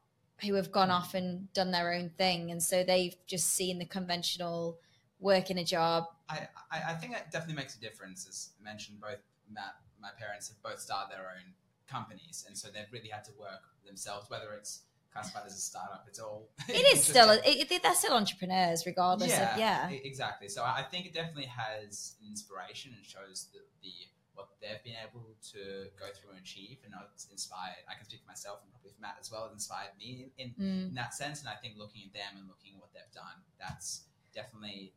who 0.43 0.55
have 0.55 0.73
gone 0.73 0.91
off 0.91 1.13
and 1.13 1.53
done 1.53 1.71
their 1.71 1.93
own 1.93 2.11
thing, 2.17 2.51
and 2.51 2.63
so 2.63 2.83
they've 2.83 3.15
just 3.27 3.49
seen 3.49 3.79
the 3.79 3.85
conventional 3.85 4.79
work 5.19 5.51
in 5.51 5.59
a 5.59 5.65
job. 5.65 6.05
I, 6.31 6.49
I, 6.71 6.93
I 6.93 6.95
think 6.95 7.13
that 7.13 7.31
definitely 7.31 7.57
makes 7.57 7.77
a 7.77 7.81
difference. 7.81 8.27
As 8.27 8.51
mentioned, 8.63 9.01
both 9.03 9.19
Matt, 9.53 9.75
my 10.01 10.09
parents 10.19 10.49
have 10.49 10.63
both 10.63 10.81
started 10.81 11.15
their 11.15 11.27
own 11.27 11.53
companies, 11.87 12.47
and 12.49 12.57
so 12.57 12.69
they've 12.69 12.91
really 12.91 13.11
had 13.11 13.25
to 13.25 13.33
work 13.39 13.61
themselves. 13.85 14.31
Whether 14.31 14.53
it's 14.55 14.83
classified 15.13 15.43
as 15.47 15.55
a 15.55 15.61
startup, 15.61 16.05
it's 16.09 16.19
all. 16.19 16.49
It 16.69 16.87
is 16.95 17.03
still 17.05 17.31
it, 17.31 17.83
they're 17.83 17.95
still 17.95 18.15
entrepreneurs, 18.15 18.87
regardless 18.87 19.31
yeah, 19.31 19.55
of 19.55 19.59
yeah. 19.59 19.89
exactly. 19.91 20.49
So 20.49 20.63
I 20.63 20.83
think 20.83 21.07
it 21.07 21.13
definitely 21.15 21.51
has 21.51 22.15
an 22.21 22.29
inspiration 22.29 22.93
and 22.97 23.05
shows 23.05 23.49
the, 23.53 23.61
the 23.83 23.93
what 24.35 24.49
they've 24.63 24.83
been 24.85 24.97
able 25.03 25.27
to 25.53 25.91
go 25.99 26.07
through 26.15 26.31
and 26.31 26.41
achieve, 26.41 26.79
and 26.85 26.95
it's 27.13 27.27
inspired. 27.31 27.83
I 27.91 27.95
can 27.95 28.05
speak 28.05 28.21
for 28.23 28.31
myself 28.31 28.61
and 28.63 28.71
probably 28.73 28.93
for 28.93 29.03
Matt 29.03 29.19
as 29.21 29.31
well. 29.31 29.47
It 29.47 29.53
inspired 29.53 29.93
me 29.99 30.31
in, 30.39 30.45
in 30.45 30.51
Mm. 30.61 30.89
in 30.91 30.95
that 30.95 31.15
sense. 31.15 31.41
And 31.41 31.49
I 31.49 31.55
think 31.57 31.75
looking 31.77 32.03
at 32.07 32.13
them 32.13 32.39
and 32.39 32.49
looking 32.49 32.75
at 32.75 32.81
what 32.81 32.93
they've 32.95 33.15
done, 33.15 33.43
that's 33.59 34.05
definitely 34.35 34.93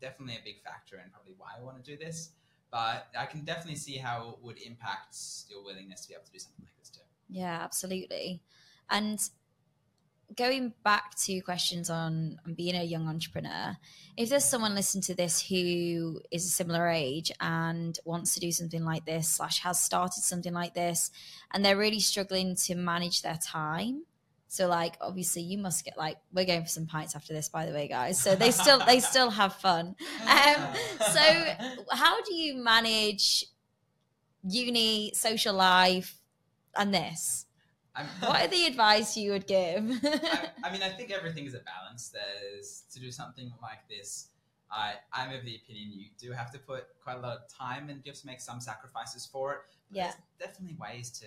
definitely 0.00 0.36
a 0.36 0.44
big 0.44 0.62
factor 0.62 0.96
and 0.96 1.10
probably 1.12 1.34
why 1.36 1.48
I 1.58 1.62
want 1.62 1.82
to 1.82 1.82
do 1.82 1.96
this. 1.96 2.30
But 2.70 3.08
I 3.18 3.26
can 3.26 3.44
definitely 3.44 3.76
see 3.76 3.96
how 3.96 4.36
it 4.38 4.44
would 4.44 4.58
impact 4.60 5.16
your 5.48 5.64
willingness 5.64 6.02
to 6.02 6.08
be 6.08 6.14
able 6.14 6.26
to 6.26 6.32
do 6.32 6.38
something 6.38 6.64
like 6.64 6.76
this 6.78 6.90
too. 6.90 7.00
Yeah, 7.28 7.60
absolutely. 7.62 8.40
And 8.90 9.20
going 10.36 10.74
back 10.84 11.14
to 11.16 11.40
questions 11.40 11.88
on, 11.88 12.38
on 12.46 12.54
being 12.54 12.76
a 12.76 12.82
young 12.82 13.08
entrepreneur, 13.08 13.76
if 14.16 14.28
there's 14.28 14.44
someone 14.44 14.74
listening 14.74 15.02
to 15.02 15.14
this 15.14 15.40
who 15.48 16.20
is 16.30 16.44
a 16.44 16.48
similar 16.48 16.88
age 16.88 17.32
and 17.40 17.98
wants 18.04 18.34
to 18.34 18.40
do 18.40 18.52
something 18.52 18.84
like 18.84 19.04
this, 19.04 19.28
slash 19.28 19.60
has 19.60 19.80
started 19.80 20.22
something 20.22 20.52
like 20.52 20.74
this, 20.74 21.10
and 21.52 21.64
they're 21.64 21.76
really 21.76 22.00
struggling 22.00 22.56
to 22.56 22.74
manage 22.74 23.22
their 23.22 23.38
time. 23.42 24.02
So 24.48 24.66
like 24.66 24.96
obviously 25.00 25.42
you 25.42 25.58
must 25.58 25.84
get 25.84 25.98
like 25.98 26.16
we're 26.32 26.46
going 26.46 26.62
for 26.62 26.68
some 26.68 26.86
pints 26.86 27.14
after 27.14 27.34
this 27.34 27.50
by 27.50 27.66
the 27.66 27.72
way 27.72 27.86
guys. 27.86 28.18
So 28.20 28.34
they 28.34 28.50
still 28.50 28.80
they 28.86 29.00
still 29.00 29.30
have 29.30 29.54
fun. 29.54 29.94
Um, 30.28 30.64
so 31.12 31.20
how 31.90 32.22
do 32.22 32.34
you 32.34 32.62
manage 32.62 33.44
uni, 34.42 35.12
social 35.14 35.54
life 35.54 36.18
and 36.74 36.94
this? 36.94 37.44
I'm, 37.98 38.06
What 38.28 38.42
are 38.44 38.48
the 38.48 38.66
advice 38.66 39.16
you 39.16 39.32
would 39.32 39.46
give? 39.46 39.82
I, 40.04 40.50
I 40.64 40.72
mean, 40.72 40.82
I 40.82 40.88
think 40.90 41.10
everything 41.10 41.46
is 41.46 41.54
a 41.54 41.60
balance. 41.60 42.10
There's 42.10 42.84
to 42.92 43.00
do 43.00 43.10
something 43.10 43.52
like 43.60 43.88
this. 43.88 44.28
I 44.70 44.94
I'm 45.12 45.32
of 45.32 45.44
the 45.44 45.56
opinion 45.56 45.90
you 45.92 46.06
do 46.18 46.30
have 46.32 46.52
to 46.52 46.58
put 46.58 46.84
quite 47.02 47.16
a 47.16 47.20
lot 47.20 47.36
of 47.38 47.48
time 47.48 47.88
and 47.88 48.00
you 48.04 48.12
have 48.12 48.20
to 48.20 48.26
make 48.26 48.40
some 48.40 48.60
sacrifices 48.60 49.26
for 49.26 49.52
it. 49.54 49.58
But 49.90 49.96
Yeah. 49.96 50.02
there's 50.38 50.50
definitely 50.50 50.76
ways 50.78 51.10
to 51.20 51.26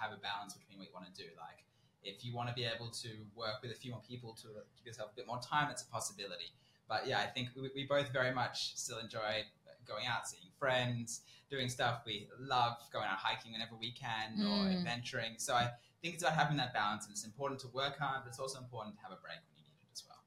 have 0.00 0.10
a 0.12 0.16
balance 0.16 0.54
between 0.54 0.78
what 0.78 0.88
you 0.88 0.94
want 0.94 1.06
to 1.14 1.22
do. 1.22 1.28
Like 1.36 1.64
if 2.02 2.24
you 2.24 2.34
want 2.34 2.48
to 2.48 2.54
be 2.54 2.64
able 2.64 2.90
to 2.90 3.08
work 3.36 3.62
with 3.62 3.70
a 3.70 3.74
few 3.74 3.92
more 3.92 4.00
people 4.08 4.32
to 4.42 4.48
give 4.76 4.86
yourself 4.86 5.10
a 5.12 5.16
bit 5.16 5.26
more 5.26 5.38
time, 5.40 5.66
that's 5.68 5.82
a 5.82 5.86
possibility. 5.86 6.50
But 6.88 7.06
yeah, 7.06 7.18
I 7.20 7.26
think 7.26 7.50
we, 7.54 7.70
we 7.74 7.86
both 7.86 8.10
very 8.12 8.32
much 8.34 8.76
still 8.76 8.98
enjoy 8.98 9.44
going 9.86 10.06
out, 10.06 10.26
seeing 10.28 10.50
friends, 10.58 11.20
doing 11.50 11.68
stuff 11.68 12.02
we 12.06 12.28
love, 12.40 12.76
going 12.92 13.04
out 13.06 13.18
hiking 13.18 13.52
whenever 13.52 13.76
we 13.76 13.92
can, 13.92 14.40
or 14.40 14.64
Mm. 14.66 14.78
adventuring. 14.78 15.34
So 15.38 15.54
I 15.54 15.70
think 16.02 16.14
it's 16.14 16.22
about 16.22 16.34
having 16.36 16.56
that 16.58 16.74
balance, 16.74 17.04
and 17.06 17.12
it's 17.12 17.24
important 17.24 17.60
to 17.60 17.68
work 17.68 17.98
hard, 17.98 18.22
but 18.24 18.28
it's 18.30 18.38
also 18.38 18.58
important 18.58 18.96
to 18.96 19.02
have 19.02 19.12
a 19.12 19.20
break 19.22 19.38
when 19.48 19.56
you 19.56 19.62
need 19.70 19.80
it 19.82 19.88
as 19.92 20.02
well. 20.06 20.18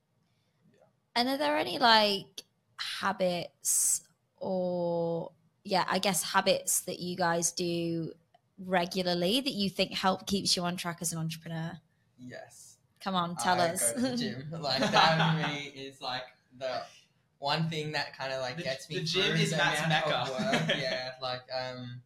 Yeah. 0.73 0.85
and 1.15 1.29
are 1.29 1.37
there 1.37 1.57
any 1.57 1.77
like 1.79 2.43
habits 2.77 4.01
or 4.37 5.31
yeah, 5.63 5.83
I 5.89 5.99
guess 5.99 6.23
habits 6.23 6.81
that 6.81 6.99
you 6.99 7.15
guys 7.15 7.51
do 7.51 8.11
regularly 8.57 9.41
that 9.41 9.51
you 9.53 9.69
think 9.69 9.91
help 9.93 10.27
keeps 10.27 10.55
you 10.55 10.63
on 10.63 10.77
track 10.77 10.99
as 11.01 11.11
an 11.13 11.19
entrepreneur? 11.19 11.79
yes. 12.19 12.61
Come 13.01 13.13
on, 13.13 13.35
tell 13.35 13.61
I 13.61 13.67
us. 13.69 13.91
Go 13.91 14.01
to 14.01 14.01
the 14.11 14.17
gym. 14.17 14.47
Like 14.59 14.79
that 14.79 15.41
for 15.43 15.47
me 15.53 15.65
is 15.75 16.01
like 16.01 16.23
the 16.57 16.81
one 17.37 17.69
thing 17.69 17.91
that 17.91 18.17
kind 18.17 18.33
of 18.33 18.41
like 18.41 18.57
The- 18.57 18.63
gets 18.63 18.89
me. 18.89 18.95
the 18.97 19.03
gym 19.03 19.23
through 19.33 19.41
is 19.41 19.51
the 19.51 19.57
Matt's 19.57 19.79
amount 19.85 20.07
mecca. 20.07 20.17
of 20.21 20.29
work. 20.69 20.77
Yeah, 20.81 21.11
like 21.21 21.41
um, 21.55 22.01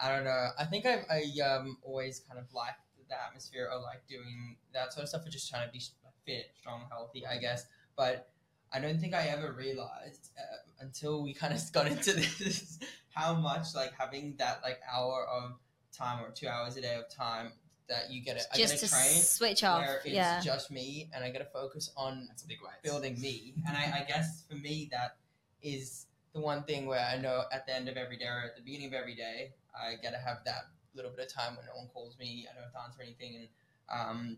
I 0.00 0.08
don't 0.08 0.24
know. 0.24 0.48
I 0.58 0.64
think 0.64 0.84
I 0.86 1.04
I 1.08 1.40
um 1.48 1.78
always 1.84 2.20
kind 2.28 2.40
of 2.40 2.52
liked 2.52 2.80
the 3.12 3.22
atmosphere 3.26 3.66
of 3.72 3.82
like 3.82 4.06
doing 4.08 4.56
that 4.72 4.92
sort 4.92 5.02
of 5.04 5.08
stuff, 5.08 5.26
or 5.26 5.30
just 5.30 5.48
trying 5.50 5.66
to 5.66 5.72
be 5.72 5.80
fit, 6.26 6.46
strong, 6.58 6.82
healthy, 6.90 7.24
I 7.26 7.36
guess. 7.38 7.66
But 7.96 8.30
I 8.72 8.80
don't 8.80 8.98
think 9.00 9.14
I 9.14 9.26
ever 9.26 9.52
realized 9.52 10.30
uh, 10.38 10.56
until 10.80 11.22
we 11.22 11.34
kind 11.34 11.52
of 11.52 11.60
got 11.72 11.86
into 11.86 12.12
this 12.14 12.78
how 13.14 13.34
much 13.34 13.74
like 13.74 13.92
having 13.98 14.34
that 14.38 14.60
like 14.62 14.80
hour 14.92 15.26
of 15.26 15.52
time 15.96 16.24
or 16.24 16.30
two 16.30 16.48
hours 16.48 16.76
a 16.76 16.80
day 16.80 16.94
of 16.96 17.08
time 17.14 17.52
that 17.88 18.10
you 18.10 18.22
get 18.22 18.36
it. 18.36 18.44
I 18.52 18.56
Just 18.56 18.74
get 18.74 18.80
to 18.80 18.86
a 18.86 18.88
train 18.88 19.22
switch 19.22 19.64
off. 19.64 19.80
where 19.82 19.96
it's 19.98 20.06
Yeah. 20.14 20.40
just 20.40 20.70
me 20.70 21.10
and 21.14 21.22
I 21.22 21.30
got 21.30 21.40
to 21.40 21.44
focus 21.52 21.90
on 21.96 22.24
That's 22.28 22.44
a 22.44 22.46
big 22.46 22.62
way. 22.62 22.70
building 22.82 23.20
me. 23.20 23.54
And 23.68 23.76
I, 23.76 24.00
I 24.00 24.04
guess 24.08 24.44
for 24.48 24.56
me, 24.56 24.88
that 24.92 25.16
is 25.62 26.06
the 26.32 26.40
one 26.40 26.62
thing 26.62 26.86
where 26.86 27.00
I 27.04 27.18
know 27.18 27.42
at 27.52 27.66
the 27.66 27.74
end 27.76 27.88
of 27.90 27.96
every 27.98 28.16
day 28.16 28.24
or 28.26 28.42
at 28.46 28.56
the 28.56 28.62
beginning 28.62 28.86
of 28.88 28.94
every 28.94 29.14
day, 29.14 29.52
I 29.78 29.96
got 30.02 30.10
to 30.12 30.18
have 30.18 30.38
that 30.46 30.68
little 30.94 31.10
bit 31.10 31.26
of 31.26 31.32
time 31.32 31.56
when 31.56 31.66
no 31.66 31.72
one 31.76 31.88
calls 31.92 32.18
me. 32.18 32.46
I 32.50 32.54
don't 32.54 32.64
have 32.64 32.72
to 32.72 32.80
answer 32.80 33.02
anything. 33.02 33.36
And 33.36 33.48
um, 33.90 34.36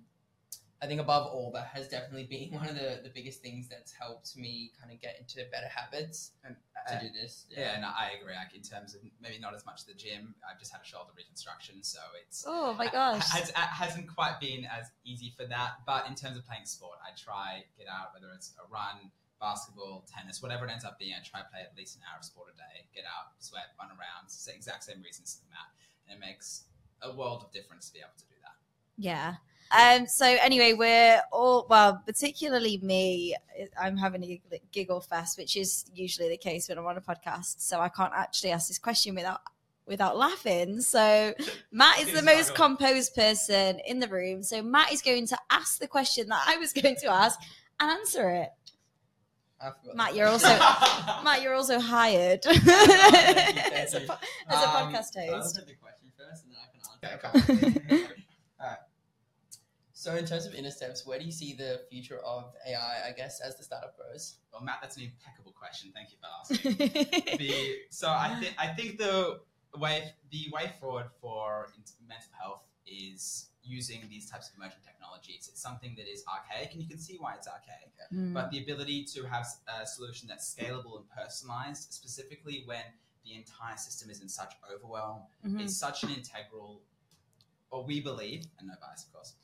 I 0.82 0.86
think 0.86 1.00
above 1.00 1.26
all, 1.32 1.50
that 1.52 1.66
has 1.72 1.88
definitely 1.88 2.24
been 2.24 2.50
one 2.58 2.68
of 2.68 2.74
the, 2.74 3.00
the 3.02 3.10
biggest 3.14 3.40
things 3.42 3.68
that's 3.68 3.92
helped 3.92 4.36
me 4.36 4.72
kind 4.80 4.92
of 4.92 5.00
get 5.00 5.16
into 5.18 5.36
better 5.50 5.68
habits 5.68 6.32
And, 6.44 6.56
to 6.88 6.96
uh, 6.96 7.00
do 7.00 7.08
this. 7.18 7.46
yeah, 7.48 7.80
no, 7.80 7.88
I 7.88 8.12
agree. 8.20 8.34
Like 8.34 8.54
in 8.54 8.62
terms 8.62 8.94
of 8.94 9.00
maybe 9.22 9.38
not 9.40 9.54
as 9.54 9.64
much 9.64 9.86
the 9.86 9.94
gym. 9.94 10.34
I've 10.44 10.58
just 10.58 10.72
had 10.72 10.82
a 10.82 10.84
shoulder 10.84 11.10
reconstruction, 11.16 11.82
so 11.82 12.00
it's 12.20 12.44
Oh 12.46 12.74
my 12.74 12.90
gosh. 12.90 13.24
Has, 13.30 13.48
it 13.48 13.56
hasn't 13.56 14.12
quite 14.14 14.38
been 14.40 14.66
as 14.66 14.90
easy 15.04 15.32
for 15.36 15.46
that. 15.46 15.80
But 15.86 16.06
in 16.08 16.14
terms 16.14 16.36
of 16.36 16.44
playing 16.46 16.66
sport, 16.66 16.98
I 17.00 17.16
try 17.16 17.64
get 17.78 17.86
out 17.88 18.12
whether 18.12 18.28
it's 18.36 18.52
a 18.60 18.68
run, 18.68 19.08
basketball, 19.40 20.04
tennis, 20.04 20.42
whatever 20.42 20.66
it 20.66 20.70
ends 20.72 20.84
up 20.84 20.98
being. 20.98 21.12
I 21.16 21.24
try 21.24 21.40
play 21.48 21.60
at 21.64 21.72
least 21.76 21.96
an 21.96 22.02
hour 22.04 22.18
of 22.20 22.24
sport 22.24 22.48
a 22.52 22.56
day. 22.56 22.84
Get 22.94 23.04
out, 23.08 23.32
sweat, 23.40 23.72
run 23.80 23.88
around. 23.88 24.24
It's 24.28 24.44
the 24.44 24.52
exact 24.54 24.84
same 24.84 25.00
reasons 25.00 25.40
as 25.40 25.48
Matt, 25.48 25.72
and 25.72 25.93
it 26.10 26.18
makes 26.20 26.64
a 27.02 27.14
world 27.14 27.42
of 27.44 27.52
difference 27.52 27.88
to 27.88 27.94
be 27.94 28.00
able 28.00 28.10
to 28.16 28.24
do 28.24 28.34
that. 28.42 28.54
Yeah. 28.96 29.34
Um, 29.70 30.06
so 30.06 30.24
anyway, 30.26 30.72
we're 30.74 31.20
all 31.32 31.66
well, 31.68 32.00
particularly 32.06 32.78
me. 32.78 33.34
I'm 33.80 33.96
having 33.96 34.22
a 34.22 34.40
giggle- 34.72 35.00
fest, 35.00 35.36
which 35.38 35.56
is 35.56 35.86
usually 35.94 36.28
the 36.28 36.36
case 36.36 36.68
when 36.68 36.78
I'm 36.78 36.86
on 36.86 36.96
a 36.96 37.00
podcast. 37.00 37.60
So 37.60 37.80
I 37.80 37.88
can't 37.88 38.12
actually 38.14 38.52
ask 38.52 38.68
this 38.68 38.78
question 38.78 39.14
without 39.14 39.40
without 39.86 40.16
laughing. 40.16 40.80
So 40.80 41.34
Matt 41.72 42.00
is 42.00 42.12
the 42.12 42.22
most 42.22 42.54
composed 42.54 43.14
person 43.14 43.80
in 43.86 43.98
the 44.00 44.08
room. 44.08 44.42
So 44.42 44.62
Matt 44.62 44.92
is 44.92 45.02
going 45.02 45.26
to 45.28 45.38
ask 45.50 45.78
the 45.78 45.88
question 45.88 46.28
that 46.28 46.44
I 46.46 46.56
was 46.58 46.72
going 46.72 46.96
to 46.96 47.06
ask 47.10 47.40
and 47.80 47.90
answer 47.90 48.30
it. 48.30 48.50
Matt, 49.94 50.14
you're 50.14 50.28
also 50.28 50.48
Matt, 51.24 51.40
you're 51.42 51.54
also 51.54 51.80
hired 51.80 52.42
thank 52.44 52.56
you, 52.56 52.70
thank 52.70 53.56
as 53.72 53.94
a, 53.94 54.02
as 54.02 54.04
a 54.04 54.68
Um, 54.68 54.92
podcast 54.92 55.30
host 55.30 55.54
the 55.56 55.74
question 55.80 56.12
first 56.18 56.44
and 56.44 56.52
then 56.52 56.60
I 57.06 57.14
Okay, 57.14 57.42
can 57.46 57.82
answer. 57.90 58.14
Alright. 58.60 58.78
So 59.92 60.16
in 60.16 60.26
terms 60.26 60.44
of 60.44 60.54
Inner 60.54 60.70
Steps, 60.70 61.06
where 61.06 61.18
do 61.18 61.24
you 61.24 61.32
see 61.32 61.54
the 61.54 61.82
future 61.90 62.18
of 62.18 62.52
AI, 62.66 63.08
I 63.08 63.12
guess, 63.16 63.40
as 63.40 63.56
the 63.56 63.62
startup 63.64 63.96
grows? 63.96 64.36
well, 64.52 64.62
Matt, 64.62 64.78
that's 64.82 64.96
an 64.96 65.04
impeccable 65.04 65.52
question. 65.52 65.92
Thank 65.94 66.10
you 66.10 66.16
for 66.20 66.28
asking. 66.40 66.76
the 67.38 67.76
so 67.90 68.08
I 68.08 68.36
think 68.40 68.54
I 68.58 68.68
think 68.68 68.98
the 68.98 69.40
way 69.76 70.12
the 70.30 70.46
way 70.52 70.72
forward 70.80 71.06
for 71.20 71.68
mental 72.08 72.30
health 72.40 72.62
is 72.86 73.48
using 73.62 74.00
these 74.10 74.28
types 74.30 74.50
of 74.50 74.56
emerging 74.56 74.80
technologies. 74.84 75.48
It's 75.50 75.62
something 75.62 75.94
that 75.96 76.06
is 76.10 76.22
archaic, 76.28 76.72
and 76.74 76.82
you 76.82 76.88
can 76.88 76.98
see 76.98 77.16
why 77.18 77.34
it's 77.34 77.48
archaic. 77.48 77.92
Mm. 78.12 78.34
But 78.34 78.50
the 78.50 78.62
ability 78.62 79.04
to 79.14 79.22
have 79.24 79.46
a 79.68 79.86
solution 79.86 80.28
that's 80.28 80.54
scalable 80.54 80.98
and 80.98 81.08
personalized, 81.08 81.92
specifically 81.92 82.62
when 82.66 82.82
the 83.24 83.34
entire 83.34 83.76
system 83.78 84.10
is 84.10 84.20
in 84.20 84.28
such 84.28 84.52
overwhelm, 84.70 85.22
Mhm. 85.46 85.62
is 85.64 85.78
such 85.78 86.02
an 86.04 86.10
integral, 86.10 86.82
or 87.74 87.84
we 87.84 88.00
believe, 88.00 88.46
and 88.58 88.68
no 88.68 88.74
bias, 88.80 89.04
of 89.04 89.12
course, 89.12 89.34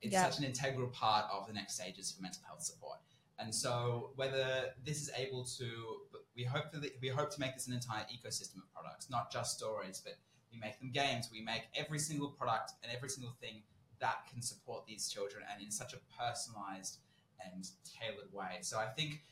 it's 0.00 0.12
Yeah. 0.12 0.30
such 0.30 0.38
an 0.38 0.44
integral 0.44 0.88
part 0.90 1.28
of 1.30 1.46
the 1.48 1.52
next 1.52 1.74
stages 1.74 2.12
for 2.12 2.22
mental 2.22 2.42
health 2.44 2.62
support. 2.62 3.00
And 3.38 3.54
so, 3.54 4.12
whether 4.14 4.74
this 4.84 5.02
is 5.02 5.10
able 5.16 5.44
to, 5.58 6.06
we 6.36 6.44
hope 6.44 6.70
that 6.72 7.00
we 7.00 7.08
hope 7.08 7.30
to 7.32 7.40
make 7.40 7.54
this 7.54 7.66
an 7.66 7.74
entire 7.74 8.04
ecosystem 8.04 8.58
of 8.62 8.72
products, 8.72 9.10
not 9.10 9.32
just 9.32 9.56
stories, 9.58 10.00
but 10.04 10.14
we 10.52 10.58
make 10.58 10.78
them 10.78 10.90
games. 10.92 11.30
We 11.32 11.40
make 11.40 11.64
every 11.74 11.98
single 11.98 12.30
product 12.30 12.72
and 12.82 12.92
every 12.92 13.08
single 13.08 13.32
thing 13.40 13.62
that 13.98 14.26
can 14.30 14.40
support 14.40 14.86
these 14.86 15.08
children, 15.08 15.42
and 15.50 15.62
in 15.62 15.70
such 15.70 15.92
a 15.94 15.98
personalized 16.18 16.98
and 17.44 17.68
tailored 17.84 18.32
way. 18.32 18.58
So 18.60 18.78
I 18.78 18.86
think 18.86 19.22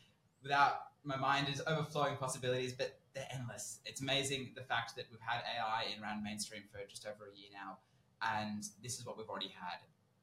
without 0.43 0.75
my 1.05 1.17
mind 1.17 1.49
is 1.49 1.63
overflowing 1.67 2.17
possibilities, 2.17 2.73
but 2.73 3.01
they're 3.15 3.29
endless. 3.31 3.81
It's 3.85 4.01
amazing 4.01 4.53
the 4.55 4.63
fact 4.63 4.97
that 4.97 5.07
we've 5.11 5.21
had 5.21 5.43
AI 5.57 5.85
in 5.95 6.03
around 6.03 6.23
mainstream 6.23 6.63
for 6.71 6.81
just 6.89 7.07
over 7.07 7.31
a 7.33 7.37
year 7.37 7.51
now, 7.53 7.79
and 8.23 8.65
this 8.83 8.99
is 8.99 9.07
what 9.07 9.17
we've 9.17 9.29
already 9.29 9.49
had. 9.49 9.79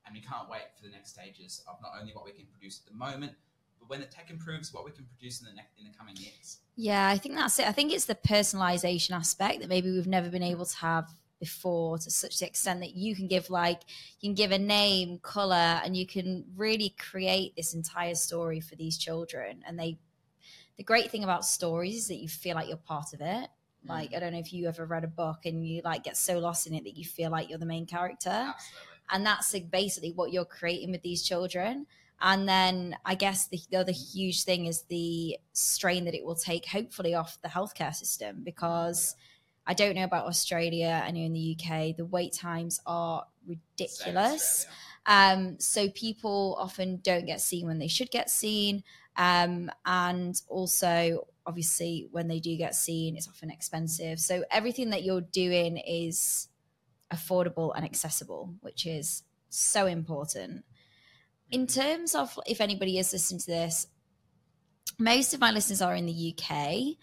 And 0.06 0.14
we 0.14 0.22
can't 0.22 0.50
wait 0.50 0.70
for 0.76 0.84
the 0.84 0.92
next 0.92 1.12
stages 1.12 1.64
of 1.68 1.78
not 1.82 1.92
only 2.00 2.14
what 2.14 2.26
we 2.26 2.32
can 2.32 2.46
produce 2.46 2.82
at 2.86 2.92
the 2.92 2.98
moment, 2.98 3.34
but 3.80 3.90
when 3.90 4.00
the 4.00 4.06
tech 4.06 4.30
improves, 4.30 4.74
what 4.74 4.86
we 4.86 4.92
can 4.92 5.06
produce 5.06 5.42
in 5.42 5.48
the 5.48 5.54
next 5.54 5.80
in 5.80 5.86
the 5.86 5.98
coming 5.98 6.16
years. 6.16 6.60
Yeah, 6.76 7.08
I 7.08 7.18
think 7.18 7.36
that's 7.36 7.58
it. 7.60 7.68
I 7.68 7.72
think 7.72 7.92
it's 7.92 8.06
the 8.06 8.16
personalization 8.16 9.12
aspect 9.12 9.62
that 9.62 9.70
maybe 9.70 9.92
we've 9.92 10.08
never 10.08 10.30
been 10.30 10.44
able 10.44 10.66
to 10.66 10.78
have 10.78 11.10
before 11.40 11.98
to 11.98 12.10
such 12.10 12.40
the 12.40 12.46
extent 12.46 12.80
that 12.80 12.96
you 12.96 13.16
can 13.16 13.28
give 13.28 13.50
like 13.50 13.82
you 14.20 14.30
can 14.30 14.36
give 14.36 14.52
a 14.52 14.58
name 14.58 15.20
color 15.20 15.82
and 15.84 15.96
you 15.96 16.08
can 16.08 16.46
really 16.56 16.96
create 16.98 17.56
this 17.56 17.74
entire 17.74 18.16
story 18.16 18.60
for 18.62 18.76
these 18.76 18.98
children 18.98 19.62
and 19.68 19.78
they 19.78 19.98
the 20.78 20.84
great 20.84 21.12
thing 21.12 21.24
about 21.24 21.46
stories 21.46 21.96
is 21.96 22.08
that 22.08 22.16
you 22.16 22.28
feel 22.28 22.56
like 22.56 22.68
you're 22.68 22.78
part 22.78 23.14
of 23.14 23.22
it 23.22 23.50
like 23.88 24.14
i 24.16 24.20
don't 24.20 24.34
know 24.34 24.40
if 24.40 24.54
you 24.54 24.68
ever 24.68 24.86
read 24.86 25.04
a 25.04 25.08
book 25.08 25.46
and 25.46 25.66
you 25.66 25.82
like 25.84 26.04
get 26.04 26.18
so 26.18 26.40
lost 26.40 26.68
in 26.68 26.74
it 26.74 26.84
that 26.84 26.98
you 26.98 27.06
feel 27.06 27.32
like 27.32 27.50
you're 27.50 27.60
the 27.60 27.66
main 27.66 27.86
character. 27.86 28.30
Absolutely. 28.30 28.88
and 29.12 29.26
that's 29.26 29.54
like 29.54 29.72
basically 29.72 30.12
what 30.12 30.32
you're 30.32 30.46
creating 30.46 30.92
with 30.92 31.02
these 31.02 31.24
children. 31.24 31.86
And 32.22 32.48
then 32.48 32.96
i 33.06 33.14
guess 33.16 33.48
the, 33.48 33.60
the 33.70 33.78
other 33.78 33.92
huge 33.92 34.44
thing 34.44 34.68
is 34.68 34.84
the 34.84 35.38
strain 35.54 36.06
that 36.06 36.16
it 36.16 36.26
will 36.26 36.36
take 36.36 36.66
hopefully 36.66 37.14
off 37.14 37.38
the 37.42 37.50
healthcare 37.50 37.94
system 37.94 38.42
because 38.44 39.16
i 39.68 39.74
don't 39.74 39.96
know 39.96 40.06
about 40.06 40.26
australia 40.26 41.04
i 41.06 41.12
know 41.12 41.20
in 41.20 41.34
the 41.34 41.58
uk 41.58 41.98
the 41.98 42.06
wait 42.06 42.32
times 42.32 42.80
are 42.86 43.26
ridiculous. 43.48 44.66
Um, 45.06 45.60
so 45.60 45.90
people 45.90 46.58
often 46.60 47.00
don't 47.04 47.26
get 47.26 47.42
seen 47.42 47.68
when 47.68 47.80
they 47.80 47.88
should 47.88 48.12
get 48.12 48.30
seen. 48.30 48.84
Um, 49.18 49.72
and 49.86 50.40
also 50.50 51.28
obviously 51.46 52.08
when 52.12 52.28
they 52.28 52.40
do 52.40 52.56
get 52.58 52.76
seen 52.76 53.16
it's 53.16 53.28
often 53.28 53.50
expensive 53.52 54.20
so 54.20 54.44
everything 54.52 54.90
that 54.90 55.04
you're 55.04 55.22
doing 55.22 55.78
is 55.78 56.48
affordable 57.14 57.72
and 57.76 57.86
accessible 57.86 58.54
which 58.62 58.86
is 58.86 59.24
so 59.50 59.86
important 59.86 60.66
in 61.52 61.68
terms 61.68 62.16
of 62.16 62.38
if 62.48 62.60
anybody 62.60 62.98
is 62.98 63.14
listening 63.14 63.40
to 63.40 63.46
this 63.48 63.88
most 64.98 65.34
of 65.34 65.40
my 65.40 65.52
listeners 65.52 65.82
are 65.82 65.96
in 65.96 66.06
the 66.06 66.34
uk 66.36 66.98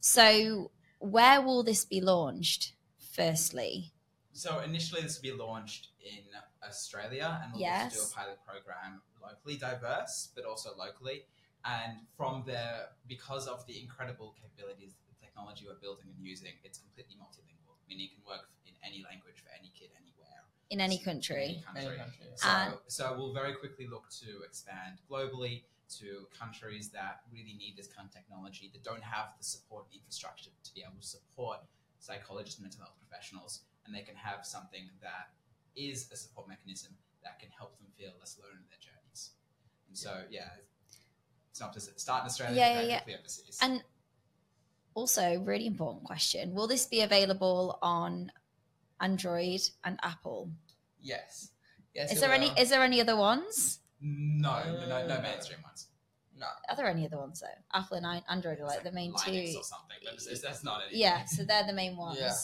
so 0.00 0.70
where 0.98 1.40
will 1.42 1.62
this 1.62 1.84
be 1.84 2.00
launched 2.00 2.72
firstly 3.12 3.92
So 4.36 4.58
initially, 4.60 5.00
this 5.02 5.14
will 5.22 5.30
be 5.30 5.36
launched 5.46 5.90
in 6.02 6.24
Australia, 6.66 7.38
and 7.40 7.52
we'll 7.52 7.60
Yes. 7.62 7.94
do 7.94 8.02
a 8.02 8.10
pilot 8.18 8.38
program 8.44 9.00
locally 9.22 9.56
diverse, 9.56 10.30
but 10.34 10.44
also 10.44 10.74
locally. 10.76 11.26
And 11.64 11.98
from 12.16 12.44
there, 12.46 12.92
because 13.08 13.46
of 13.48 13.66
the 13.66 13.80
incredible 13.80 14.34
capabilities, 14.40 14.92
the 15.08 15.16
technology 15.24 15.64
we're 15.66 15.80
building 15.80 16.12
and 16.14 16.20
using, 16.24 16.52
it's 16.62 16.78
completely 16.78 17.16
multilingual. 17.16 17.76
Meaning, 17.88 18.08
you 18.08 18.12
can 18.16 18.24
work 18.28 18.48
in 18.66 18.74
any 18.84 19.02
language 19.02 19.40
for 19.42 19.50
any 19.58 19.72
kid 19.74 19.90
anywhere. 19.96 20.44
in 20.70 20.80
any 20.80 20.96
In 20.96 21.04
country 21.04 21.44
any 21.44 21.60
country. 21.60 21.86
Any 21.86 21.96
country. 21.98 22.26
So, 22.36 22.48
And- 22.48 22.78
so 22.88 23.14
we'll 23.16 23.34
very 23.34 23.54
quickly 23.54 23.86
look 23.86 24.08
to 24.22 24.42
expand 24.42 24.98
globally 25.08 25.64
to 26.00 26.26
countries 26.36 26.90
that 26.90 27.22
really 27.30 27.52
need 27.52 27.76
this 27.76 27.86
kind 27.86 28.08
of 28.08 28.14
technology 28.14 28.70
that 28.72 28.82
don't 28.82 29.02
have 29.02 29.36
the 29.38 29.44
support 29.44 29.86
infrastructure 29.92 30.50
to 30.62 30.74
be 30.74 30.82
able 30.82 30.96
to 31.00 31.06
support 31.06 31.60
psychologists 31.98 32.58
and 32.58 32.64
mental 32.64 32.80
health 32.84 32.96
professionals, 32.98 33.60
and 33.84 33.94
they 33.94 34.00
can 34.02 34.16
have 34.16 34.46
something 34.46 34.88
that 35.02 35.32
is 35.76 36.10
a 36.10 36.16
support 36.16 36.48
mechanism 36.48 36.96
that 37.22 37.38
can 37.38 37.50
help 37.50 37.76
them 37.78 37.88
feel 37.98 38.12
less 38.18 38.38
alone 38.38 38.56
in 38.56 38.66
their 38.68 38.78
journeys. 38.80 39.32
And 39.88 39.96
so, 39.96 40.24
yeah, 40.30 40.50
it's 41.54 41.60
not 41.60 41.72
just 41.72 42.00
start 42.00 42.22
in 42.22 42.26
Australia, 42.26 42.56
Yeah, 42.56 42.80
yeah, 42.80 43.00
yeah. 43.06 43.14
overseas. 43.16 43.60
And 43.62 43.84
also, 44.94 45.38
really 45.38 45.68
important 45.68 46.02
question: 46.02 46.52
Will 46.52 46.66
this 46.66 46.84
be 46.86 47.00
available 47.02 47.78
on 47.80 48.32
Android 49.00 49.60
and 49.84 49.96
Apple? 50.02 50.50
Yes. 51.00 51.50
Yes. 51.94 52.10
Is 52.10 52.18
it 52.18 52.20
there 52.22 52.32
any? 52.32 52.48
will. 52.48 52.56
Is 52.58 52.70
there 52.70 52.82
any 52.82 53.00
other 53.00 53.16
ones? 53.16 53.78
no, 54.00 54.64
no, 54.66 54.86
no, 54.88 55.06
no 55.06 55.20
mainstream 55.22 55.62
ones. 55.62 55.86
No. 56.36 56.46
Are 56.68 56.74
there 56.74 56.88
any 56.88 57.06
other 57.06 57.18
ones 57.18 57.38
though? 57.40 57.58
Apple 57.72 57.98
and 57.98 58.22
Android 58.28 58.58
are 58.58 58.66
like 58.66 58.82
the 58.82 58.90
main 58.90 59.12
Linux 59.12 59.52
two. 59.52 59.58
or 59.60 59.62
something, 59.62 59.96
but 60.04 60.14
it's, 60.14 60.26
it's- 60.26 60.40
that's 60.42 60.64
not 60.64 60.82
it. 60.82 60.96
Yeah, 60.96 61.24
so 61.26 61.44
they're 61.44 61.64
the 61.68 61.72
main 61.72 61.96
ones. 61.96 62.18
Yeah. 62.18 62.34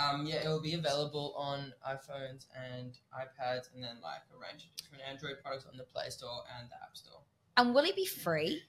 Um, 0.00 0.24
yeah, 0.24 0.44
it 0.44 0.46
will 0.46 0.62
be 0.62 0.74
available 0.74 1.34
on 1.36 1.72
iPhones 1.84 2.46
and 2.54 2.96
iPads, 3.12 3.74
and 3.74 3.82
then 3.82 3.96
like 4.02 4.22
a 4.32 4.38
range 4.38 4.62
of 4.70 4.76
different 4.76 5.02
Android 5.10 5.42
products 5.42 5.66
on 5.68 5.76
the 5.76 5.84
Play 5.84 6.10
Store 6.10 6.44
and 6.56 6.70
the 6.70 6.76
App 6.76 6.96
Store. 6.96 7.22
And 7.56 7.74
will 7.74 7.84
it 7.84 7.96
be 7.96 8.06
free? 8.06 8.62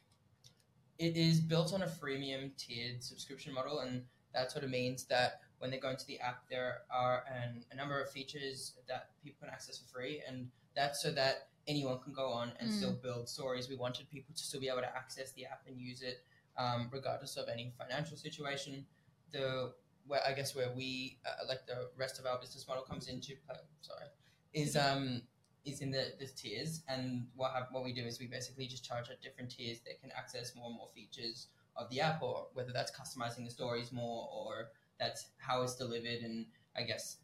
It 0.97 1.15
is 1.15 1.39
built 1.39 1.73
on 1.73 1.83
a 1.83 1.87
freemium 1.87 2.55
tiered 2.57 3.03
subscription 3.03 3.53
model, 3.53 3.79
and 3.79 4.03
that 4.33 4.51
sort 4.51 4.63
of 4.63 4.69
means 4.71 5.05
that 5.05 5.41
when 5.59 5.69
they 5.71 5.77
go 5.77 5.89
into 5.89 6.05
the 6.05 6.19
app, 6.19 6.47
there 6.49 6.81
are 6.91 7.23
an, 7.31 7.63
a 7.71 7.75
number 7.75 7.99
of 8.01 8.09
features 8.11 8.73
that 8.87 9.09
people 9.23 9.39
can 9.41 9.49
access 9.49 9.77
for 9.79 9.87
free, 9.89 10.23
and 10.27 10.49
that's 10.75 11.01
so 11.01 11.11
that 11.11 11.49
anyone 11.67 11.99
can 11.99 12.13
go 12.13 12.29
on 12.31 12.53
and 12.59 12.69
Mm. 12.69 12.73
still 12.73 12.93
build 12.93 13.27
stories. 13.27 13.67
We 13.69 13.75
wanted 13.75 14.09
people 14.09 14.33
to 14.33 14.41
still 14.43 14.61
be 14.61 14.69
able 14.69 14.81
to 14.81 14.95
access 14.95 15.31
the 15.33 15.45
app 15.45 15.63
and 15.67 15.77
use 15.77 16.01
it, 16.01 16.23
um, 16.57 16.89
regardless 16.91 17.35
of 17.37 17.49
any 17.49 17.73
financial 17.77 18.17
situation. 18.17 18.85
The 19.31 19.73
where 20.07 20.25
I 20.25 20.31
guess 20.33 20.55
where 20.55 20.71
we 20.73 21.19
uh, 21.25 21.45
like 21.47 21.67
the 21.67 21.89
rest 21.97 22.17
of 22.17 22.25
our 22.25 22.39
business 22.39 22.65
model 22.67 22.83
comes 22.83 23.09
into 23.09 23.35
play, 23.45 23.57
sorry, 23.81 24.05
is 24.53 24.77
um 24.77 25.23
is 25.67 25.81
in 25.81 25.91
the, 25.91 26.13
the 26.19 26.25
tiers, 26.27 26.81
and 26.87 27.27
what 27.35 27.51
hap- 27.51 27.71
what 27.71 27.83
we 27.83 27.93
do 27.93 28.03
is 28.05 28.19
we 28.19 28.27
basically 28.27 28.67
just 28.67 28.83
charge 28.85 29.09
at 29.09 29.21
different 29.21 29.51
tiers 29.51 29.79
that 29.85 29.99
can 30.01 30.11
access 30.17 30.55
more 30.55 30.67
and 30.67 30.75
more 30.75 30.87
features 30.95 31.47
of 31.75 31.89
the 31.89 31.99
app, 31.99 32.21
or 32.23 32.47
whether 32.53 32.71
that's 32.71 32.91
customizing 32.91 33.43
the 33.43 33.51
stories 33.51 33.91
more, 33.91 34.29
or 34.33 34.69
that's 34.99 35.27
how 35.37 35.61
it's 35.61 35.75
delivered, 35.75 36.23
and 36.23 36.45
I 36.75 36.83
guess 36.83 37.17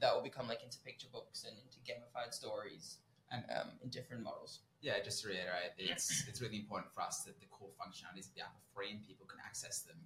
that 0.00 0.14
will 0.14 0.22
become 0.22 0.48
like 0.48 0.62
into 0.62 0.78
picture 0.80 1.08
books 1.12 1.44
and 1.44 1.56
into 1.58 1.78
gamified 1.80 2.32
stories, 2.32 2.98
and 3.30 3.44
um, 3.50 3.70
in 3.82 3.90
different 3.90 4.22
models. 4.22 4.60
Yeah, 4.80 4.94
just 5.04 5.22
to 5.22 5.28
reiterate, 5.28 5.72
it's 5.78 6.26
it's 6.28 6.40
really 6.40 6.58
important 6.58 6.92
for 6.94 7.02
us 7.02 7.24
that 7.24 7.40
the 7.40 7.46
core 7.46 7.70
functionalities 7.76 8.28
of 8.28 8.34
the 8.34 8.42
app 8.42 8.54
are 8.54 8.68
free 8.74 8.90
and 8.92 9.02
people 9.06 9.26
can 9.26 9.40
access 9.44 9.80
them 9.82 9.96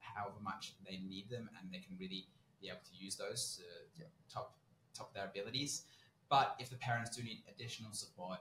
however 0.00 0.40
much 0.42 0.74
they 0.88 0.98
need 1.06 1.28
them, 1.28 1.50
and 1.60 1.70
they 1.72 1.78
can 1.78 1.96
really 2.00 2.26
be 2.60 2.68
able 2.68 2.80
to 2.88 2.96
use 2.96 3.16
those 3.16 3.60
to 3.60 4.02
Yeah. 4.02 4.08
top 4.32 4.56
top 4.94 5.12
their 5.12 5.26
abilities. 5.26 5.84
But 6.28 6.56
if 6.58 6.70
the 6.70 6.76
parents 6.76 7.16
do 7.16 7.22
need 7.22 7.42
additional 7.48 7.92
support, 7.92 8.38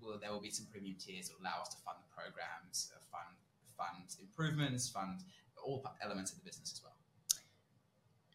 well, 0.00 0.18
there 0.20 0.32
will 0.32 0.40
be 0.40 0.50
some 0.50 0.66
premium 0.70 0.96
tiers 0.98 1.28
that 1.28 1.36
allow 1.40 1.60
us 1.60 1.68
to 1.68 1.76
fund 1.84 1.98
the 2.00 2.14
programs, 2.14 2.92
uh, 2.96 3.00
fund 3.10 3.36
fund 3.76 4.16
improvements, 4.20 4.88
fund 4.88 5.20
all 5.62 5.84
elements 6.02 6.32
of 6.32 6.38
the 6.38 6.44
business 6.44 6.72
as 6.72 6.82
well. 6.82 6.94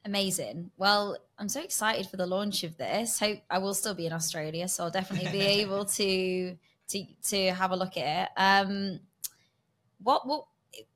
Amazing. 0.06 0.70
Well, 0.78 1.18
I'm 1.40 1.50
so 1.50 1.62
excited 1.62 2.08
for 2.08 2.18
the 2.18 2.28
launch 2.28 2.64
of 2.64 2.78
this. 2.78 3.20
Hope 3.20 3.40
I 3.50 3.58
will 3.58 3.74
still 3.74 3.96
be 3.96 4.06
in 4.06 4.14
Australia, 4.14 4.68
so 4.68 4.84
I'll 4.84 4.92
definitely 4.92 5.32
be 5.32 5.44
able 5.62 5.86
to 5.86 6.56
to 6.90 7.06
to 7.30 7.52
have 7.52 7.72
a 7.72 7.76
look 7.76 7.98
at 7.98 8.24
it. 8.24 8.30
Um, 8.38 9.00
what 10.04 10.28
will 10.28 10.48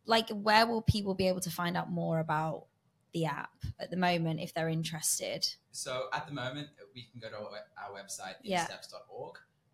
like 0.06 0.30
where 0.30 0.68
will 0.68 0.84
people 0.84 1.16
be 1.16 1.28
able 1.28 1.40
to 1.42 1.50
find 1.50 1.76
out 1.76 1.92
more 1.92 2.20
about 2.20 2.66
the 3.14 3.26
app 3.26 3.52
at 3.80 3.90
the 3.92 3.98
moment 3.98 4.40
if 4.40 4.54
they're 4.54 4.70
interested? 4.70 5.48
So 5.72 6.08
at 6.14 6.28
the 6.28 6.34
moment, 6.34 6.70
we 6.94 7.04
can 7.12 7.20
go 7.20 7.30
to 7.30 7.38
our, 7.38 7.92
website, 7.94 8.36
Yeah. 8.44 8.68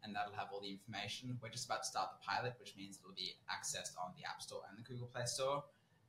and 0.03 0.15
that'll 0.15 0.33
have 0.33 0.49
all 0.53 0.61
the 0.61 0.69
information. 0.69 1.37
We're 1.41 1.49
just 1.49 1.65
about 1.65 1.83
to 1.83 1.89
start 1.89 2.09
the 2.19 2.25
pilot, 2.25 2.53
which 2.59 2.75
means 2.77 2.99
it'll 2.99 3.15
be 3.15 3.35
accessed 3.49 3.97
on 3.97 4.13
the 4.17 4.23
App 4.27 4.41
Store 4.41 4.61
and 4.69 4.77
the 4.77 4.83
Google 4.87 5.07
Play 5.07 5.25
Store. 5.25 5.63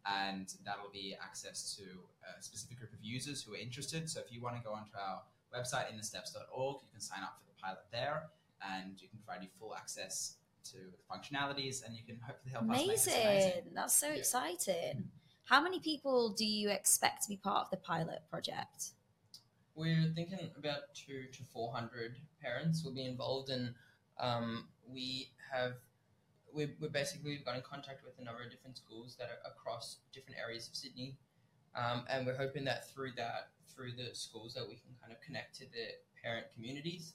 And 0.05 0.53
that'll 0.65 0.91
be 0.93 1.17
access 1.21 1.75
to 1.77 1.83
a 1.83 2.41
specific 2.43 2.79
group 2.79 2.93
of 2.93 3.03
users 3.03 3.43
who 3.43 3.55
are 3.55 3.59
interested. 3.59 4.09
So 4.09 4.21
if 4.21 4.31
you 4.33 4.41
want 4.41 4.57
to 4.57 4.63
go 4.63 4.73
onto 4.73 4.93
our 4.97 5.23
website, 5.53 5.93
innersteps.org, 5.93 6.77
you 6.83 6.89
can 6.93 7.01
sign 7.01 7.23
up 7.25 7.39
for 7.41 7.45
the 7.53 7.61
pilot 7.61 7.87
there, 7.91 8.29
and 8.63 9.01
you 9.03 9.09
can 9.09 9.19
provide 9.25 9.43
you 9.43 9.49
full 9.59 9.75
access 9.75 10.35
to 10.71 10.77
the 10.77 10.99
functionalities, 11.11 11.85
and 11.85 11.97
you 11.97 12.05
can 12.05 12.21
hopefully 12.21 12.53
help 12.53 12.65
us 12.65 12.69
make 12.71 12.87
Amazing. 12.87 13.23
amazing. 13.23 13.63
That's 13.75 13.95
so 13.95 14.09
Yeah. 14.09 14.15
exciting. 14.15 15.11
How 15.47 15.63
many 15.63 15.79
people 15.79 16.31
do 16.31 16.45
you 16.45 16.71
expect 16.71 17.23
to 17.23 17.29
be 17.29 17.37
part 17.37 17.67
of 17.67 17.71
the 17.71 17.77
pilot 17.77 18.23
project? 18.29 18.91
We're 19.77 20.11
thinking 20.13 20.51
about 20.59 20.93
two 20.93 21.27
to 21.33 21.45
four 21.53 21.73
hundred 21.73 22.17
parents 22.43 22.83
will 22.85 22.93
be 22.93 23.05
involved, 23.05 23.51
and 23.51 23.73
um, 24.19 24.67
we 24.93 25.31
have 25.53 25.75
we 26.53 26.75
we 26.81 26.89
basically 26.89 27.39
got 27.45 27.55
in 27.55 27.63
contact 27.63 28.03
with 28.05 28.19
a 28.19 28.25
number 28.25 28.43
of 28.43 28.51
different 28.51 28.77
schools 28.77 29.15
that 29.21 29.29
are 29.29 29.53
across 29.53 29.99
different 30.13 30.37
areas 30.41 30.67
of 30.67 30.75
Sydney, 30.75 31.17
um, 31.77 32.03
and 32.11 32.27
we're 32.27 32.37
hoping 32.37 32.65
that 32.65 32.91
through 32.91 33.13
that 33.17 33.51
through 33.73 33.93
the 33.93 34.15
schools 34.15 34.53
that 34.55 34.67
we 34.67 34.75
can 34.75 34.99
kind 35.01 35.13
of 35.13 35.21
connect 35.21 35.55
to 35.59 35.65
the 35.67 35.95
parent 36.25 36.47
communities, 36.57 37.13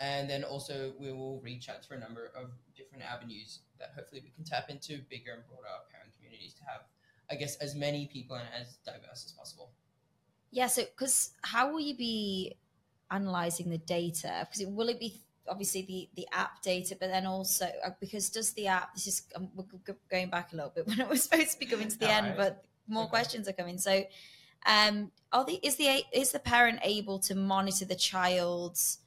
and 0.00 0.30
then 0.30 0.42
also 0.42 0.94
we 0.98 1.12
will 1.12 1.38
reach 1.42 1.68
out 1.68 1.82
to 1.82 1.92
a 1.92 1.98
number 1.98 2.32
of 2.34 2.48
different 2.74 3.04
avenues 3.04 3.60
that 3.78 3.92
hopefully 3.94 4.22
we 4.24 4.30
can 4.30 4.44
tap 4.44 4.70
into 4.70 5.04
bigger 5.10 5.34
and 5.34 5.44
broader 5.44 5.68
parent 5.92 6.14
communities 6.16 6.54
to 6.54 6.62
have, 6.64 6.88
I 7.30 7.36
guess, 7.36 7.56
as 7.56 7.74
many 7.74 8.06
people 8.06 8.36
and 8.36 8.48
as 8.58 8.76
diverse 8.84 9.24
as 9.26 9.32
possible. 9.32 9.70
Yeah, 10.50 10.68
so 10.68 10.82
because 10.82 11.32
how 11.42 11.72
will 11.72 11.80
you 11.80 11.96
be 11.96 12.56
analyzing 13.10 13.70
the 13.70 13.78
data? 13.78 14.46
Because 14.46 14.60
it, 14.60 14.70
will 14.70 14.88
it 14.88 15.00
be 15.00 15.20
obviously 15.48 15.82
the 15.82 16.22
the 16.22 16.28
app 16.32 16.62
data, 16.62 16.96
but 16.98 17.10
then 17.10 17.26
also 17.26 17.66
uh, 17.84 17.90
because 18.00 18.30
does 18.30 18.52
the 18.52 18.68
app? 18.68 18.94
This 18.94 19.06
is 19.06 19.22
um, 19.34 19.48
we're 19.54 19.64
going 20.10 20.30
back 20.30 20.52
a 20.52 20.56
little 20.56 20.72
bit 20.74 20.86
when 20.86 21.00
it 21.00 21.08
was 21.08 21.24
supposed 21.24 21.52
to 21.52 21.58
be 21.58 21.66
coming 21.66 21.88
to 21.88 21.98
the 21.98 22.10
end, 22.10 22.26
Alright. 22.26 22.36
but 22.36 22.64
more 22.86 23.04
Okay. 23.04 23.10
questions 23.10 23.48
are 23.48 23.52
coming. 23.52 23.78
So, 23.78 24.04
um, 24.66 25.10
are 25.32 25.44
the 25.44 25.58
is 25.62 25.76
the 25.76 26.04
is 26.12 26.32
the 26.32 26.38
parent 26.38 26.80
able 26.82 27.18
to 27.20 27.34
monitor 27.34 27.84
the 27.84 27.96
child's 27.96 28.98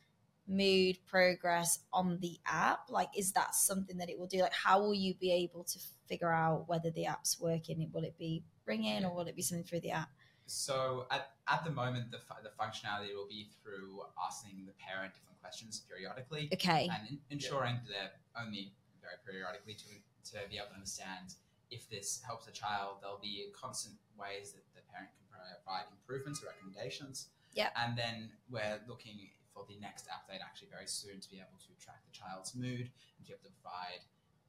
mood 0.48 0.98
progress 1.06 1.80
on 1.94 2.20
the 2.20 2.40
app? 2.46 2.90
Like, 2.90 3.10
is 3.18 3.32
that 3.34 3.56
something 3.56 3.98
that 3.98 4.10
it 4.10 4.20
will 4.20 4.28
do? 4.28 4.42
Like, 4.42 4.54
how 4.54 4.80
will 4.80 4.94
you 4.94 5.14
be 5.14 5.32
able 5.32 5.64
to 5.64 5.80
figure 6.08 6.32
out 6.32 6.68
whether 6.68 6.90
the 6.92 7.06
app's 7.06 7.40
working? 7.40 7.90
Will 7.94 8.04
it 8.04 8.18
be 8.18 8.44
ringing 8.66 9.06
or 9.06 9.14
will 9.14 9.28
it 9.28 9.36
be 9.36 9.42
something 9.42 9.66
through 9.66 9.82
the 9.82 9.92
app? 9.92 10.10
So 10.46 11.08
at, 11.12 11.32
at 11.48 11.64
the 11.66 11.72
moment, 11.72 12.12
the, 12.12 12.20
fu- 12.20 12.42
the 12.42 12.52
functionality 12.56 13.14
will 13.14 13.28
be 13.28 13.50
through 13.62 14.02
asking 14.26 14.66
the 14.66 14.74
parent 14.80 15.14
different 15.14 15.40
questions 15.42 15.84
periodically 15.90 16.50
Okay. 16.54 16.90
and 16.92 17.10
in, 17.10 17.20
ensuring 17.30 17.76
that 17.84 17.92
they're 17.92 18.44
only 18.44 18.72
very 19.02 19.20
periodically 19.28 19.76
to, 19.76 20.32
to 20.32 20.50
be 20.50 20.58
able 20.58 20.68
to 20.68 20.76
understand 20.76 21.36
if 21.70 21.90
this 21.90 22.22
helps 22.26 22.48
a 22.48 22.52
child. 22.52 23.00
There'll 23.02 23.20
be 23.20 23.52
constant 23.52 23.96
ways 24.18 24.56
that 24.56 24.64
the 24.74 24.82
parent 24.92 25.12
can 25.12 25.28
provide 25.64 25.92
improvements 25.92 26.42
or 26.42 26.48
recommendations. 26.48 27.28
Yeah. 27.54 27.70
And 27.76 27.98
then 27.98 28.32
we're 28.50 28.80
looking 28.88 29.28
for 29.54 29.66
the 29.68 29.76
next 29.82 30.08
update 30.08 30.40
actually 30.40 30.70
very 30.72 30.88
soon 30.88 31.20
to 31.20 31.28
be 31.30 31.38
able 31.44 31.60
to 31.60 31.72
track 31.84 32.00
the 32.08 32.16
child's 32.16 32.56
mood 32.56 32.88
and 32.88 33.20
to 33.26 33.28
be 33.28 33.34
able 33.36 33.44
to 33.44 33.56
provide 33.60 34.00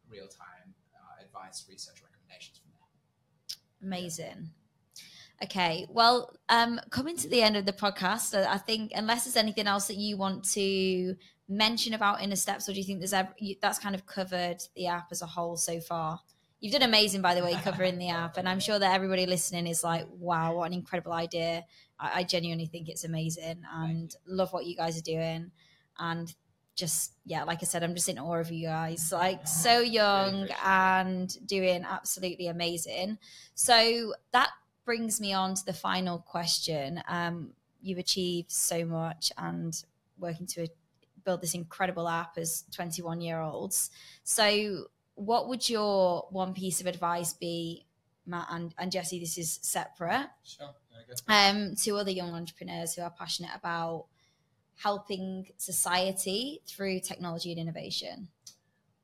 real 0.06 0.28
time 0.28 0.74
advice, 1.21 1.64
research, 1.69 2.03
recommendations 2.03 2.59
from 2.59 2.71
there. 2.73 3.89
Amazing. 3.89 4.51
Okay, 5.43 5.87
well, 5.89 6.35
um, 6.49 6.81
coming 6.91 7.16
to 7.16 7.29
the 7.29 7.43
end 7.43 7.57
of 7.57 7.64
the 7.64 7.73
podcast, 7.73 8.35
I 8.35 8.59
think 8.59 8.91
unless 8.95 9.25
there's 9.25 9.37
anything 9.37 9.69
else 9.69 9.87
that 9.87 9.97
you 9.97 10.16
want 10.16 10.45
to 10.53 11.14
mention 11.49 11.95
about 11.95 12.21
Inner 12.21 12.37
Steps, 12.37 12.69
or 12.69 12.73
do 12.73 12.79
you 12.79 12.85
think 12.85 12.99
there's 12.99 13.12
ever, 13.12 13.33
you, 13.39 13.55
that's 13.62 13.79
kind 13.79 13.95
of 13.95 14.05
covered 14.05 14.59
the 14.75 14.89
app 14.89 15.09
as 15.12 15.23
a 15.23 15.27
whole 15.27 15.57
so 15.57 15.81
far? 15.81 16.21
You've 16.61 16.73
done 16.73 16.83
amazing, 16.83 17.23
by 17.23 17.37
the 17.37 17.45
way, 17.45 17.55
covering 17.55 17.99
the 17.99 18.09
app, 18.09 18.37
and 18.37 18.49
I'm 18.49 18.59
sure 18.59 18.81
that 18.81 18.95
everybody 18.95 19.27
listening 19.27 19.69
is 19.69 19.85
like, 19.85 20.09
"Wow, 20.11 20.57
what 20.57 20.64
an 20.64 20.75
incredible 20.75 21.12
idea!" 21.12 21.62
I, 22.01 22.21
I 22.21 22.25
genuinely 22.25 22.66
think 22.66 22.89
it's 22.89 23.05
amazing, 23.05 23.62
and 23.73 24.12
love 24.27 24.53
what 24.53 24.66
you 24.66 24.75
guys 24.75 24.99
are 24.99 25.03
doing, 25.03 25.53
and 26.01 26.35
just 26.79 27.12
yeah, 27.26 27.43
like 27.43 27.59
I 27.61 27.66
said, 27.66 27.83
I'm 27.83 27.95
just 27.95 28.09
in 28.09 28.18
awe 28.18 28.37
of 28.37 28.51
you 28.51 28.68
guys. 28.68 29.12
Like 29.12 29.47
so 29.47 29.81
young 29.81 30.49
and 30.64 31.47
doing 31.47 31.85
absolutely 31.85 32.47
amazing. 32.47 33.18
So 33.55 34.14
that 34.33 34.51
brings 34.85 35.20
me 35.20 35.35
on 35.35 35.55
to 35.55 35.66
the 35.66 35.72
final 35.72 36.20
question. 36.20 37.03
Um, 37.09 37.51
you've 37.83 37.99
achieved 37.99 38.51
so 38.51 38.85
much 38.85 39.33
and 39.37 39.74
working 40.18 40.47
to 40.47 40.68
build 41.24 41.43
this 41.43 41.55
incredible 41.55 42.09
app 42.09 42.39
as 42.39 42.64
21 42.72 43.20
year 43.20 43.41
olds. 43.41 43.91
So, 44.22 44.87
what 45.16 45.49
would 45.49 45.68
your 45.68 46.29
one 46.31 46.55
piece 46.55 46.81
of 46.81 46.87
advice 46.87 47.33
be, 47.33 47.87
Matt 48.24 48.47
and, 48.51 48.72
and 48.79 48.93
Jesse? 48.93 49.18
This 49.18 49.37
is 49.37 49.59
separate 49.62 50.29
Sure. 50.45 50.70
Um, 51.26 51.74
to 51.83 51.97
other 51.97 52.11
young 52.11 52.33
entrepreneurs 52.35 52.95
who 52.95 53.03
are 53.03 53.11
passionate 53.11 53.51
about 53.55 54.07
helping 54.83 55.49
society 55.57 56.61
through 56.66 57.01
technology 57.01 57.51
and 57.51 57.61
innovation. 57.61 58.29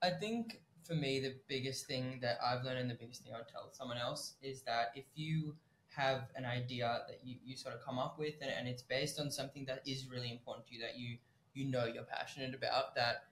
I 0.03 0.11
think 0.11 0.61
for 0.85 0.95
me, 0.95 1.19
the 1.19 1.35
biggest 1.49 1.87
thing 1.87 2.19
that 2.23 2.39
I've 2.45 2.63
learned 2.65 2.79
and 2.79 2.91
the 2.91 2.95
biggest 2.95 3.23
thing 3.23 3.33
I 3.35 3.39
would 3.39 3.49
tell 3.49 3.69
someone 3.73 3.99
else 3.99 4.35
is 4.43 4.63
that 4.63 4.93
if 4.95 5.05
you 5.15 5.57
have 5.89 6.31
an 6.37 6.45
idea 6.45 7.03
that 7.09 7.21
you, 7.25 7.37
you 7.45 7.57
sort 7.57 7.75
of 7.75 7.85
come 7.85 7.99
up 7.99 8.19
with 8.19 8.35
and, 8.41 8.51
and 8.51 8.69
it's 8.69 8.83
based 8.83 9.19
on 9.19 9.31
something 9.31 9.65
that 9.67 9.83
is 9.87 10.07
really 10.07 10.31
important 10.31 10.67
to 10.67 10.75
you, 10.75 10.81
that 10.81 10.99
you, 10.99 11.17
you 11.55 11.65
know 11.65 11.87
you're 11.87 12.05
passionate 12.05 12.55
about, 12.55 12.95
that 12.95 13.25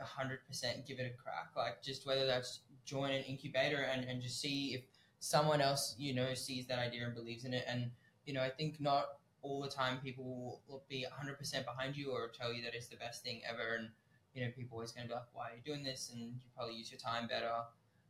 100% 0.00 0.86
give 0.86 0.98
it 0.98 1.14
a 1.14 1.22
crack. 1.22 1.50
Like, 1.56 1.82
just 1.82 2.06
whether 2.06 2.26
that's 2.26 2.60
join 2.84 3.10
an 3.10 3.22
incubator 3.24 3.82
and, 3.92 4.04
and 4.04 4.22
just 4.22 4.40
see 4.40 4.74
if 4.74 4.82
someone 5.18 5.60
else, 5.60 5.94
you 5.98 6.14
know, 6.14 6.34
sees 6.34 6.66
that 6.66 6.78
idea 6.78 7.04
and 7.04 7.14
believes 7.14 7.44
in 7.44 7.52
it. 7.52 7.64
And, 7.66 7.90
you 8.24 8.32
know, 8.32 8.42
I 8.42 8.50
think 8.50 8.80
not 8.80 9.18
all 9.42 9.60
the 9.60 9.68
time 9.68 9.98
people 10.00 10.24
will- 10.24 10.62
will 10.68 10.84
be 10.88 11.04
100% 11.04 11.66
behind 11.66 11.96
you 11.96 12.10
or 12.12 12.28
tell 12.28 12.52
you 12.52 12.62
that 12.62 12.74
it's 12.74 12.88
the 12.88 12.96
best 12.96 13.22
thing 13.22 13.42
ever. 13.44 13.74
And, 13.74 13.90
you 14.34 14.44
know, 14.44 14.50
people 14.52 14.76
are 14.76 14.80
always 14.80 14.92
going 14.92 15.06
to 15.06 15.08
be 15.08 15.14
like, 15.14 15.26
why 15.34 15.50
are 15.50 15.54
you 15.54 15.62
doing 15.62 15.82
this? 15.82 16.10
And 16.10 16.20
you 16.20 16.48
probably 16.54 16.76
use 16.76 16.90
your 16.90 17.00
time 17.00 17.26
better. 17.28 17.52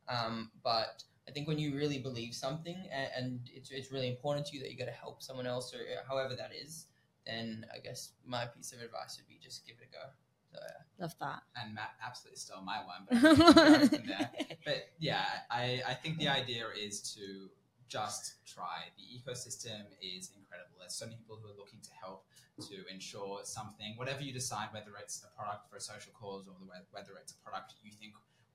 Um, 0.08 0.50
but 0.62 1.02
I 1.28 1.30
think 1.30 1.48
when 1.48 1.58
you 1.58 1.74
really 1.74 1.98
believe 1.98 2.34
something 2.34 2.76
and, 2.90 3.10
and 3.16 3.40
it's, 3.54 3.70
it's 3.70 3.90
really 3.90 4.08
important 4.08 4.46
to 4.46 4.56
you 4.56 4.62
that 4.62 4.70
you 4.70 4.76
got 4.78 4.86
to 4.86 4.90
help 4.92 5.22
someone 5.22 5.46
else 5.46 5.72
or 5.74 5.80
however 6.06 6.34
that 6.36 6.52
is, 6.54 6.86
then 7.26 7.64
I 7.74 7.78
guess 7.78 8.10
my 8.26 8.46
piece 8.46 8.72
of 8.72 8.80
advice 8.80 9.16
would 9.18 9.28
be 9.28 9.38
just 9.42 9.66
give 9.66 9.76
it 9.80 9.88
a 9.88 9.92
go. 9.92 10.04
So, 10.52 10.58
yeah. 10.60 11.02
Love 11.02 11.14
that. 11.20 11.42
And 11.56 11.74
Matt 11.74 11.94
absolutely 12.06 12.38
stole 12.38 12.62
my 12.62 12.78
one, 12.84 13.06
but 13.08 13.16
I'm 13.16 13.22
gonna 13.22 13.78
go 13.78 13.96
from 13.96 14.06
there. 14.06 14.30
But 14.64 14.90
yeah, 14.98 15.24
I, 15.50 15.82
I 15.88 15.94
think 15.94 16.18
the 16.18 16.28
idea 16.28 16.66
is 16.78 17.00
to 17.14 17.48
just 17.92 18.40
try. 18.48 18.88
The 18.96 19.04
ecosystem 19.04 19.84
is 20.00 20.32
incredible. 20.32 20.80
There's 20.80 20.96
so 20.96 21.04
many 21.04 21.20
people 21.20 21.36
who 21.36 21.52
are 21.52 21.58
looking 21.60 21.84
to 21.84 21.92
help 22.00 22.24
to 22.68 22.76
ensure 22.88 23.40
something, 23.44 23.92
whatever 23.96 24.22
you 24.22 24.32
decide, 24.32 24.68
whether 24.72 24.92
it's 25.00 25.24
a 25.24 25.30
product 25.36 25.68
for 25.68 25.76
a 25.76 25.80
social 25.80 26.12
cause 26.12 26.48
or 26.48 26.54
whether 26.64 27.12
it's 27.20 27.32
a 27.32 27.40
product 27.44 27.74
you 27.82 27.92
think 27.92 28.12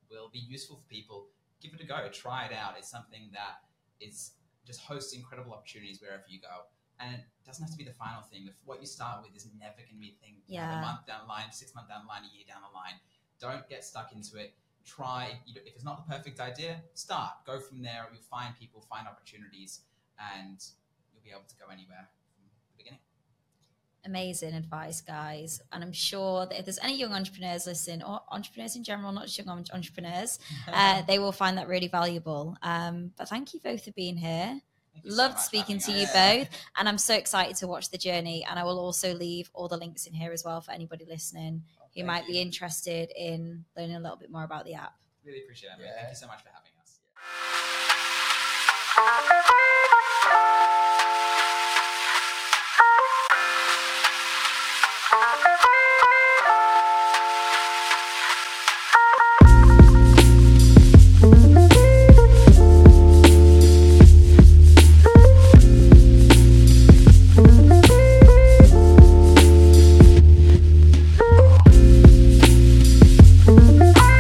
will 0.10 0.30
be 0.34 0.40
useful 0.40 0.78
for 0.78 0.88
people, 0.90 1.28
give 1.62 1.74
it 1.74 1.82
a 1.82 1.86
go. 1.86 2.10
Try 2.10 2.46
it 2.46 2.54
out. 2.54 2.76
It's 2.78 2.90
something 2.90 3.30
that 3.34 3.62
is 4.00 4.34
just 4.66 4.82
hosts 4.82 5.14
incredible 5.14 5.54
opportunities 5.54 6.02
wherever 6.02 6.24
you 6.28 6.40
go. 6.40 6.66
And 7.00 7.14
it 7.14 7.22
doesn't 7.46 7.62
have 7.62 7.72
to 7.72 7.78
be 7.78 7.86
the 7.86 7.94
final 7.94 8.22
thing. 8.22 8.50
What 8.66 8.82
you 8.82 8.88
start 8.88 9.22
with 9.22 9.36
is 9.36 9.48
never 9.60 9.78
going 9.78 9.94
to 9.94 10.02
be 10.02 10.18
the 10.18 10.26
thing. 10.26 10.36
Yeah. 10.48 10.80
A 10.80 10.82
month 10.82 11.06
down 11.06 11.22
the 11.26 11.30
line, 11.30 11.52
six 11.52 11.76
months 11.76 11.90
down 11.90 12.02
the 12.06 12.10
line, 12.10 12.26
a 12.26 12.32
year 12.34 12.46
down 12.48 12.66
the 12.66 12.74
line. 12.74 12.98
Don't 13.40 13.70
get 13.70 13.86
stuck 13.86 14.14
into 14.14 14.38
it. 14.38 14.56
Try. 14.88 15.40
You 15.46 15.56
know, 15.56 15.62
if 15.66 15.76
it's 15.76 15.84
not 15.84 16.08
the 16.08 16.16
perfect 16.16 16.40
idea, 16.40 16.82
start. 16.94 17.32
Go 17.46 17.60
from 17.60 17.82
there. 17.82 18.08
You'll 18.12 18.22
find 18.22 18.58
people, 18.58 18.86
find 18.90 19.08
opportunities, 19.08 19.82
and 20.18 20.64
you'll 21.12 21.24
be 21.24 21.32
able 21.32 21.48
to 21.48 21.56
go 21.56 21.66
anywhere 21.72 22.08
from 22.34 22.46
the 22.72 22.84
beginning. 22.84 23.00
Amazing 24.06 24.54
advice, 24.54 25.02
guys. 25.02 25.62
And 25.74 25.84
I'm 25.84 25.92
sure 25.92 26.46
that 26.46 26.58
if 26.58 26.66
there's 26.66 26.80
any 26.80 26.98
young 26.98 27.12
entrepreneurs 27.12 27.68
listening, 27.68 28.02
or 28.02 28.22
entrepreneurs 28.32 28.78
in 28.78 28.84
general, 28.84 29.12
not 29.12 29.26
just 29.26 29.38
young 29.38 29.66
entrepreneurs, 29.74 30.40
uh, 30.72 31.02
they 31.02 31.20
will 31.20 31.34
find 31.34 31.58
that 31.58 31.68
really 31.68 31.90
valuable. 31.90 32.56
Um, 32.62 33.12
but 33.18 33.28
thank 33.28 33.54
you 33.54 33.60
both 33.60 33.84
for 33.84 33.92
being 33.92 34.16
here. 34.16 34.62
You 35.04 35.12
so 35.12 35.18
Loved 35.18 35.40
speaking 35.40 35.80
to 35.80 35.92
having 35.92 36.02
you 36.02 36.08
both. 36.46 36.50
And 36.78 36.88
I'm 36.88 36.98
so 36.98 37.14
excited 37.14 37.58
to 37.58 37.68
watch 37.68 37.92
the 37.92 37.98
journey. 37.98 38.46
And 38.50 38.58
I 38.58 38.64
will 38.64 38.80
also 38.80 39.14
leave 39.14 39.52
all 39.54 39.68
the 39.68 39.78
links 39.78 40.08
in 40.08 40.14
here 40.14 40.32
as 40.32 40.44
well 40.44 40.62
for 40.62 40.72
anybody 40.72 41.06
listening 41.06 41.64
who 41.98 42.04
Thank 42.04 42.08
might 42.08 42.28
be 42.28 42.40
interested 42.40 43.12
in 43.16 43.66
learning 43.76 43.96
a 43.96 44.00
little 44.00 44.18
bit 44.18 44.32
more 44.32 44.44
about 44.44 44.66
the 44.66 44.76
app. 44.76 44.94
Really 45.26 45.42
appreciate 45.44 45.72
it. 45.72 45.78
Yeah. 45.82 45.96
Thank 45.96 46.10
you 46.10 46.16
so 46.16 46.28
much 46.28 46.42
for 46.44 46.50
having 46.50 46.72
us. 46.80 47.00